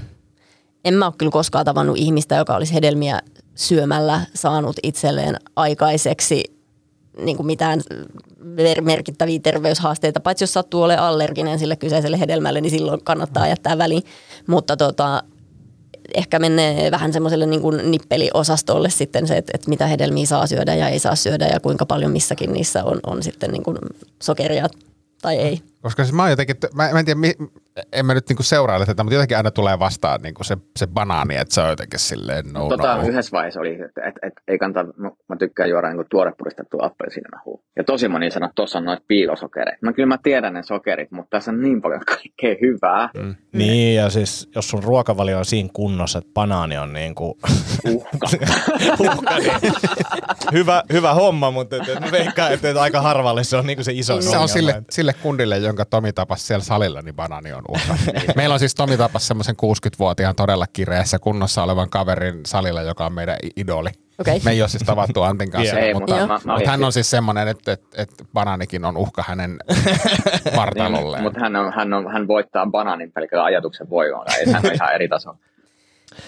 En 0.85 0.93
mä 0.93 1.05
ole 1.05 1.13
kyllä 1.17 1.31
koskaan 1.31 1.65
tavannut 1.65 1.97
ihmistä, 1.97 2.35
joka 2.35 2.55
olisi 2.55 2.73
hedelmiä 2.73 3.21
syömällä 3.55 4.21
saanut 4.33 4.75
itselleen 4.83 5.35
aikaiseksi 5.55 6.43
niin 7.21 7.37
kuin 7.37 7.47
mitään 7.47 7.81
merkittäviä 8.81 9.39
terveyshaasteita, 9.39 10.19
paitsi 10.19 10.43
jos 10.43 10.53
sattuu 10.53 10.81
olemaan 10.81 11.07
allerginen 11.07 11.59
sille 11.59 11.75
kyseiselle 11.75 12.19
hedelmälle, 12.19 12.61
niin 12.61 12.71
silloin 12.71 13.03
kannattaa 13.03 13.47
jättää 13.47 13.77
väliin. 13.77 14.03
Mutta 14.47 14.77
tota, 14.77 15.23
ehkä 16.15 16.39
menee 16.39 16.91
vähän 16.91 17.13
semmoiselle 17.13 17.45
niin 17.45 17.61
kuin 17.61 17.91
nippeliosastolle 17.91 18.89
sitten 18.89 19.27
se, 19.27 19.37
että, 19.37 19.51
että 19.55 19.69
mitä 19.69 19.87
hedelmiä 19.87 20.25
saa 20.25 20.47
syödä 20.47 20.75
ja 20.75 20.89
ei 20.89 20.99
saa 20.99 21.15
syödä 21.15 21.47
ja 21.47 21.59
kuinka 21.59 21.85
paljon 21.85 22.11
missäkin 22.11 22.53
niissä 22.53 22.83
on, 22.83 22.99
on 23.05 23.23
sitten 23.23 23.51
niin 23.51 23.63
kuin 23.63 23.77
sokeria 24.23 24.67
tai 25.22 25.36
ei. 25.36 25.61
Koska 25.82 26.03
siis 26.03 26.13
mä 26.13 26.22
oon 26.22 26.30
jotenkin, 26.30 26.55
mä, 26.74 26.89
mä 26.93 26.99
en 26.99 27.05
tiedä, 27.05 27.20
en 27.93 28.05
mä 28.05 28.13
nyt 28.13 28.30
niinku 28.30 28.43
seuraile 28.43 28.86
tätä, 28.86 29.03
mutta 29.03 29.15
jotenkin 29.15 29.38
aina 29.38 29.51
tulee 29.51 29.80
vastaan 29.80 30.21
niinku 30.21 30.43
se, 30.43 30.57
se 30.75 30.88
banaani, 30.88 31.36
että 31.36 31.53
se 31.53 31.61
on 31.61 31.69
jotenkin 31.69 31.99
silleen 31.99 32.45
no 32.53 32.69
tota, 32.69 32.95
no. 32.95 33.07
Yhdessä 33.07 33.32
vaiheessa 33.32 33.59
oli, 33.59 33.82
että 33.82 34.01
et, 34.07 34.15
et, 34.23 34.34
ei 34.47 34.57
kannata, 34.57 34.93
mä 35.30 35.36
tykkään 35.39 35.69
juoda 35.69 35.88
niinku 35.88 36.05
tuorepuristettua 36.09 36.86
appelsiinimehua. 36.86 37.61
Ja 37.75 37.84
tosi 37.84 38.07
moni 38.07 38.32
sanoo, 38.32 38.45
että 38.45 38.55
tuossa 38.55 38.78
on 38.78 38.86
noita 38.86 39.03
piilosokereita. 39.07 39.80
Mä 39.82 39.93
kyllä 39.93 40.07
mä 40.07 40.17
tiedän 40.23 40.53
ne 40.53 40.63
sokerit, 40.63 41.11
mutta 41.11 41.30
tässä 41.30 41.51
on 41.51 41.61
niin 41.61 41.82
paljon 41.82 42.01
kaikkea 42.15 42.55
hyvää. 42.61 43.09
Mm. 43.13 43.36
Niin, 43.53 43.95
ja 43.95 44.09
siis 44.09 44.49
jos 44.55 44.69
sun 44.69 44.84
ruokavalio 44.84 45.38
on 45.38 45.45
siinä 45.45 45.69
kunnossa, 45.73 46.19
että 46.19 46.32
banaani 46.34 46.78
on 46.78 46.93
niin 46.93 47.15
kuin... 47.15 47.34
Uhka. 47.88 48.28
uhka 48.99 49.38
niin. 49.38 49.73
hyvä, 50.51 50.84
hyvä 50.93 51.13
homma, 51.13 51.51
mutta 51.51 51.75
et, 51.75 51.89
et, 51.89 52.11
veikkaan, 52.11 52.53
että 52.53 52.69
et 52.69 52.78
aika 52.78 53.01
harvalle 53.01 53.43
se 53.43 53.57
on 53.57 53.65
niin 53.65 53.78
kuin 53.78 53.86
se 53.86 53.91
iso 53.91 54.21
Se 54.21 54.38
on 54.38 54.49
sille, 54.49 54.84
sille 54.89 55.13
kundille, 55.13 55.57
jonka 55.57 55.86
Tomi 55.86 56.13
tapasi 56.13 56.45
siellä 56.45 56.63
salilla, 56.63 57.01
niin 57.01 57.15
banaani 57.15 57.53
on 57.53 57.63
uhka. 57.70 57.95
Meillä 58.36 58.53
on 58.53 58.59
siis 58.59 58.76
Tomi 58.76 58.97
tapas 58.97 59.28
semmoisen 59.28 59.55
60-vuotiaan 59.55 60.36
todella 60.36 60.65
kireessä 60.74 61.20
kunnossa 61.20 61.63
olevan 61.63 61.89
kaverin 61.89 62.41
salilla, 62.45 62.82
joka 62.82 63.05
on 63.05 63.13
meidän 63.13 63.38
idoli. 63.55 63.89
Okay. 64.20 64.39
Me 64.45 64.51
ei 64.51 64.61
ole 64.61 64.70
siis 64.70 64.84
tavattu 64.84 65.22
Antin 65.22 65.51
kanssa, 65.51 65.80
Ei, 65.80 65.93
mutta, 65.93 66.13
mutta 66.15 66.28
mutta, 66.28 66.47
mä- 66.47 66.51
mä 66.53 66.57
mutta 66.57 66.72
hän 66.72 66.84
on 66.84 66.91
siis 66.93 67.09
semmoinen, 67.09 67.47
että, 67.47 67.72
että, 67.72 68.01
että 68.01 68.26
banaanikin 68.34 68.86
on 68.86 68.97
uhka 68.97 69.24
hänen 69.28 69.57
vartalolleen. 70.55 71.24
Mutta 71.24 71.39
hän, 71.39 71.55
on, 71.55 71.74
hän, 71.74 71.93
on, 71.93 72.11
hän 72.11 72.28
voittaa 72.28 72.65
banaanin 72.72 73.11
pelkällä 73.11 73.43
ajatuksen 73.43 73.89
voimalla. 73.89 74.34
Ei, 74.39 74.51
hän 74.53 74.65
on 74.65 74.74
ihan 74.74 74.93
eri 74.95 75.07
taso. 75.07 75.36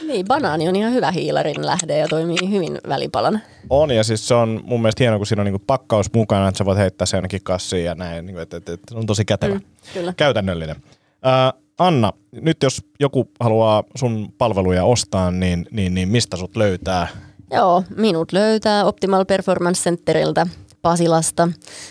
Niin, 0.07 0.25
banaani 0.27 0.69
on 0.69 0.75
ihan 0.75 0.93
hyvä 0.93 1.11
hiilarin 1.11 1.65
lähde 1.65 1.97
ja 1.97 2.07
toimii 2.07 2.49
hyvin 2.49 2.77
välipalana. 2.89 3.39
On, 3.69 3.91
ja 3.91 4.03
siis 4.03 4.27
se 4.27 4.33
on 4.33 4.61
mun 4.63 4.81
mielestä 4.81 5.03
hieno, 5.03 5.17
kun 5.17 5.25
siinä 5.27 5.41
on 5.41 5.45
niinku 5.45 5.63
pakkaus 5.67 6.13
mukana, 6.13 6.47
että 6.47 6.57
sä 6.57 6.65
voit 6.65 6.77
heittää 6.77 7.05
sen 7.05 7.17
jonnekin 7.17 7.43
kassiin 7.43 7.85
ja 7.85 7.95
näin, 7.95 8.25
niinku, 8.25 8.41
että, 8.41 8.57
että, 8.57 8.73
että 8.73 8.85
se 8.93 8.97
on 8.97 9.05
tosi 9.05 9.25
kätevä. 9.25 9.55
Mm, 9.55 9.61
kyllä. 9.93 10.13
Käytännöllinen. 10.17 10.75
Ää, 11.23 11.53
Anna, 11.77 12.13
nyt 12.31 12.63
jos 12.63 12.81
joku 12.99 13.31
haluaa 13.39 13.83
sun 13.95 14.33
palveluja 14.37 14.83
ostaa, 14.83 15.31
niin, 15.31 15.65
niin, 15.71 15.93
niin 15.93 16.09
mistä 16.09 16.37
sut 16.37 16.55
löytää? 16.55 17.07
Joo, 17.51 17.83
minut 17.97 18.31
löytää 18.31 18.85
Optimal 18.85 19.25
Performance 19.25 19.83
Centeriltä 19.83 20.47
Pasilasta. 20.81 21.49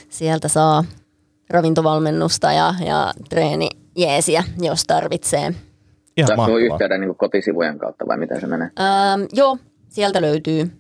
Sieltä 0.09 0.49
saa 0.49 0.85
ravintovalmennusta 1.51 2.53
ja, 2.53 2.75
ja 2.87 3.13
treeni 3.29 3.69
jeesiä, 3.97 4.45
jos 4.61 4.85
tarvitsee. 4.85 5.55
Ihan 6.17 6.27
Saat 6.27 6.37
mahtavaa. 6.37 6.61
yhteyden 6.61 7.01
niin 7.01 7.15
kotisivujen 7.15 7.79
kautta 7.79 8.07
vai 8.07 8.19
miten 8.19 8.41
se 8.41 8.47
menee? 8.47 8.71
Ähm, 8.81 9.23
joo, 9.33 9.59
sieltä 9.89 10.23
löytyy. 10.23 10.71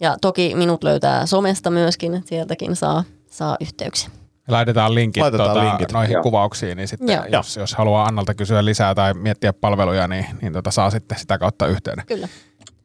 Ja 0.00 0.16
toki 0.20 0.54
minut 0.54 0.84
löytää 0.84 1.26
somesta 1.26 1.70
myöskin, 1.70 2.14
että 2.14 2.28
sieltäkin 2.28 2.76
saa, 2.76 3.04
saa 3.30 3.56
yhteyksiä. 3.60 4.10
Laitetaan 4.48 4.94
linkit, 4.94 5.20
Laitetaan 5.20 5.48
tota, 5.50 5.64
linkit. 5.64 5.92
noihin 5.92 6.12
Joo. 6.14 6.22
kuvauksiin, 6.22 6.76
niin 6.76 6.88
sitten 6.88 7.08
Joo. 7.16 7.24
jos, 7.32 7.56
jos 7.56 7.74
haluaa 7.74 8.04
Annalta 8.04 8.34
kysyä 8.34 8.64
lisää 8.64 8.94
tai 8.94 9.14
miettiä 9.14 9.52
palveluja, 9.52 10.08
niin, 10.08 10.26
niin 10.42 10.52
tota, 10.52 10.70
saa 10.70 10.90
sitten 10.90 11.18
sitä 11.18 11.38
kautta 11.38 11.66
yhteyden. 11.66 12.04
Kyllä. 12.06 12.28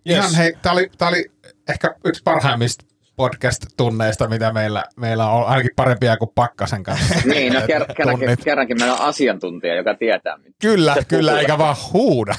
Yes. 0.09 0.17
Ihan 0.17 0.35
hei, 0.35 0.53
tämä 0.61 0.73
oli, 0.73 0.89
tää 0.97 1.09
oli 1.09 1.31
ehkä 1.69 1.95
yksi 2.05 2.21
parhaimmista 2.23 2.85
podcast-tunneista, 3.15 4.27
mitä 4.27 4.53
meillä, 4.53 4.83
meillä 4.95 5.29
on, 5.29 5.45
ainakin 5.47 5.71
parempia 5.75 6.17
kuin 6.17 6.31
Pakkasen 6.35 6.83
kanssa. 6.83 7.15
Niin, 7.33 7.53
no 7.53 7.59
ker- 7.59 7.93
kerrankin, 7.97 8.29
kerrankin 8.43 8.79
meillä 8.79 8.93
on 8.95 9.01
asiantuntija, 9.01 9.75
joka 9.75 9.93
tietää. 9.95 10.37
mitä- 10.37 10.55
Kyllä, 10.61 10.95
kyllä, 11.07 11.31
puhuu. 11.31 11.39
eikä 11.41 11.57
vaan 11.57 11.75
huuda. 11.93 12.35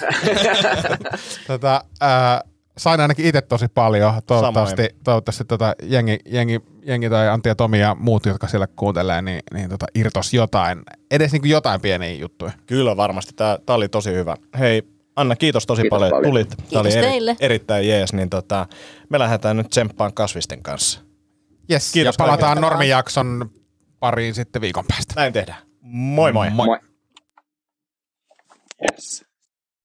tota, 1.46 1.84
ää, 2.00 2.40
sain 2.78 3.00
ainakin 3.00 3.26
itse 3.26 3.40
tosi 3.40 3.66
paljon. 3.68 4.14
Toivottavasti, 4.26 4.88
toivottavasti 5.04 5.44
tota, 5.44 5.74
jengi, 5.82 6.18
jengi, 6.26 6.60
jengi 6.86 7.10
tai 7.10 7.28
Antti 7.28 7.48
ja 7.48 7.54
Tomi 7.54 7.80
ja 7.80 7.94
muut, 7.94 8.26
jotka 8.26 8.46
siellä 8.48 8.66
kuuntelee, 8.66 9.22
niin, 9.22 9.40
niin 9.54 9.68
tota, 9.70 9.86
irtos 9.94 10.34
jotain, 10.34 10.82
edes 11.10 11.32
niin 11.32 11.42
kuin 11.42 11.50
jotain 11.50 11.80
pieniä 11.80 12.12
juttuja. 12.12 12.52
Kyllä 12.66 12.96
varmasti, 12.96 13.32
tämä 13.36 13.58
oli 13.68 13.88
tosi 13.88 14.12
hyvä. 14.12 14.36
Hei, 14.58 14.82
Anna, 15.16 15.36
kiitos 15.36 15.66
tosi 15.66 15.82
Kiitos 15.82 15.96
paljon, 15.96 16.08
että 16.08 16.16
paljon. 16.16 16.30
tulit. 16.30 16.48
Tämä 16.48 16.68
Kiitos 16.68 16.94
oli 16.96 17.02
teille. 17.10 17.36
erittäin 17.40 17.88
jees, 17.88 18.12
niin 18.12 18.30
tota, 18.30 18.66
me 19.08 19.18
lähdetään 19.18 19.56
nyt 19.56 19.70
tsemppaan 19.70 20.14
kasvisten 20.14 20.62
kanssa. 20.62 21.00
Yes, 21.70 21.92
Kiitos 21.92 22.14
ja 22.14 22.24
palataan 22.24 22.54
kaikille. 22.54 22.70
normijakson 22.70 23.50
pariin 23.98 24.34
sitten 24.34 24.62
viikon 24.62 24.84
päästä. 24.88 25.14
Näin 25.16 25.32
tehdään. 25.32 25.58
Moi 25.80 26.32
moi. 26.32 26.50
Moi. 26.50 26.66
Moi. 26.66 26.78
Yes. 28.92 29.24